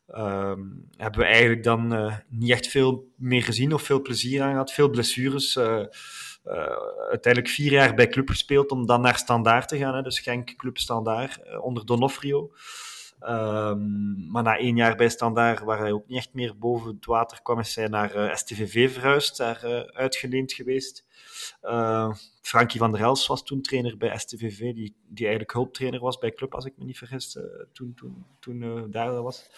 um, 0.08 0.88
hebben 0.98 1.20
we 1.20 1.26
eigenlijk 1.26 1.64
dan 1.64 2.12
niet 2.30 2.52
echt 2.52 2.68
veel 2.68 3.12
meer 3.16 3.44
gezien 3.44 3.74
of 3.74 3.82
veel 3.82 4.02
plezier 4.02 4.42
aan 4.42 4.52
gehad. 4.52 4.72
Veel 4.72 4.90
blessures. 4.90 5.60
Uiteindelijk 7.10 7.54
vier 7.54 7.72
jaar 7.72 7.94
bij 7.96 8.08
club 8.08 8.30
gespeeld 8.30 8.72
om 8.72 8.86
dan 8.86 9.02
naar 9.02 9.18
Standaard 9.18 9.68
te 9.68 9.78
gaan. 9.78 9.96
Hè, 9.96 10.02
dus 10.02 10.20
Genk 10.20 10.56
Club 10.56 10.78
Standaard 10.78 11.60
onder 11.62 11.86
Donofrio. 11.86 12.52
Um, 13.22 14.32
maar 14.32 14.44
na 14.44 14.58
één 14.58 14.76
jaar 14.76 14.96
bij 14.96 15.10
Standaard, 15.10 15.60
waar 15.60 15.80
hij 15.80 15.92
ook 15.92 16.08
niet 16.08 16.18
echt 16.18 16.34
meer 16.34 16.58
boven 16.58 16.96
het 16.96 17.06
water 17.06 17.42
kwam, 17.42 17.60
is 17.60 17.76
hij 17.76 17.88
naar 17.88 18.16
uh, 18.16 18.36
STVV 18.36 18.94
verhuisd, 18.94 19.38
daar 19.38 19.88
uitgeleend 19.94 20.54
geweest. 20.54 21.06
Frankie 22.42 22.80
van 22.80 22.92
der 22.92 23.02
Els 23.02 23.28
was 23.28 23.44
toen 23.44 23.62
trainer 23.62 23.98
bij 23.98 24.18
STVV, 24.18 24.58
die, 24.58 24.96
die 25.08 25.26
eigenlijk 25.26 25.54
hulptrainer 25.54 26.00
was 26.00 26.18
bij 26.18 26.34
club, 26.34 26.54
als 26.54 26.66
ik 26.66 26.74
me 26.78 26.86
niet 26.86 26.98
vergis, 26.98 27.38
toen, 27.74 27.94
toen, 27.94 28.26
toen 28.40 28.88
daar 28.92 29.22
was. 29.24 29.50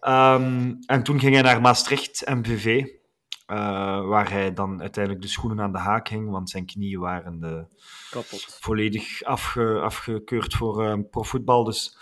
Um, 0.00 0.78
en 0.86 1.02
toen 1.02 1.20
ging 1.20 1.32
hij 1.32 1.42
naar 1.42 1.60
Maastricht 1.60 2.28
MVV. 2.28 2.86
Uh, 3.46 4.06
waar 4.06 4.30
hij 4.30 4.52
dan 4.52 4.80
uiteindelijk 4.80 5.24
de 5.24 5.30
schoenen 5.30 5.60
aan 5.60 5.72
de 5.72 5.78
haak 5.78 6.08
hing, 6.08 6.30
want 6.30 6.50
zijn 6.50 6.66
knieën 6.66 7.00
waren 7.00 7.68
volledig 8.60 9.22
afge, 9.22 9.80
afgekeurd 9.80 10.54
voor 10.54 10.84
uh, 10.84 10.94
profvoetbal. 11.10 11.64
Dus 11.64 11.96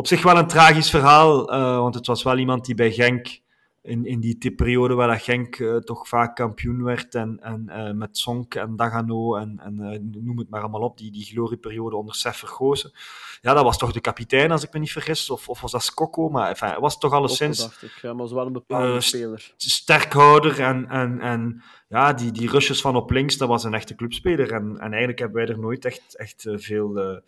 op 0.00 0.06
zich 0.06 0.22
wel 0.22 0.36
een 0.36 0.46
tragisch 0.46 0.90
verhaal, 0.90 1.52
uh, 1.52 1.78
want 1.78 1.94
het 1.94 2.06
was 2.06 2.22
wel 2.22 2.38
iemand 2.38 2.64
die 2.64 2.74
bij 2.74 2.92
Genk 2.92 3.40
in, 3.82 4.06
in 4.06 4.20
die 4.20 4.54
periode 4.54 4.94
waar 4.94 5.08
dat 5.08 5.22
Genk 5.22 5.58
uh, 5.58 5.76
toch 5.76 6.08
vaak 6.08 6.36
kampioen 6.36 6.82
werd 6.82 7.14
en, 7.14 7.38
en 7.40 7.64
uh, 7.68 7.90
met 7.90 8.18
Sonk 8.18 8.54
en 8.54 8.76
Dagano 8.76 9.36
en, 9.36 9.60
en 9.64 10.10
noem 10.22 10.38
het 10.38 10.50
maar 10.50 10.60
allemaal 10.60 10.80
op, 10.80 10.98
die, 10.98 11.10
die 11.10 11.24
glorieperiode 11.24 11.96
onder 11.96 12.14
Sef 12.14 12.36
Vergozen. 12.36 12.92
Ja, 13.40 13.54
dat 13.54 13.64
was 13.64 13.78
toch 13.78 13.92
de 13.92 14.00
kapitein, 14.00 14.50
als 14.50 14.62
ik 14.62 14.72
me 14.72 14.78
niet 14.78 14.92
vergis, 14.92 15.30
of, 15.30 15.48
of 15.48 15.60
was 15.60 15.72
dat 15.72 15.82
Skokko, 15.82 16.28
maar 16.28 16.48
enfin, 16.48 16.68
het 16.68 16.80
was 16.80 16.98
toch 16.98 17.12
alleszins... 17.12 17.58
dacht 17.58 17.82
ik, 17.82 17.98
ja, 18.02 18.08
maar 18.08 18.22
was 18.22 18.32
wel 18.32 18.46
een 18.46 18.52
bepaalde 18.52 19.00
speler. 19.00 19.52
Sterkhouder 19.56 20.60
en, 20.60 20.88
en, 20.88 21.20
en 21.20 21.62
ja, 21.88 22.12
die, 22.12 22.32
die 22.32 22.50
rushes 22.50 22.80
van 22.80 22.96
op 22.96 23.10
links, 23.10 23.36
dat 23.36 23.48
was 23.48 23.64
een 23.64 23.74
echte 23.74 23.94
clubspeler 23.94 24.52
en, 24.52 24.78
en 24.78 24.90
eigenlijk 24.90 25.18
hebben 25.18 25.36
wij 25.44 25.54
er 25.54 25.60
nooit 25.60 25.84
echt, 25.84 26.16
echt 26.16 26.46
veel 26.48 27.20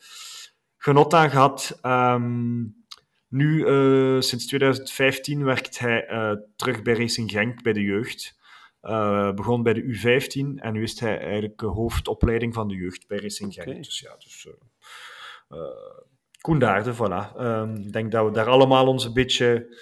genot 0.82 1.14
aan 1.14 1.30
gehad. 1.30 1.78
Um, 1.82 2.84
nu, 3.28 3.66
uh, 3.66 4.20
sinds 4.20 4.46
2015, 4.46 5.44
werkt 5.44 5.78
hij 5.78 6.10
uh, 6.10 6.32
terug 6.56 6.82
bij 6.82 6.94
Racing 6.94 7.30
Genk 7.30 7.62
bij 7.62 7.72
de 7.72 7.82
jeugd. 7.82 8.40
Uh, 8.82 9.32
begon 9.32 9.62
bij 9.62 9.72
de 9.72 9.82
U15 9.82 10.60
en 10.62 10.72
nu 10.72 10.82
is 10.82 11.00
hij 11.00 11.20
eigenlijk 11.20 11.60
hoofdopleiding 11.60 12.54
van 12.54 12.68
de 12.68 12.74
jeugd 12.74 13.06
bij 13.06 13.18
Racing 13.18 13.54
Genk. 13.54 13.68
Okay. 13.68 13.80
Dus 13.80 14.00
ja, 14.00 14.16
dus. 14.18 14.48
Koendaarde, 16.40 16.94
voilà. 16.94 17.40
Um, 17.40 17.76
ik 17.76 17.92
denk 17.92 18.12
dat 18.12 18.24
we 18.24 18.30
daar 18.30 18.48
allemaal 18.48 18.86
ons 18.86 19.04
een 19.04 19.12
beetje. 19.12 19.76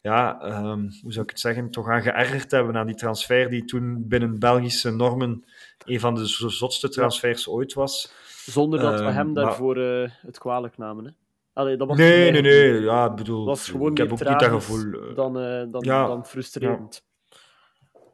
Ja, 0.00 0.42
um, 0.42 0.88
hoe 1.02 1.12
zou 1.12 1.24
ik 1.24 1.30
het 1.30 1.40
zeggen? 1.40 1.70
Toch 1.70 1.88
aan 1.88 2.02
geërgerd 2.02 2.50
hebben 2.50 2.76
aan 2.76 2.86
die 2.86 2.94
transfer 2.94 3.50
die 3.50 3.64
toen 3.64 4.08
binnen 4.08 4.38
Belgische 4.38 4.90
normen 4.90 5.44
een 5.84 6.00
van 6.00 6.14
de 6.14 6.26
zotste 6.26 6.88
transfers 6.88 7.48
ooit 7.48 7.72
was. 7.72 8.12
Zonder 8.50 8.80
dat 8.80 9.00
we 9.00 9.10
hem 9.10 9.34
daarvoor 9.34 9.76
maar... 9.76 10.18
het 10.22 10.38
kwalijk 10.38 10.78
namen. 10.78 11.04
Hè? 11.04 11.10
Allee, 11.52 11.76
dat 11.76 11.88
was 11.88 11.96
nee, 11.96 12.30
nee, 12.30 12.42
nee. 12.42 12.80
Ja, 12.80 13.14
bedoel, 13.14 13.46
was 13.46 13.68
gewoon 13.68 13.90
ik 13.90 13.98
heb 13.98 14.12
ook 14.12 14.18
niet 14.18 14.38
dat 14.38 14.48
gevoel. 14.48 15.14
Dan, 15.14 15.38
uh, 15.38 15.62
dan, 15.70 15.82
ja, 15.84 16.06
dan 16.06 16.26
frustrerend. 16.26 17.02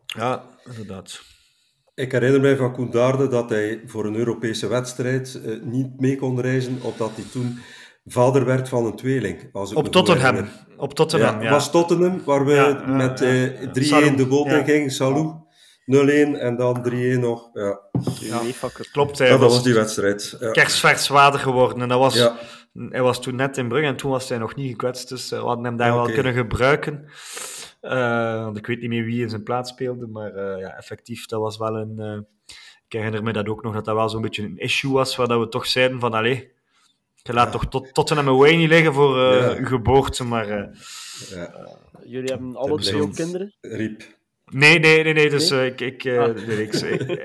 Ja. 0.07 0.31
ja. 0.31 0.45
inderdaad. 0.71 1.21
Ik 1.95 2.13
herinner 2.13 2.41
mij 2.41 2.57
van 2.57 2.73
Koen 2.73 2.91
Daarde 2.91 3.29
dat 3.29 3.51
hij 3.51 3.83
voor 3.87 4.05
een 4.05 4.17
Europese 4.17 4.67
wedstrijd 4.67 5.41
uh, 5.45 5.63
niet 5.63 6.01
mee 6.01 6.17
kon 6.17 6.41
reizen, 6.41 6.79
omdat 6.83 7.11
hij 7.15 7.25
toen 7.33 7.59
vader 8.07 8.45
werd 8.45 8.69
van 8.69 8.85
een 8.85 8.97
tweeling. 8.97 9.49
Als 9.53 9.71
ik 9.71 9.77
Op 9.77 9.87
Tottenham. 9.87 10.49
Op 10.77 10.95
Tottenham, 10.95 11.43
ja. 11.43 11.51
was 11.51 11.71
Tottenham, 11.71 12.25
waar 12.25 12.45
we 12.45 12.53
ja, 12.53 12.87
met 12.87 13.21
uh, 13.21 14.11
3-1 14.13 14.15
de 14.15 14.27
boot 14.29 14.47
in 14.47 14.65
gingen. 14.65 14.91
Salou. 14.91 15.46
0-1 15.93 16.39
en 16.39 16.57
dan 16.57 16.91
3-1 16.91 17.19
nog. 17.19 17.51
Ja. 17.53 17.81
Klopt, 18.93 19.19
hij 19.19 19.29
dat 19.29 19.41
was, 19.41 19.53
was 19.53 19.63
die 19.63 19.75
wedstrijd. 19.75 20.37
Ja. 20.41 20.51
Kerstvers 20.51 21.09
geworden. 21.09 21.81
En 21.81 21.89
dat 21.89 21.99
was 21.99 22.35
hij 22.91 23.03
was 23.03 23.23
toen 23.23 23.35
net 23.35 23.57
in 23.57 23.69
Brugge 23.69 23.87
en 23.87 23.97
toen 23.97 24.11
was 24.11 24.29
hij 24.29 24.39
nog 24.39 24.55
niet 24.55 24.71
gekwetst, 24.71 25.09
dus 25.09 25.31
we 25.31 25.37
hadden 25.37 25.65
hem 25.65 25.77
daar 25.77 25.93
okay. 25.93 26.05
wel 26.05 26.15
kunnen 26.15 26.35
gebruiken. 26.35 27.05
Uh, 27.83 28.45
want 28.45 28.57
ik 28.57 28.67
weet 28.67 28.81
niet 28.81 28.89
meer 28.89 29.05
wie 29.05 29.23
in 29.23 29.29
zijn 29.31 29.43
plaats 29.43 29.71
speelde, 29.71 30.07
maar 30.07 30.35
uh, 30.37 30.61
ja, 30.61 30.77
effectief, 30.77 31.27
dat 31.27 31.41
was 31.41 31.59
wel 31.59 31.77
een... 31.77 31.95
Uh, 31.97 32.19
ik 32.87 32.93
herinner 32.93 33.23
me 33.23 33.33
dat 33.33 33.49
ook 33.49 33.63
nog, 33.63 33.75
dat 33.75 33.85
dat 33.85 33.95
wel 33.95 34.09
zo'n 34.09 34.23
beetje 34.23 34.43
een 34.43 34.59
issue 34.59 34.93
was, 34.93 35.17
waar 35.17 35.29
dat 35.29 35.41
we 35.41 35.49
toch 35.49 35.67
zeiden 35.67 36.01
van, 36.01 36.15
allee, 36.15 36.53
je 37.15 37.33
laat 37.33 37.47
ja. 37.47 37.53
toch 37.53 37.67
tot, 37.67 37.95
tot 37.95 38.11
een 38.11 38.29
away 38.29 38.57
niet 38.57 38.69
liggen 38.69 38.95
voor 38.95 39.19
ja. 39.19 39.55
uw 39.55 39.67
geboorte, 39.67 40.25
maar... 40.25 40.47
Ja. 40.47 41.69
Jullie 42.05 42.31
hebben 42.31 42.57
alle 42.57 42.79
twee 42.79 43.03
ook 43.03 43.15
kinderen? 43.15 43.55
Riep. 43.61 44.16
Nee, 44.53 44.79
nee, 44.79 45.03
nee, 45.03 45.13
nee. 45.13 45.31
Dus 45.31 45.51
nee? 45.51 45.71
ik, 45.71 45.81
ik, 45.81 46.05
uh, 46.05 46.19
ah. 46.19 46.35
nee, 46.35 46.63
ik, 46.63 46.73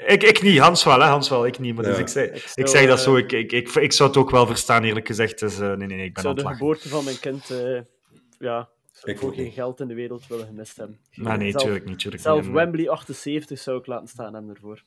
ik, 0.07 0.23
ik, 0.23 0.41
niet. 0.41 0.59
Hans 0.59 0.83
wel, 0.83 0.99
hè. 0.99 1.07
Hans 1.07 1.29
wel, 1.29 1.45
ik 1.45 1.59
niet. 1.59 1.75
Maar 1.75 1.85
ja. 1.85 1.89
dus 1.89 1.99
ik 1.99 2.07
zei, 2.07 2.27
ik, 2.27 2.51
ik 2.55 2.67
zeg 2.67 2.87
dat 2.87 2.99
zo. 2.99 3.15
Ik, 3.15 3.31
ik, 3.31 3.51
ik, 3.51 3.69
ik 3.69 3.91
zou 3.91 4.09
het 4.09 4.17
ook 4.17 4.29
wel 4.29 4.47
verstaan, 4.47 4.83
eerlijk 4.83 5.07
gezegd. 5.07 5.39
Dus 5.39 5.59
uh, 5.59 5.67
nee, 5.67 5.87
nee, 5.87 5.97
nee, 5.97 6.05
ik 6.05 6.13
ben 6.13 6.23
zou 6.23 6.35
de 6.35 6.47
geboorte 6.47 6.89
van 6.89 7.03
mijn 7.03 7.19
kind, 7.19 7.49
uh, 7.49 7.79
ja, 8.39 8.69
ik 9.03 9.19
voor 9.19 9.33
geen 9.33 9.51
geld 9.51 9.79
in 9.79 9.87
de 9.87 9.93
wereld 9.93 10.27
willen 10.27 10.45
gemist 10.45 10.77
hebben. 10.77 10.99
Maar 11.13 11.37
nee, 11.37 11.51
zelf, 11.51 11.63
tuurlijk 11.63 11.85
niet. 11.85 11.99
Tuurlijk 11.99 12.23
zelf 12.23 12.45
niet, 12.45 12.51
Wembley 12.51 12.89
78 12.89 13.59
zou 13.59 13.77
ik 13.77 13.85
laten 13.85 14.07
staan 14.07 14.33
hem 14.33 14.49
ervoor. 14.49 14.83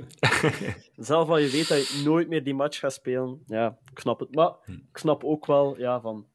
zelf 0.96 1.28
al 1.28 1.38
je 1.38 1.50
weet 1.50 1.68
dat 1.68 1.88
je 1.88 2.02
nooit 2.04 2.28
meer 2.28 2.44
die 2.44 2.54
match 2.54 2.78
gaat 2.78 2.92
spelen, 2.92 3.42
ja, 3.46 3.78
ik 3.92 3.98
snap 3.98 4.20
het. 4.20 4.34
Maar 4.34 4.52
ik 4.66 4.96
snap 4.96 5.24
ook 5.24 5.46
wel, 5.46 5.78
ja, 5.78 6.00
van, 6.00 6.26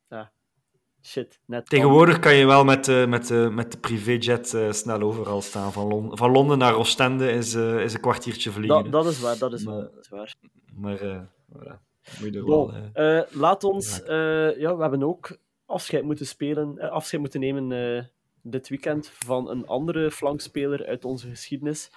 shit. 1.01 1.39
Net 1.45 1.69
Tegenwoordig 1.69 2.19
kan 2.19 2.35
je 2.35 2.45
wel 2.45 2.63
met, 2.63 2.87
uh, 2.87 3.05
met, 3.05 3.29
uh, 3.29 3.49
met 3.49 3.71
de 3.71 3.77
privéjet 3.77 4.53
uh, 4.53 4.71
snel 4.71 5.01
overal 5.01 5.41
staan. 5.41 5.71
Van, 5.71 5.87
Lon 5.87 6.17
van 6.17 6.31
Londen 6.31 6.57
naar 6.57 6.75
Oostende 6.75 7.31
is, 7.31 7.53
is 7.55 7.93
een 7.93 8.01
kwartiertje 8.01 8.51
vliegen. 8.51 8.83
Dat, 8.83 8.91
dat 8.91 9.05
is 9.05 9.19
waar, 9.19 9.37
dat 9.37 9.53
is, 9.53 9.63
maar, 9.63 9.75
waar, 9.75 9.83
dat 9.83 10.03
is 10.03 10.09
waar. 10.09 10.35
Maar, 10.75 11.27
voilà. 11.53 11.87
Moet 12.21 12.33
je 12.33 12.43
bon, 12.43 12.91
wel, 12.93 13.25
laat 13.31 13.63
ons... 13.63 13.97
ja, 14.57 14.75
we 14.75 14.81
hebben 14.81 15.03
ook 15.03 15.37
afscheid 15.65 16.03
moeten 16.03 16.25
spelen, 16.25 16.79
afscheid 16.91 17.21
moeten 17.21 17.39
nemen 17.39 18.11
dit 18.41 18.69
weekend 18.69 19.07
van 19.13 19.49
een 19.49 19.67
andere 19.67 20.11
flankspeler 20.11 20.85
uit 20.85 21.05
onze 21.05 21.29
geschiedenis. 21.29 21.91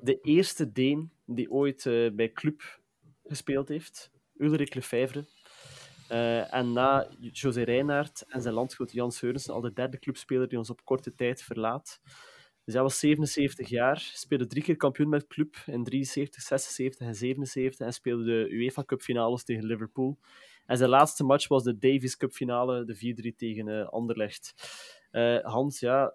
De 0.00 0.20
eerste 0.20 0.72
Deen 0.72 1.12
die 1.26 1.50
ooit 1.50 1.82
bij 2.12 2.32
Club 2.32 2.80
gespeeld 3.24 3.68
heeft. 3.68 4.10
Ulrich 4.36 4.74
Lefebvre. 4.74 5.24
Uh, 6.14 6.54
en 6.54 6.72
na 6.72 7.08
José 7.20 7.62
Reinaert 7.62 8.24
en 8.28 8.42
zijn 8.42 8.54
landgenoot 8.54 8.92
Jan 8.92 9.12
Seurensen, 9.12 9.54
al 9.54 9.60
de 9.60 9.72
derde 9.72 9.98
clubspeler 9.98 10.48
die 10.48 10.58
ons 10.58 10.70
op 10.70 10.84
korte 10.84 11.14
tijd 11.14 11.42
verlaat. 11.42 12.00
Dus 12.64 12.74
hij 12.74 12.82
was 12.82 12.98
77 12.98 13.68
jaar, 13.68 14.10
speelde 14.14 14.46
drie 14.46 14.62
keer 14.62 14.76
kampioen 14.76 15.08
met 15.08 15.26
club 15.26 15.56
in 15.66 15.84
73, 15.84 16.42
76 16.42 17.06
en 17.06 17.14
77 17.14 17.86
en 17.86 17.92
speelde 17.92 18.24
de 18.24 18.50
UEFA 18.50 18.84
Cup 18.84 19.02
finales 19.02 19.44
tegen 19.44 19.64
Liverpool. 19.64 20.18
En 20.66 20.76
zijn 20.76 20.90
laatste 20.90 21.24
match 21.24 21.48
was 21.48 21.62
de 21.62 21.78
Davis 21.78 22.16
Cup 22.16 22.32
finale, 22.32 22.84
de 22.84 23.32
4-3 23.32 23.36
tegen 23.36 23.68
uh, 23.68 23.88
Anderlecht. 23.88 24.54
Uh, 25.12 25.40
Hans, 25.40 25.80
ja, 25.80 26.14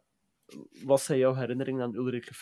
wat 0.84 1.02
zijn 1.02 1.20
jouw 1.20 1.34
herinneringen 1.34 1.82
aan 1.82 1.96
Ulrich 1.96 2.38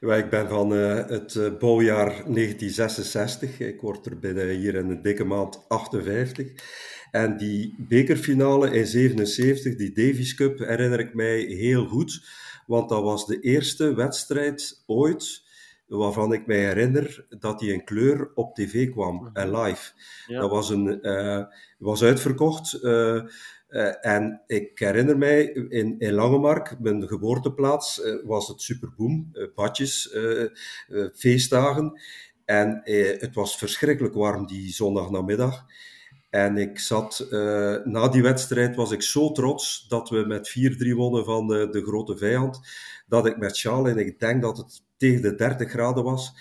Ik 0.00 0.30
ben 0.30 0.48
van 0.48 0.72
uh, 0.72 1.06
het 1.06 1.34
uh, 1.34 1.58
bouwjaar 1.58 2.08
1966. 2.08 3.60
Ik 3.60 3.80
word 3.80 4.06
er 4.06 4.18
binnen 4.18 4.48
hier 4.48 4.74
in 4.74 4.90
een 4.90 5.02
dikke 5.02 5.24
maand 5.24 5.68
58. 5.68 6.52
En 7.10 7.36
die 7.36 7.74
bekerfinale 7.78 8.70
in 8.70 8.86
77, 8.86 9.76
die 9.76 9.92
Davis 9.92 10.34
Cup, 10.34 10.58
herinner 10.58 11.00
ik 11.00 11.14
mij 11.14 11.40
heel 11.40 11.86
goed. 11.86 12.26
Want 12.66 12.88
dat 12.88 13.02
was 13.02 13.26
de 13.26 13.40
eerste 13.40 13.94
wedstrijd 13.94 14.82
ooit 14.86 15.43
waarvan 15.86 16.32
ik 16.32 16.46
mij 16.46 16.58
herinner 16.58 17.24
dat 17.38 17.58
die 17.58 17.72
in 17.72 17.84
kleur 17.84 18.30
op 18.34 18.54
tv 18.54 18.90
kwam 18.90 19.30
en 19.32 19.56
live. 19.56 19.92
Ja. 20.26 20.40
Dat 20.40 20.50
was, 20.50 20.70
een, 20.70 20.98
uh, 21.02 21.44
was 21.78 22.02
uitverkocht. 22.02 22.78
Uh, 22.82 23.22
en 24.00 24.42
ik 24.46 24.78
herinner 24.78 25.18
mij, 25.18 25.44
in, 25.44 25.98
in 25.98 26.12
Langemark, 26.12 26.76
mijn 26.80 27.08
geboorteplaats, 27.08 28.00
was 28.24 28.48
het 28.48 28.62
superboom, 28.62 29.32
badjes, 29.54 30.16
feestdagen. 31.14 32.00
En 32.44 32.80
het 33.18 33.34
was 33.34 33.56
verschrikkelijk 33.56 34.14
warm 34.14 34.46
die 34.46 34.72
zondagnamiddag. 34.72 35.64
En 36.30 36.56
ik 36.56 36.78
zat, 36.78 37.26
na 37.84 38.08
die 38.08 38.22
wedstrijd 38.22 38.76
was 38.76 38.90
ik 38.90 39.02
zo 39.02 39.32
trots 39.32 39.86
dat 39.88 40.08
we 40.08 40.24
met 40.26 40.54
4-3 40.92 40.94
wonnen 40.94 41.24
van 41.24 41.46
de, 41.46 41.68
de, 41.70 41.82
grote 41.82 42.16
vijand, 42.16 42.60
dat 43.06 43.26
ik 43.26 43.36
met 43.36 43.64
en 43.64 43.98
ik 43.98 44.18
denk 44.18 44.42
dat 44.42 44.56
het 44.56 44.82
tegen 44.96 45.22
de 45.22 45.34
30 45.34 45.70
graden 45.70 46.04
was, 46.04 46.32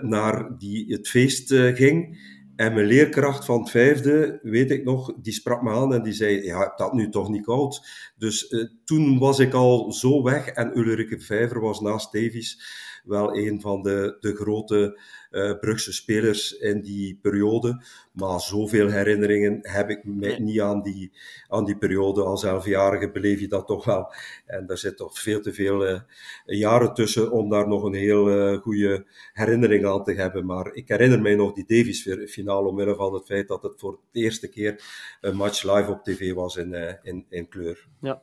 naar 0.00 0.58
die, 0.58 0.92
het 0.92 1.08
feest 1.08 1.54
ging. 1.54 2.18
En 2.56 2.74
mijn 2.74 2.86
leerkracht 2.86 3.44
van 3.44 3.60
het 3.60 3.70
vijfde, 3.70 4.38
weet 4.42 4.70
ik 4.70 4.84
nog, 4.84 5.14
die 5.20 5.32
sprak 5.32 5.62
me 5.62 5.70
aan 5.70 5.94
en 5.94 6.02
die 6.02 6.12
zei, 6.12 6.42
ja, 6.42 6.72
dat 6.76 6.92
nu 6.92 7.08
toch 7.08 7.28
niet 7.28 7.44
koud. 7.44 7.86
Dus 8.16 8.50
uh, 8.50 8.64
toen 8.84 9.18
was 9.18 9.38
ik 9.38 9.52
al 9.52 9.92
zo 9.92 10.22
weg 10.22 10.46
en 10.46 10.78
Ulrike 10.78 11.20
Vijver 11.20 11.60
was 11.60 11.80
naast 11.80 12.12
Davies 12.12 12.62
wel 13.04 13.36
een 13.36 13.60
van 13.60 13.82
de, 13.82 14.16
de 14.20 14.34
grote 14.34 15.00
uh, 15.34 15.58
Brugse 15.58 15.92
spelers 15.92 16.52
in 16.58 16.80
die 16.80 17.18
periode. 17.22 17.82
Maar 18.12 18.40
zoveel 18.40 18.88
herinneringen 18.88 19.58
heb 19.62 19.90
ik 19.90 20.04
mij 20.04 20.38
niet 20.38 20.60
aan 20.60 20.82
die, 20.82 21.12
aan 21.48 21.64
die 21.64 21.76
periode. 21.76 22.22
Als 22.22 22.44
elfjarige 22.44 23.10
beleef 23.10 23.40
je 23.40 23.48
dat 23.48 23.66
toch 23.66 23.84
wel. 23.84 24.12
En 24.46 24.66
daar 24.66 24.78
zit 24.78 24.96
toch 24.96 25.18
veel 25.18 25.40
te 25.40 25.52
veel 25.52 25.88
uh, 25.88 26.00
jaren 26.44 26.94
tussen 26.94 27.32
om 27.32 27.50
daar 27.50 27.68
nog 27.68 27.82
een 27.82 27.94
heel 27.94 28.52
uh, 28.52 28.58
goede 28.58 29.06
herinnering 29.32 29.86
aan 29.86 30.04
te 30.04 30.12
hebben. 30.12 30.46
Maar 30.46 30.74
ik 30.74 30.88
herinner 30.88 31.22
mij 31.22 31.34
nog 31.34 31.52
die 31.52 31.64
Davis-finale 31.66 32.68
omwille 32.68 32.94
van 32.94 33.14
het 33.14 33.26
feit 33.26 33.48
dat 33.48 33.62
het 33.62 33.80
voor 33.80 33.98
de 34.12 34.20
eerste 34.20 34.48
keer 34.48 34.82
een 35.20 35.36
match 35.36 35.62
live 35.62 35.90
op 35.90 36.04
tv 36.04 36.32
was 36.32 36.56
in, 36.56 36.98
in, 37.02 37.26
in 37.28 37.48
kleur. 37.48 37.86
Ja. 38.00 38.22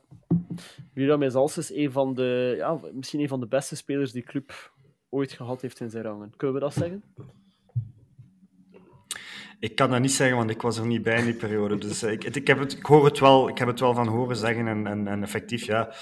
Is 0.93 1.57
is 1.57 1.71
een 1.73 1.91
van 1.91 2.13
de, 2.13 2.53
ja, 2.57 2.79
misschien 2.93 3.19
een 3.19 3.27
van 3.27 3.39
de 3.39 3.47
beste 3.47 3.75
spelers 3.75 4.11
die 4.11 4.23
club 4.23 4.71
ooit 5.11 5.31
gehad 5.31 5.61
heeft 5.61 5.79
in 5.79 5.89
zijn 5.89 6.03
rangen. 6.03 6.33
Kunnen 6.37 6.55
we 6.55 6.61
dat 6.61 6.73
zeggen? 6.73 7.03
Ik 9.59 9.75
kan 9.75 9.89
dat 9.89 9.99
niet 9.99 10.11
zeggen, 10.11 10.37
want 10.37 10.49
ik 10.49 10.61
was 10.61 10.77
er 10.77 10.85
niet 10.85 11.03
bij 11.03 11.17
in 11.17 11.25
die 11.25 11.33
periode. 11.33 11.77
Dus 11.77 12.03
ik, 12.03 12.23
ik, 12.23 12.47
heb 12.47 12.59
het, 12.59 12.73
ik, 12.73 12.85
hoor 12.85 13.05
het 13.05 13.19
wel, 13.19 13.49
ik 13.49 13.57
heb 13.57 13.67
het 13.67 13.79
wel 13.79 13.93
van 13.93 14.07
horen 14.07 14.35
zeggen 14.35 14.67
en, 14.67 14.87
en, 14.87 15.07
en 15.07 15.23
effectief, 15.23 15.65
ja. 15.65 15.93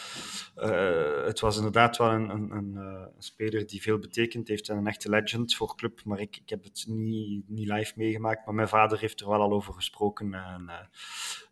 Uh, 0.58 1.26
het 1.26 1.40
was 1.40 1.58
inderdaad 1.58 1.98
wel 1.98 2.12
een, 2.12 2.30
een, 2.30 2.52
een, 2.52 2.76
een, 2.76 3.10
speler 3.18 3.68
die 3.68 3.82
veel 3.82 4.00
betekend 4.00 4.48
heeft 4.48 4.70
en 4.70 4.78
een 4.78 4.88
echte 4.88 5.10
legend 5.10 5.56
voor 5.56 5.76
club. 5.76 6.02
Maar 6.04 6.20
ik, 6.20 6.38
ik 6.38 6.50
heb 6.50 6.64
het 6.64 6.86
niet, 6.88 7.50
niet 7.50 7.68
live 7.68 7.94
meegemaakt. 7.96 8.46
Maar 8.46 8.56
mijn 8.56 8.68
vader 8.68 9.00
heeft 9.00 9.22
er 9.22 9.30
wel 9.30 9.42
al 9.42 9.52
over 9.52 9.74
gesproken. 9.74 10.34
En, 10.34 10.90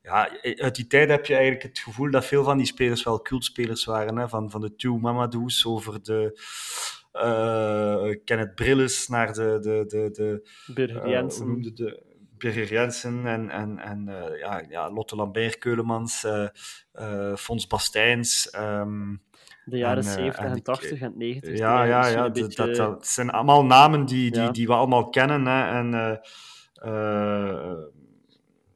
ja, 0.01 0.29
uit 0.41 0.75
die 0.75 0.87
tijd 0.87 1.09
heb 1.09 1.25
je 1.25 1.33
eigenlijk 1.33 1.63
het 1.63 1.79
gevoel 1.79 2.11
dat 2.11 2.25
veel 2.25 2.43
van 2.43 2.57
die 2.57 2.65
spelers 2.65 3.03
wel 3.03 3.21
cultspelers 3.21 3.85
waren. 3.85 4.17
Hè? 4.17 4.29
Van, 4.29 4.51
van 4.51 4.61
de 4.61 4.75
Two 4.75 4.97
Mamadou's 4.97 5.65
over 5.65 6.03
de 6.03 6.39
Kenneth 8.23 8.55
Brilles 8.55 9.07
naar 9.07 9.33
de... 9.33 9.57
de, 9.61 9.83
de, 9.87 10.09
de 10.11 10.49
Birger 10.73 11.09
Jensen. 11.09 11.57
Uh, 11.57 11.75
de, 11.75 12.05
Birger 12.37 12.67
Jensen 12.67 13.25
en, 13.25 13.49
en, 13.49 13.79
en 13.79 14.07
uh, 14.07 14.39
ja, 14.39 14.63
ja, 14.69 14.91
Lotte 14.91 15.15
Lambert, 15.15 15.57
Keulemans, 15.57 16.25
Fons 17.35 17.67
Bastijns... 17.67 18.55
Um, 18.59 19.25
de 19.65 19.77
jaren 19.77 20.03
en, 20.03 20.11
70 20.11 20.43
en, 20.43 20.51
en 20.51 20.63
80 20.63 21.01
en 21.01 21.13
90. 21.17 21.57
Ja, 21.57 21.83
ja, 21.83 22.07
ja 22.07 22.21
dat, 22.21 22.33
beetje... 22.33 22.65
dat, 22.65 22.75
dat, 22.75 23.07
zijn 23.07 23.29
allemaal 23.29 23.65
namen 23.65 24.05
die, 24.05 24.31
die, 24.31 24.41
ja. 24.41 24.51
die 24.51 24.67
we 24.67 24.73
allemaal 24.73 25.09
kennen. 25.09 25.45
Hè, 25.45 25.77
en 25.77 26.19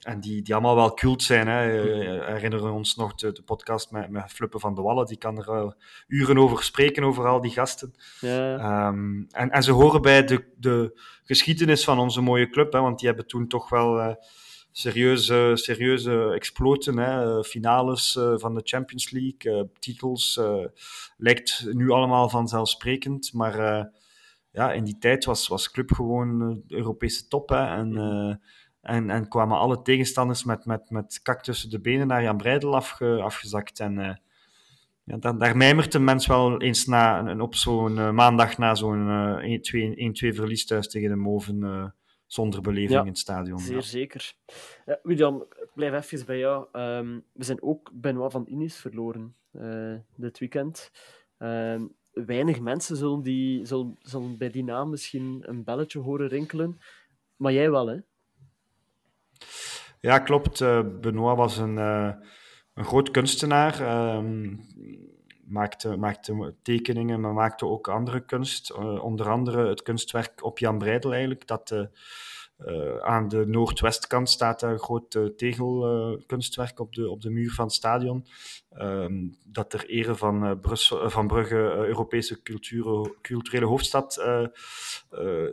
en 0.02 0.20
die, 0.20 0.41
die 0.41 0.54
allemaal 0.54 0.76
wel 0.76 0.93
cult 0.93 1.24
zijn. 1.24 1.47
Hè. 1.47 1.84
Mhm. 1.84 2.34
Herinneren 2.34 2.66
we 2.66 2.72
ons 2.72 2.95
nog 2.95 3.16
de, 3.16 3.32
de 3.32 3.41
podcast 3.41 3.91
met, 3.91 4.10
met 4.10 4.32
Fluppen 4.32 4.60
van 4.60 4.76
de 4.76 4.82
Wallen. 4.82 5.06
Die 5.06 5.18
kan 5.18 5.38
er 5.38 5.64
uh, 5.64 5.72
uren 6.08 6.38
over 6.38 6.64
spreken, 6.64 7.04
over 7.04 7.28
al 7.28 7.41
die 7.41 7.52
gasten. 7.52 7.93
Ja. 8.20 8.88
Um, 8.88 9.28
en, 9.32 9.49
en 9.49 9.64
ze 9.64 9.72
horen 9.72 10.02
bij 10.02 10.24
de, 10.24 10.45
de 10.58 11.02
geschiedenis 11.24 11.84
van 11.84 11.99
onze 11.99 12.22
mooie 12.22 12.49
club. 12.49 12.74
Hè, 12.74 12.80
want 12.80 12.99
die 12.99 13.08
hebben 13.08 13.28
toen 13.28 13.47
toch 13.47 13.70
wel 13.70 13.99
uh, 13.99 14.14
serieuze, 14.72 15.52
serieuze 15.54 16.32
exploten. 16.36 16.97
Hè. 16.97 17.43
Finales 17.43 18.16
uh, 18.16 18.34
van 18.38 18.56
de 18.56 18.62
Champions 18.64 19.12
League, 19.12 19.70
titels. 19.80 20.39
lijkt 21.18 21.66
nu 21.72 21.89
allemaal 21.89 22.30
vanzelfsprekend. 22.30 23.34
Maar 23.34 23.89
ja, 24.52 24.72
in 24.72 24.84
die 24.84 24.97
tijd 24.97 25.26
was, 25.26 25.47
was 25.47 25.72
club 25.72 25.91
gewoon 25.91 26.62
Europese 26.68 27.28
top. 27.28 27.49
Hè. 27.49 27.66
En... 27.66 28.39
En, 28.82 29.10
en 29.10 29.28
kwamen 29.28 29.58
alle 29.58 29.82
tegenstanders 29.82 30.44
met, 30.44 30.66
met, 30.66 30.90
met 30.90 31.20
kak 31.24 31.44
tussen 31.44 31.70
de 31.70 31.80
benen 31.80 32.08
naar 32.08 32.24
Jan 32.24 32.38
Breidel 32.38 32.76
afge, 32.76 33.22
afgezakt. 33.22 33.80
En 33.80 33.98
uh, 33.98 34.14
ja, 35.04 35.18
dan, 35.18 35.40
daar 35.40 35.58
mijmert 35.58 35.94
een 35.94 36.04
mens 36.04 36.28
wel 36.28 36.62
eens 36.62 36.86
na, 36.86 37.36
op 37.38 37.56
zo'n 37.56 37.98
uh, 37.98 38.12
maandag 38.12 38.58
na 38.58 38.76
zo'n 38.76 39.08
uh, 39.44 40.32
1-2 40.32 40.36
verlies 40.36 40.66
thuis 40.66 40.88
tegen 40.88 41.10
de 41.10 41.16
Moven 41.16 41.94
zonder 42.26 42.62
beleving 42.62 42.92
ja, 42.92 43.02
in 43.02 43.08
het 43.08 43.18
stadion. 43.18 43.60
Zeer 43.60 43.76
ja. 43.76 43.82
zeker. 43.82 44.34
Ja, 44.86 45.00
William, 45.04 45.42
ik 45.42 45.70
blijf 45.74 46.12
even 46.12 46.26
bij 46.26 46.38
jou. 46.38 46.68
Um, 46.74 47.24
we 47.34 47.44
zijn 47.44 47.62
ook 47.62 47.92
Benoit 47.94 48.32
van 48.32 48.48
Inis 48.48 48.76
verloren 48.76 49.36
dit 50.16 50.40
weekend. 50.40 50.92
Um, 51.38 51.96
weinig 52.12 52.60
mensen 52.60 52.96
zullen, 52.96 53.22
die, 53.22 53.66
zullen, 53.66 53.96
zullen 54.00 54.38
bij 54.38 54.50
die 54.50 54.64
naam 54.64 54.90
misschien 54.90 55.44
een 55.46 55.64
belletje 55.64 56.00
horen 56.00 56.28
rinkelen. 56.28 56.80
Maar 57.36 57.54
jij 57.54 57.72
wel, 57.72 57.88
hè? 57.88 57.98
Ja, 60.00 60.20
klopt. 60.20 60.60
Uh, 60.60 60.82
Benoit 61.02 61.38
was 61.38 61.58
een, 61.58 61.78
uh, 61.78 62.12
een 62.74 62.86
groot 62.86 63.12
kunstenaar. 63.12 63.82
Uh, 63.82 64.50
maakte, 65.46 65.98
maakte 65.98 66.56
tekeningen, 66.62 67.20
maar 67.20 67.34
maakte 67.34 67.66
ook 67.66 67.88
andere 67.88 68.26
kunst. 68.26 68.72
Uh, 68.72 69.04
onder 69.04 69.30
andere 69.30 69.68
het 69.68 69.82
kunstwerk 69.82 70.44
op 70.44 70.60
Jan 70.60 70.78
Breidel 70.78 71.12
eigenlijk, 71.12 71.48
dat 71.48 71.89
aan 73.02 73.28
de 73.28 73.46
noordwestkant 73.48 74.30
staat 74.30 74.62
een 74.62 74.80
groot 74.80 75.16
uh, 75.16 75.26
tegelkunstwerk 75.26 76.80
op, 76.80 76.94
de, 76.94 77.10
op 77.10 77.22
de 77.22 77.30
muur 77.30 77.52
van 77.52 77.66
het 77.66 77.74
stadion. 77.74 78.26
Um, 78.80 79.36
dat 79.43 79.69
ter 79.69 79.86
ere 79.86 80.15
van, 80.15 80.45
uh, 80.45 80.51
Brussel, 80.61 81.09
van 81.09 81.28
Brugge 81.28 81.55
Europese 81.55 82.41
cultuur, 82.41 83.11
culturele 83.22 83.65
hoofdstad 83.65 84.13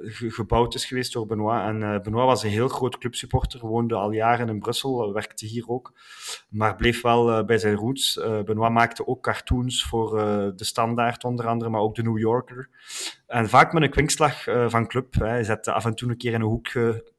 ge 0.03 0.31
gebouwd 0.31 0.75
is 0.75 0.85
geweest 0.85 1.13
door 1.13 1.27
Benoit. 1.27 1.63
En 1.63 2.03
Benoit 2.03 2.27
was 2.27 2.43
een 2.43 2.51
heel 2.51 2.69
groot 2.69 2.99
clubsupporter, 2.99 3.61
woonde 3.61 3.95
al 3.95 4.11
jaren 4.11 4.49
in 4.49 4.59
Brussel, 4.59 5.13
werkte 5.13 5.47
hier 5.47 5.69
ook, 5.69 5.93
maar 6.49 6.77
bleef 6.77 7.03
wel 7.03 7.45
bij 7.45 7.59
zijn 7.59 7.75
roots. 7.75 8.21
Benoit 8.45 8.73
maakte 8.73 9.07
ook 9.07 9.23
cartoons 9.23 9.85
voor 9.85 10.11
de 10.57 10.65
Standaard 10.65 11.25
onder 11.25 11.47
andere, 11.47 11.71
maar 11.71 11.81
ook 11.81 11.95
de 11.95 12.03
New 12.03 12.19
Yorker. 12.19 12.69
En 13.27 13.49
vaak 13.49 13.73
met 13.73 13.83
een 13.83 13.91
kwinkslag 13.91 14.45
van 14.67 14.87
club. 14.87 15.15
Hè. 15.15 15.27
Hij 15.27 15.45
zette 15.45 15.73
af 15.73 15.85
en 15.85 15.95
toe 15.95 16.11
een 16.11 16.17
keer 16.17 16.33
in 16.33 16.41
een 16.41 16.47
hoek 16.47 16.69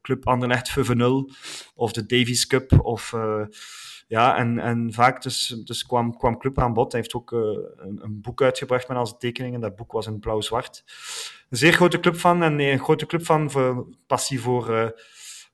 Club 0.02 0.26
Anderlecht 0.26 0.70
VV0 0.70 1.34
of 1.74 1.92
de 1.92 2.06
Davies 2.06 2.46
Cup. 2.46 2.80
Of, 2.82 3.12
uh, 3.12 3.44
ja, 4.10 4.36
en, 4.36 4.58
en 4.58 4.92
vaak 4.92 5.22
dus, 5.22 5.46
dus 5.64 5.86
kwam, 5.86 6.16
kwam 6.16 6.38
Club 6.38 6.58
aan 6.58 6.72
bod. 6.72 6.92
Hij 6.92 7.00
heeft 7.00 7.14
ook 7.14 7.30
uh, 7.30 7.40
een, 7.76 7.98
een, 8.02 8.20
boek 8.20 8.42
uitgebracht 8.42 8.88
met 8.88 8.96
al 8.96 9.16
tekeningen. 9.16 9.60
Dat 9.60 9.76
boek 9.76 9.92
was 9.92 10.06
in 10.06 10.18
blauw-zwart. 10.18 10.84
Een 11.50 11.58
zeer 11.58 11.72
grote 11.72 12.00
club 12.00 12.16
van 12.16 12.42
en 12.42 12.60
een 12.60 12.78
grote 12.78 13.06
club 13.06 13.24
van 13.24 13.50
voor, 13.50 13.86
passie 14.06 14.40
voor, 14.40 14.70
uh, 14.70 14.88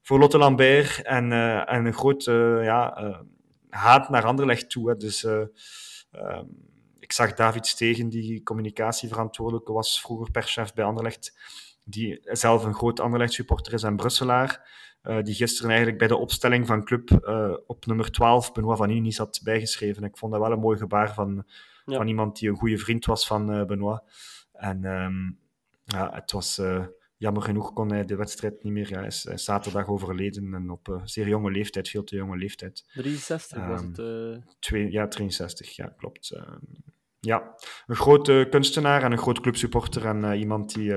voor 0.01 0.19
Lotte 0.19 0.37
Lambert 0.37 1.01
en, 1.01 1.31
en 1.67 1.85
een 1.85 1.93
grote 1.93 2.59
ja, 2.63 3.15
haat 3.69 4.09
naar 4.09 4.25
Anderlecht 4.25 4.69
toe. 4.69 4.97
Dus 4.97 5.23
um, 5.23 5.51
ik 6.99 7.11
zag 7.11 7.33
David 7.33 7.67
Stegen, 7.67 8.09
die 8.09 8.43
communicatieverantwoordelijke 8.43 9.71
was 9.71 10.01
vroeger 10.01 10.31
perschef 10.31 10.73
bij 10.73 10.85
Anderlecht 10.85 11.33
die 11.89 12.19
zelf 12.23 12.63
een 12.63 12.73
groot 12.73 12.99
Anderlecht-supporter 12.99 13.73
is 13.73 13.83
en 13.83 13.95
Brusselaar, 13.95 14.69
uh, 15.03 15.23
die 15.23 15.33
gisteren 15.33 15.69
eigenlijk 15.69 15.99
bij 15.99 16.07
de 16.07 16.17
opstelling 16.17 16.67
van 16.67 16.85
club 16.85 17.09
uh, 17.11 17.53
op 17.67 17.85
nummer 17.85 18.11
12 18.11 18.51
Benoit 18.51 18.77
van 18.77 18.89
Unis 18.89 19.17
had 19.17 19.39
bijgeschreven. 19.43 20.03
Ik 20.03 20.17
vond 20.17 20.31
dat 20.31 20.41
wel 20.41 20.51
een 20.51 20.59
mooi 20.59 20.77
gebaar 20.77 21.13
van, 21.13 21.45
ja. 21.85 21.97
van 21.97 22.07
iemand 22.07 22.39
die 22.39 22.49
een 22.49 22.55
goede 22.55 22.77
vriend 22.77 23.05
was 23.05 23.27
van 23.27 23.55
uh, 23.55 23.65
Benoit. 23.65 24.01
En 24.53 24.83
um, 24.83 25.39
ja, 25.83 26.11
het 26.13 26.31
was 26.31 26.61
jammer 27.17 27.41
genoeg 27.41 27.73
kon 27.73 27.91
hij 27.91 28.05
de 28.05 28.15
wedstrijd 28.15 28.63
niet 28.63 28.73
meer. 28.73 28.89
Ja, 28.89 28.97
hij 28.97 29.07
is, 29.07 29.23
hij 29.23 29.33
is 29.33 29.43
zaterdag 29.43 29.87
overleden 29.87 30.53
en 30.53 30.69
op 30.69 30.87
een 30.87 31.09
zeer 31.09 31.27
jonge 31.27 31.51
leeftijd, 31.51 31.89
veel 31.89 32.03
te 32.03 32.15
jonge 32.15 32.37
leeftijd. 32.37 32.85
63 32.93 33.57
um, 33.57 33.67
was 33.67 33.81
het? 33.81 34.41
Twee, 34.59 34.91
ja, 34.91 35.07
63, 35.07 35.75
ja, 35.75 35.93
klopt. 35.97 36.31
Ehm, 36.31 36.57
ja, 37.19 37.55
een 37.87 37.95
grote 37.95 38.47
kunstenaar 38.49 39.03
en 39.03 39.11
een 39.11 39.17
groot 39.17 39.39
clubsupporter 39.39 40.05
en 40.05 40.33
iemand 40.39 40.73
die 40.73 40.93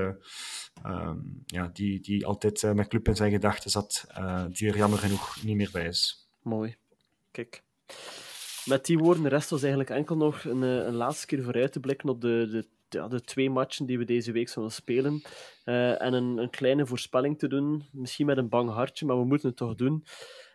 um, 0.87 1.43
ja, 1.47 1.71
die, 1.73 2.01
die 2.01 2.27
altijd 2.27 2.63
uh, 2.63 2.73
met 2.73 2.89
club 2.89 3.09
in 3.09 3.17
zijn 3.17 3.31
gedachten 3.31 3.71
zat, 3.71 4.07
uh, 4.19 4.45
die 4.49 4.69
er 4.69 4.77
jammer 4.77 4.99
genoeg 4.99 5.43
niet 5.43 5.57
meer 5.57 5.71
bij 5.73 5.87
is. 5.87 6.29
Mooi. 6.43 6.77
Kijk. 7.31 7.63
Met 8.65 8.87
die 8.87 8.99
woorden 8.99 9.29
rest 9.29 9.53
ons 9.53 9.61
eigenlijk 9.61 9.91
enkel 9.91 10.17
nog 10.17 10.45
een, 10.45 10.63
eh, 10.63 10.87
een 10.87 10.95
laatste 10.95 11.27
keer 11.27 11.43
vooruit 11.43 11.73
te 11.73 11.81
blikken 11.81 12.09
op 12.09 12.21
de, 12.21 12.49
de, 12.51 12.67
ja, 12.89 13.09
de 13.09 13.21
twee 13.21 13.51
matchen 13.51 13.87
die 13.87 13.99
we 13.99 14.05
deze 14.05 14.33
week 14.33 14.49
zullen 14.49 14.73
spelen. 14.73 15.23
Uh, 15.65 16.03
en 16.03 16.13
een, 16.13 16.39
een, 16.39 16.51
kleine 16.51 16.87
voorspelling 16.87 17.39
te 17.39 17.49
doen. 17.49 17.85
Misschien 17.93 18.27
met 18.27 18.37
een 18.37 18.49
bang 18.49 18.71
hartje, 18.71 19.07
maar 19.07 19.19
we 19.19 19.25
moeten 19.25 19.49
het 19.49 19.57
toch 19.57 19.75
doen. 19.75 20.05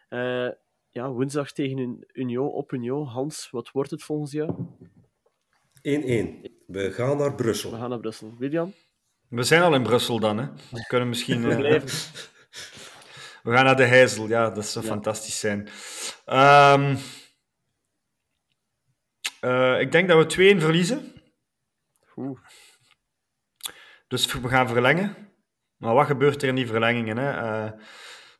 Uh, 0.09 0.49
ja, 0.89 1.11
woensdag 1.11 1.51
tegen 1.51 2.05
Union 2.13 2.51
op 2.51 2.71
Union. 2.71 3.05
Hans, 3.05 3.49
wat 3.51 3.71
wordt 3.71 3.91
het 3.91 4.03
volgens 4.03 4.31
jou? 4.31 4.51
1-1. 5.75 5.81
We 6.67 6.91
gaan 6.91 7.17
naar 7.17 7.35
Brussel. 7.35 7.71
We 7.71 7.77
gaan 7.77 7.89
naar 7.89 7.99
Brussel. 7.99 8.33
William? 8.37 8.73
We 9.35 9.43
zijn 9.43 9.61
al 9.61 9.73
in 9.73 9.83
Brussel 9.83 10.19
dan, 10.19 10.37
hè. 10.37 10.45
We 10.69 10.85
kunnen 10.87 11.09
misschien... 11.09 11.43
Uh, 11.43 11.57
we 13.43 13.51
gaan 13.51 13.65
naar 13.65 13.75
de 13.75 13.85
Heizel, 13.85 14.27
ja, 14.27 14.49
dat 14.49 14.65
zou 14.65 14.85
ja. 14.85 14.91
fantastisch 14.91 15.39
zijn. 15.39 15.59
Um, 16.79 16.97
uh, 19.41 19.79
ik 19.79 19.91
denk 19.91 20.07
dat 20.07 20.35
we 20.35 20.55
2-1 20.55 20.59
verliezen. 20.61 21.13
Oeh. 22.15 22.39
Dus 24.07 24.33
we 24.33 24.47
gaan 24.47 24.67
verlengen. 24.67 25.15
Maar 25.77 25.93
wat 25.93 26.05
gebeurt 26.05 26.41
er 26.41 26.47
in 26.47 26.55
die 26.55 26.67
verlengingen? 26.67 27.17
Hè? 27.17 27.43
Uh, 27.43 27.71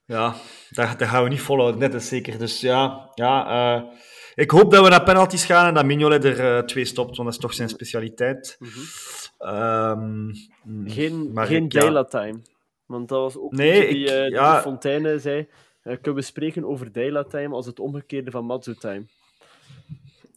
ja, 0.05 0.35
daar, 0.69 0.97
daar 0.97 1.07
gaan 1.07 1.23
we 1.23 1.29
niet 1.29 1.41
volhouden, 1.41 1.79
net 1.79 1.93
is 1.93 2.07
zeker. 2.07 2.37
Dus 2.37 2.59
ja, 2.59 3.11
ja 3.13 3.91
ik 4.35 4.51
hoop 4.51 4.71
dat 4.71 4.83
we 4.83 4.89
naar 4.89 5.03
penalties 5.03 5.45
gaan 5.45 5.67
en 5.67 5.73
dat 5.73 5.85
Mignolet 5.85 6.23
er 6.25 6.65
twee 6.65 6.85
stopt, 6.85 7.15
want 7.15 7.23
dat 7.23 7.37
is 7.37 7.43
toch 7.43 7.53
zijn 7.53 7.69
specialiteit. 7.69 8.55
Mm 8.59 8.67
-hmm. 8.67 8.83
Um, 9.39 10.31
geen 10.85 11.31
geen 11.33 11.69
Dayla 11.69 12.03
time. 12.03 12.41
Want 12.85 13.09
dat 13.09 13.19
was 13.19 13.37
ook 13.37 13.51
nee, 13.51 13.87
die, 13.87 14.05
ik, 14.05 14.09
uh, 14.09 14.29
ja. 14.29 14.53
die 14.53 14.61
Fontaine 14.61 15.19
zei. 15.19 15.47
Uh, 15.83 15.93
kunnen 16.01 16.15
we 16.15 16.21
spreken 16.21 16.65
over 16.65 16.91
Dayla 16.91 17.23
time 17.23 17.55
als 17.55 17.65
het 17.65 17.79
omgekeerde 17.79 18.31
van 18.31 18.45
Matsu 18.45 18.73
time? 18.73 19.05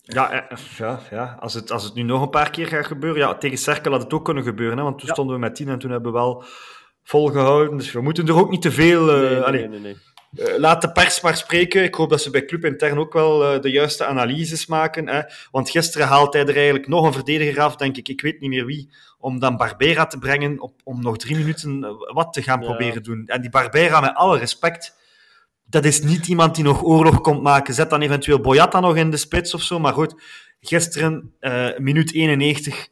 Ja, 0.03 0.49
ja, 0.76 1.01
ja. 1.11 1.36
Als, 1.40 1.55
het, 1.55 1.70
als 1.70 1.84
het 1.84 1.94
nu 1.94 2.03
nog 2.03 2.22
een 2.22 2.30
paar 2.30 2.51
keer 2.51 2.66
gaat 2.66 2.86
gebeuren. 2.86 3.20
Ja, 3.20 3.34
tegen 3.34 3.59
Cerkel 3.59 3.92
had 3.92 4.03
het 4.03 4.12
ook 4.12 4.24
kunnen 4.24 4.44
gebeuren. 4.44 4.76
Hè, 4.76 4.82
want 4.82 4.99
toen 4.99 5.07
ja. 5.07 5.12
stonden 5.12 5.34
we 5.34 5.40
met 5.40 5.55
10 5.55 5.68
en 5.68 5.78
toen 5.78 5.90
hebben 5.90 6.12
we 6.12 6.18
wel 6.18 6.44
volgehouden. 7.03 7.76
Dus 7.76 7.92
we 7.92 8.01
moeten 8.01 8.26
er 8.26 8.38
ook 8.38 8.51
niet 8.51 8.62
te 8.62 8.70
veel. 8.70 9.22
Uh, 9.22 9.49
nee, 9.49 9.68
nee, 9.68 9.80
nee. 9.80 9.96
Laat 10.57 10.81
de 10.81 10.93
pers 10.93 11.20
maar 11.20 11.37
spreken. 11.37 11.83
Ik 11.83 11.95
hoop 11.95 12.11
dat 12.11 12.22
ze 12.22 12.31
bij 12.31 12.45
Club 12.45 12.64
Intern 12.64 12.99
ook 12.99 13.12
wel 13.12 13.61
de 13.61 13.70
juiste 13.70 14.05
analyses 14.05 14.66
maken. 14.66 15.09
Hè. 15.09 15.20
Want 15.51 15.70
gisteren 15.70 16.07
haalt 16.07 16.33
hij 16.33 16.47
er 16.47 16.57
eigenlijk 16.57 16.89
nog 16.89 17.07
een 17.07 17.12
verdediger 17.12 17.62
af, 17.62 17.76
denk 17.76 17.97
ik. 17.97 18.09
Ik 18.09 18.20
weet 18.20 18.41
niet 18.41 18.51
meer 18.51 18.66
wie. 18.66 18.91
Om 19.18 19.39
dan 19.39 19.57
Barbera 19.57 20.07
te 20.07 20.18
brengen, 20.18 20.61
op, 20.61 20.81
om 20.85 21.03
nog 21.03 21.16
drie 21.16 21.37
minuten 21.37 21.97
wat 22.12 22.33
te 22.33 22.43
gaan 22.43 22.61
proberen 22.61 23.03
doen. 23.03 23.26
En 23.26 23.41
die 23.41 23.51
Barbera, 23.51 24.01
met 24.01 24.14
alle 24.14 24.39
respect, 24.39 24.97
dat 25.64 25.85
is 25.85 26.03
niet 26.03 26.26
iemand 26.29 26.55
die 26.55 26.64
nog 26.64 26.83
oorlog 26.83 27.20
komt 27.20 27.43
maken. 27.43 27.74
Zet 27.74 27.91
dan 27.91 28.03
eventueel 28.03 28.41
Boyata 28.41 28.81
nog 28.81 28.97
in 28.97 29.11
de 29.11 29.16
spits 29.16 29.55
of 29.55 29.62
zo. 29.62 29.79
Maar 29.79 29.93
goed, 29.93 30.14
gisteren, 30.61 31.35
minuut 31.79 32.14
91 32.14 32.89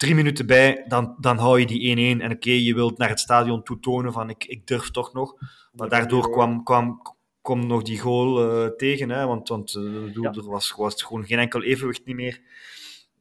drie 0.00 0.14
minuten 0.14 0.46
bij, 0.46 0.84
dan, 0.88 1.16
dan 1.18 1.38
hou 1.38 1.60
je 1.60 1.66
die 1.66 2.16
1-1. 2.16 2.22
En 2.22 2.30
oké, 2.30 2.50
je 2.50 2.74
wilt 2.74 2.98
naar 2.98 3.08
het 3.08 3.20
stadion 3.20 3.62
toe 3.62 3.80
tonen 3.80 4.12
van 4.12 4.30
ik, 4.30 4.44
ik 4.44 4.66
durf 4.66 4.90
toch 4.90 5.12
nog. 5.12 5.34
Maar 5.72 5.88
daardoor 5.88 6.30
kwam, 6.30 6.64
kwam, 6.64 7.02
kwam 7.42 7.66
nog 7.66 7.82
die 7.82 7.98
goal 7.98 8.62
uh, 8.64 8.66
tegen, 8.66 9.10
hè, 9.10 9.26
want, 9.26 9.48
want 9.48 9.74
uh, 9.74 10.14
ja. 10.14 10.32
er 10.32 10.50
was, 10.50 10.72
was 10.76 11.02
gewoon 11.02 11.24
geen 11.24 11.38
enkel 11.38 11.62
evenwicht 11.62 12.04
niet 12.04 12.16
meer. 12.16 12.40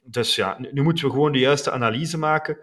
Dus 0.03 0.35
ja, 0.35 0.55
nu, 0.59 0.69
nu 0.71 0.81
moeten 0.81 1.05
we 1.05 1.11
gewoon 1.11 1.31
de 1.31 1.39
juiste 1.39 1.71
analyse 1.71 2.17
maken. 2.17 2.57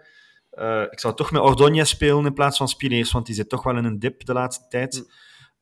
Uh, 0.53 0.81
ik 0.89 0.99
zou 0.99 1.15
toch 1.15 1.31
met 1.31 1.41
Ordonez 1.41 1.89
spelen 1.89 2.25
in 2.25 2.33
plaats 2.33 2.57
van 2.57 2.67
Spineers, 2.67 3.11
want 3.11 3.25
die 3.25 3.35
zit 3.35 3.49
toch 3.49 3.63
wel 3.63 3.77
in 3.77 3.85
een 3.85 3.99
dip 3.99 4.25
de 4.25 4.33
laatste 4.33 4.65
tijd. 4.69 4.95
Mm. 4.95 5.11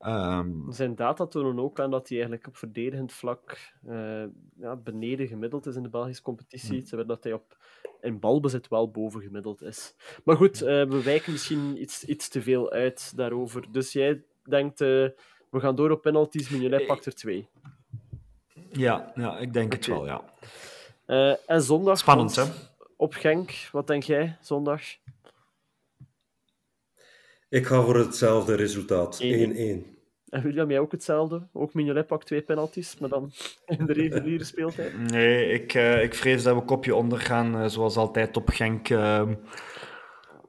Um, 0.06 0.64
Zijn 0.68 0.94
data 0.94 1.26
tonen 1.26 1.64
ook 1.64 1.80
aan 1.80 1.90
dat 1.90 2.08
hij 2.08 2.16
eigenlijk 2.18 2.46
op 2.46 2.56
verdedigend 2.56 3.12
vlak 3.12 3.72
uh, 3.88 4.24
ja, 4.56 4.76
beneden 4.76 5.26
gemiddeld 5.26 5.66
is 5.66 5.76
in 5.76 5.82
de 5.82 5.88
Belgische 5.88 6.22
competitie. 6.22 6.78
Mm. 6.78 6.84
Terwijl 6.84 7.08
dat 7.08 7.24
hij 7.24 7.32
op 7.32 7.56
in 8.00 8.18
balbezit 8.18 8.68
wel 8.68 8.90
bovengemiddeld 8.90 9.62
is. 9.62 9.94
Maar 10.24 10.36
goed, 10.36 10.62
uh, 10.62 10.68
we 10.68 11.02
wijken 11.04 11.32
misschien 11.32 11.82
iets, 11.82 12.04
iets 12.04 12.28
te 12.28 12.42
veel 12.42 12.70
uit 12.70 13.16
daarover. 13.16 13.64
Dus 13.72 13.92
jij 13.92 14.22
denkt, 14.44 14.80
uh, 14.80 14.88
we 15.50 15.60
gaan 15.60 15.74
door 15.74 15.90
op 15.90 16.02
penalties, 16.02 16.48
Mignolet 16.48 16.86
pakt 16.86 17.06
er 17.06 17.14
twee. 17.14 17.48
Ja, 18.70 19.12
ja 19.14 19.38
ik 19.38 19.52
denk 19.52 19.66
okay. 19.66 19.78
het 19.78 19.86
wel, 19.86 20.06
ja. 20.06 20.24
Uh, 21.06 21.50
en 21.50 21.62
zondag... 21.62 21.98
Spannend, 21.98 22.36
hè? 22.36 22.44
Op 22.96 23.14
Genk, 23.14 23.68
wat 23.72 23.86
denk 23.86 24.02
jij, 24.02 24.36
zondag? 24.40 24.82
Ik 27.48 27.66
ga 27.66 27.82
voor 27.82 27.96
hetzelfde 27.96 28.54
resultaat, 28.54 29.22
1-1. 29.22 29.95
En 30.36 30.42
William, 30.42 30.70
jij 30.70 30.78
ook 30.78 30.92
hetzelfde? 30.92 31.46
Ook 31.52 31.74
Mignolet 31.74 32.06
pakt 32.06 32.26
twee 32.26 32.42
penalties, 32.42 32.98
maar 32.98 33.08
dan 33.08 33.32
in 33.66 33.86
de 33.86 33.92
reguliere 33.92 34.44
speeltijd? 34.44 34.98
Nee, 34.98 35.52
ik, 35.52 35.74
uh, 35.74 36.02
ik 36.02 36.14
vrees 36.14 36.42
dat 36.42 36.56
we 36.56 36.64
kopje 36.64 36.94
onder 36.94 37.20
gaan, 37.20 37.62
uh, 37.62 37.68
zoals 37.68 37.96
altijd 37.96 38.36
op 38.36 38.48
Genk. 38.48 38.88
Uh, 38.88 39.28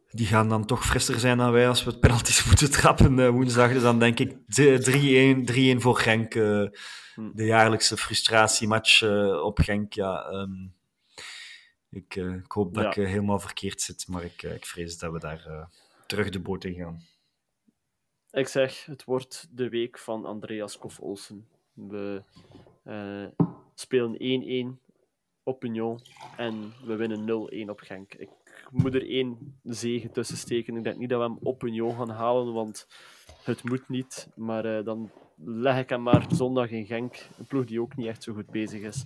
die 0.10 0.26
gaan 0.26 0.50
dan 0.50 0.66
toch 0.66 0.86
frisser 0.86 1.20
zijn 1.20 1.38
dan 1.38 1.52
wij 1.52 1.68
als 1.68 1.84
we 1.84 1.90
het 1.90 2.00
penalties 2.00 2.46
moeten 2.48 2.72
trappen 2.72 3.18
uh, 3.18 3.30
woensdag. 3.30 3.72
Dus 3.72 3.82
dan 3.82 4.00
denk 4.00 4.20
ik 4.20 4.36
3-1 5.78 5.82
voor 5.82 5.98
Genk. 5.98 6.34
Hm. 6.34 7.32
De 7.34 7.46
jaarlijkse 7.46 7.98
frustratiematch 7.98 9.04
op 9.42 9.60
Genk. 9.60 9.94
Ja, 9.94 10.30
um, 10.32 10.74
ik, 11.90 12.16
ik, 12.16 12.52
hoop 12.52 12.74
dat 12.74 12.84
ja. 12.84 12.90
ik 12.90 13.08
helemaal 13.08 13.40
verkeerd 13.40 13.82
zit, 13.82 14.08
maar 14.08 14.24
ik, 14.24 14.44
ik 14.44 14.66
vrees 14.66 14.98
dat 14.98 15.12
we 15.12 15.20
daar 15.20 15.70
terug 16.06 16.30
de 16.30 16.40
boot 16.40 16.64
in 16.64 16.74
gaan. 16.74 17.02
Ik 18.32 18.48
zeg, 18.48 18.86
het 18.86 19.04
wordt 19.04 19.48
de 19.52 19.70
week 19.70 20.00
van 20.00 20.26
Andreas 20.26 20.78
Kof-Olsen. 20.78 21.48
We 21.74 22.24
uh, 22.84 23.26
spelen 23.74 24.78
1-1 24.78 24.88
op 25.44 25.64
Union 25.64 26.00
en 26.38 26.74
we 26.86 26.96
winnen 26.96 27.68
0-1 27.68 27.70
op 27.70 27.80
Genk. 27.80 28.14
Ik 28.14 28.30
moet 28.72 28.94
er 28.94 29.10
één 29.10 29.60
zegen 29.64 30.12
tussen 30.12 30.38
steken. 30.38 30.78
Ik 30.78 30.84
denk 30.84 30.98
niet 30.98 31.10
dat 31.10 31.20
we 31.20 31.26
hem 31.26 31.38
op 31.42 31.64
Union 31.64 31.96
gaan 31.96 32.10
halen, 32.10 32.54
want 32.54 32.88
het 33.44 33.64
moet 33.64 33.90
niet. 33.90 34.28
Maar 34.36 34.66
uh, 34.66 34.86
dan 34.86 35.12
leg 35.36 35.80
ik 35.80 35.90
hem 35.90 36.04
maar 36.04 36.26
zondag 36.30 36.70
in 36.70 36.86
Genk. 36.86 37.28
Een 37.38 37.46
ploeg 37.46 37.66
die 37.66 37.82
ook 37.82 37.96
niet 37.96 38.08
echt 38.08 38.24
zo 38.24 38.34
goed 38.34 38.50
bezig 38.50 38.82
is. 38.82 39.06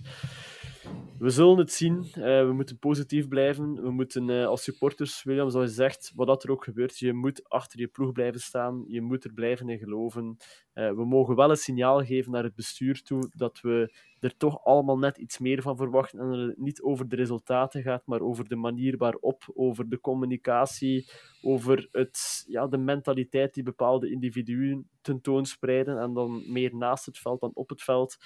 We 1.18 1.30
zullen 1.30 1.58
het 1.58 1.72
zien. 1.72 2.04
Uh, 2.14 2.22
we 2.46 2.52
moeten 2.52 2.78
positief 2.78 3.28
blijven. 3.28 3.82
We 3.82 3.90
moeten 3.90 4.28
uh, 4.28 4.46
als 4.46 4.62
supporters, 4.62 5.22
William, 5.22 5.50
zoals 5.50 5.68
je 5.68 5.74
zegt, 5.74 6.12
wat 6.14 6.26
dat 6.26 6.44
er 6.44 6.50
ook 6.50 6.64
gebeurt, 6.64 6.98
je 6.98 7.12
moet 7.12 7.48
achter 7.48 7.80
je 7.80 7.86
ploeg 7.86 8.12
blijven 8.12 8.40
staan. 8.40 8.84
Je 8.86 9.00
moet 9.00 9.24
er 9.24 9.32
blijven 9.32 9.68
in 9.68 9.78
geloven. 9.78 10.36
Uh, 10.74 10.90
we 10.90 11.04
mogen 11.04 11.36
wel 11.36 11.50
een 11.50 11.56
signaal 11.56 12.04
geven 12.04 12.32
naar 12.32 12.42
het 12.42 12.54
bestuur 12.54 13.02
toe 13.02 13.30
dat 13.34 13.60
we 13.60 13.94
er 14.20 14.36
toch 14.36 14.64
allemaal 14.64 14.98
net 14.98 15.18
iets 15.18 15.38
meer 15.38 15.62
van 15.62 15.76
verwachten. 15.76 16.18
En 16.18 16.30
dat 16.30 16.48
het 16.48 16.58
niet 16.58 16.82
over 16.82 17.08
de 17.08 17.16
resultaten 17.16 17.82
gaat, 17.82 18.06
maar 18.06 18.20
over 18.20 18.48
de 18.48 18.56
manier 18.56 18.96
waarop, 18.96 19.42
over 19.54 19.88
de 19.88 20.00
communicatie, 20.00 21.10
over 21.42 21.88
het, 21.92 22.44
ja, 22.46 22.66
de 22.66 22.78
mentaliteit 22.78 23.54
die 23.54 23.62
bepaalde 23.62 24.10
individuen 24.10 24.88
tentoonspreiden. 25.00 25.98
En 25.98 26.12
dan 26.12 26.52
meer 26.52 26.76
naast 26.76 27.06
het 27.06 27.18
veld 27.18 27.40
dan 27.40 27.50
op 27.54 27.68
het 27.68 27.82
veld. 27.82 28.16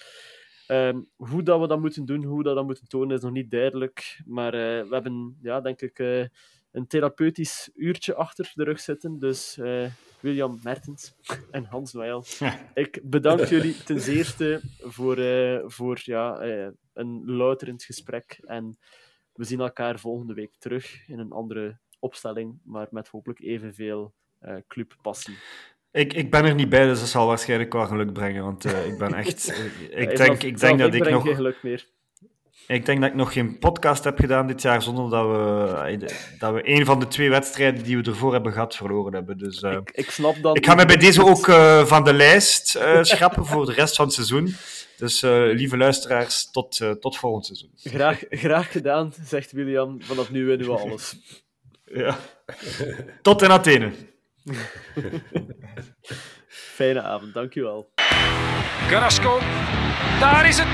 Um, 0.68 1.08
hoe 1.16 1.42
dat 1.42 1.60
we 1.60 1.66
dat 1.66 1.80
moeten 1.80 2.04
doen, 2.04 2.24
hoe 2.24 2.42
dat, 2.42 2.54
dat 2.54 2.64
moeten 2.64 2.88
tonen, 2.88 3.16
is 3.16 3.22
nog 3.22 3.32
niet 3.32 3.50
duidelijk. 3.50 4.20
Maar 4.24 4.54
uh, 4.54 4.88
we 4.88 4.94
hebben, 4.94 5.38
ja, 5.42 5.60
denk 5.60 5.80
ik, 5.80 5.98
uh, 5.98 6.24
een 6.70 6.86
therapeutisch 6.86 7.70
uurtje 7.74 8.14
achter 8.14 8.52
de 8.54 8.64
rug 8.64 8.80
zitten. 8.80 9.18
Dus 9.18 9.58
uh, 9.58 9.90
William 10.20 10.58
Mertens 10.62 11.14
en 11.50 11.64
Hans 11.64 11.92
Noël, 11.92 12.24
ik 12.74 13.00
bedank 13.02 13.40
jullie 13.40 13.82
ten 13.82 14.00
zeerste 14.00 14.60
voor, 14.78 15.16
voor 15.70 16.00
ja, 16.02 16.42
een 16.92 17.22
louterend 17.24 17.84
gesprek. 17.84 18.40
En 18.44 18.78
we 19.32 19.44
zien 19.44 19.60
elkaar 19.60 19.98
volgende 19.98 20.34
week 20.34 20.54
terug 20.58 21.08
in 21.08 21.18
een 21.18 21.32
andere 21.32 21.78
opstelling, 21.98 22.58
maar 22.64 22.88
met 22.90 23.08
hopelijk 23.08 23.40
evenveel 23.40 24.14
clubpassie. 24.66 25.36
Ik, 25.96 26.12
ik 26.12 26.30
ben 26.30 26.44
er 26.44 26.54
niet 26.54 26.68
bij, 26.68 26.86
dus 26.86 27.00
dat 27.00 27.08
zal 27.08 27.26
waarschijnlijk 27.26 27.72
wel 27.72 27.86
geluk 27.86 28.12
brengen. 28.12 28.44
Want 28.44 28.66
uh, 28.66 28.86
ik 28.86 28.98
ben 28.98 29.14
echt. 29.14 29.52
ik 29.90 30.16
denk, 30.16 30.42
ik 30.42 30.60
denk 30.60 30.78
dat 30.78 30.94
ik, 30.94 31.10
nog. 31.10 31.22
Geen 31.22 31.34
geluk 31.34 31.62
meer. 31.62 31.86
Ik 32.66 32.86
denk 32.86 33.00
dat 33.00 33.10
ik 33.10 33.16
nog 33.16 33.32
geen 33.32 33.58
podcast 33.58 34.04
heb 34.04 34.18
gedaan 34.18 34.46
dit 34.46 34.62
jaar 34.62 34.82
zonder 34.82 35.10
dat 35.10 35.26
we, 35.26 36.10
dat 36.38 36.54
we 36.54 36.68
een 36.68 36.84
van 36.84 37.00
de 37.00 37.08
twee 37.08 37.30
wedstrijden 37.30 37.82
die 37.82 37.96
we 37.96 38.02
ervoor 38.02 38.32
hebben 38.32 38.52
gehad 38.52 38.76
verloren 38.76 39.12
hebben. 39.12 39.38
Dus, 39.38 39.62
uh, 39.62 39.72
ik, 39.72 39.90
ik, 39.90 40.10
snap 40.10 40.36
dat. 40.42 40.56
Ik 40.56 40.66
ga 40.66 40.74
me 40.74 40.86
bij 40.86 40.96
deze 40.96 41.24
ook 41.24 41.46
uh, 41.46 41.84
van 41.84 42.04
de 42.04 42.14
lijst 42.14 42.68
schrappen 43.00 43.46
voor 43.46 43.66
de 43.66 43.72
rest 43.72 43.96
van 43.96 44.04
het 44.04 44.14
seizoen. 44.14 44.54
Dus 44.96 45.20
lieve 45.52 45.76
luisteraars, 45.76 46.50
tot, 46.50 46.80
tot 47.00 47.16
volgend 47.16 47.46
seizoen. 47.46 47.70
Graag, 47.74 48.22
graag 48.30 48.72
gedaan, 48.72 49.12
zegt 49.22 49.52
William. 49.52 50.02
Vanaf 50.02 50.30
nu 50.30 50.44
winnen 50.44 50.66
we 50.66 50.78
alles. 50.78 51.16
ja. 51.84 52.18
Tot 53.22 53.42
in 53.42 53.50
Athene. 53.50 53.92
Fijne 56.76 57.02
avond, 57.02 57.34
dankjewel. 57.34 57.92
Carrasco, 58.88 59.40
daar 60.20 60.46
is 60.48 60.58
het. 60.58 60.66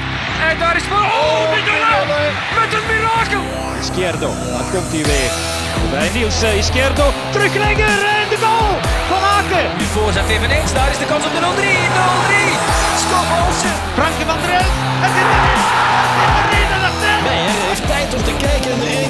En 0.48 0.58
daar 0.58 0.76
is 0.76 0.82
het. 0.84 0.92
Oh, 0.92 0.98
oh 0.98 1.50
Mignola! 1.54 2.20
Met 2.60 2.72
een 2.76 2.86
mirakel! 2.90 3.44
Izquierdo, 3.80 4.28
daar 4.52 4.68
komt 4.72 4.90
hij 4.94 5.04
weer. 5.10 5.32
Bij 5.90 6.08
Niels 6.14 6.42
eh, 6.42 6.56
Izquierdo, 6.62 7.06
teruglegger 7.34 7.98
en 8.20 8.28
de 8.32 8.38
goal 8.44 8.72
van 9.10 9.22
Aken. 9.36 9.66
Nu 9.78 9.84
voorzet 9.84 10.28
eveneens, 10.28 10.72
daar 10.78 10.90
is 10.90 10.98
de 10.98 11.08
kans 11.12 11.24
op 11.28 11.32
de 11.36 11.40
0-3. 11.40 11.44
0-3, 11.44 11.50
Scott 13.02 13.28
Olsen. 13.40 13.74
Frankie 13.98 14.26
van 14.30 14.38
der 14.42 14.52
Elf, 14.60 14.74
het 15.04 15.14
is 15.20 15.26
erin! 15.34 15.60
Het 16.20 16.28
is 16.28 16.44
erin 16.44 16.70
en 16.76 16.80
dat 16.86 16.96
Nee, 17.28 17.44
heeft 17.68 17.86
tijd 17.94 18.10
om 18.16 18.22
te 18.30 18.34
kijken. 18.46 18.74
Eh, 18.92 19.01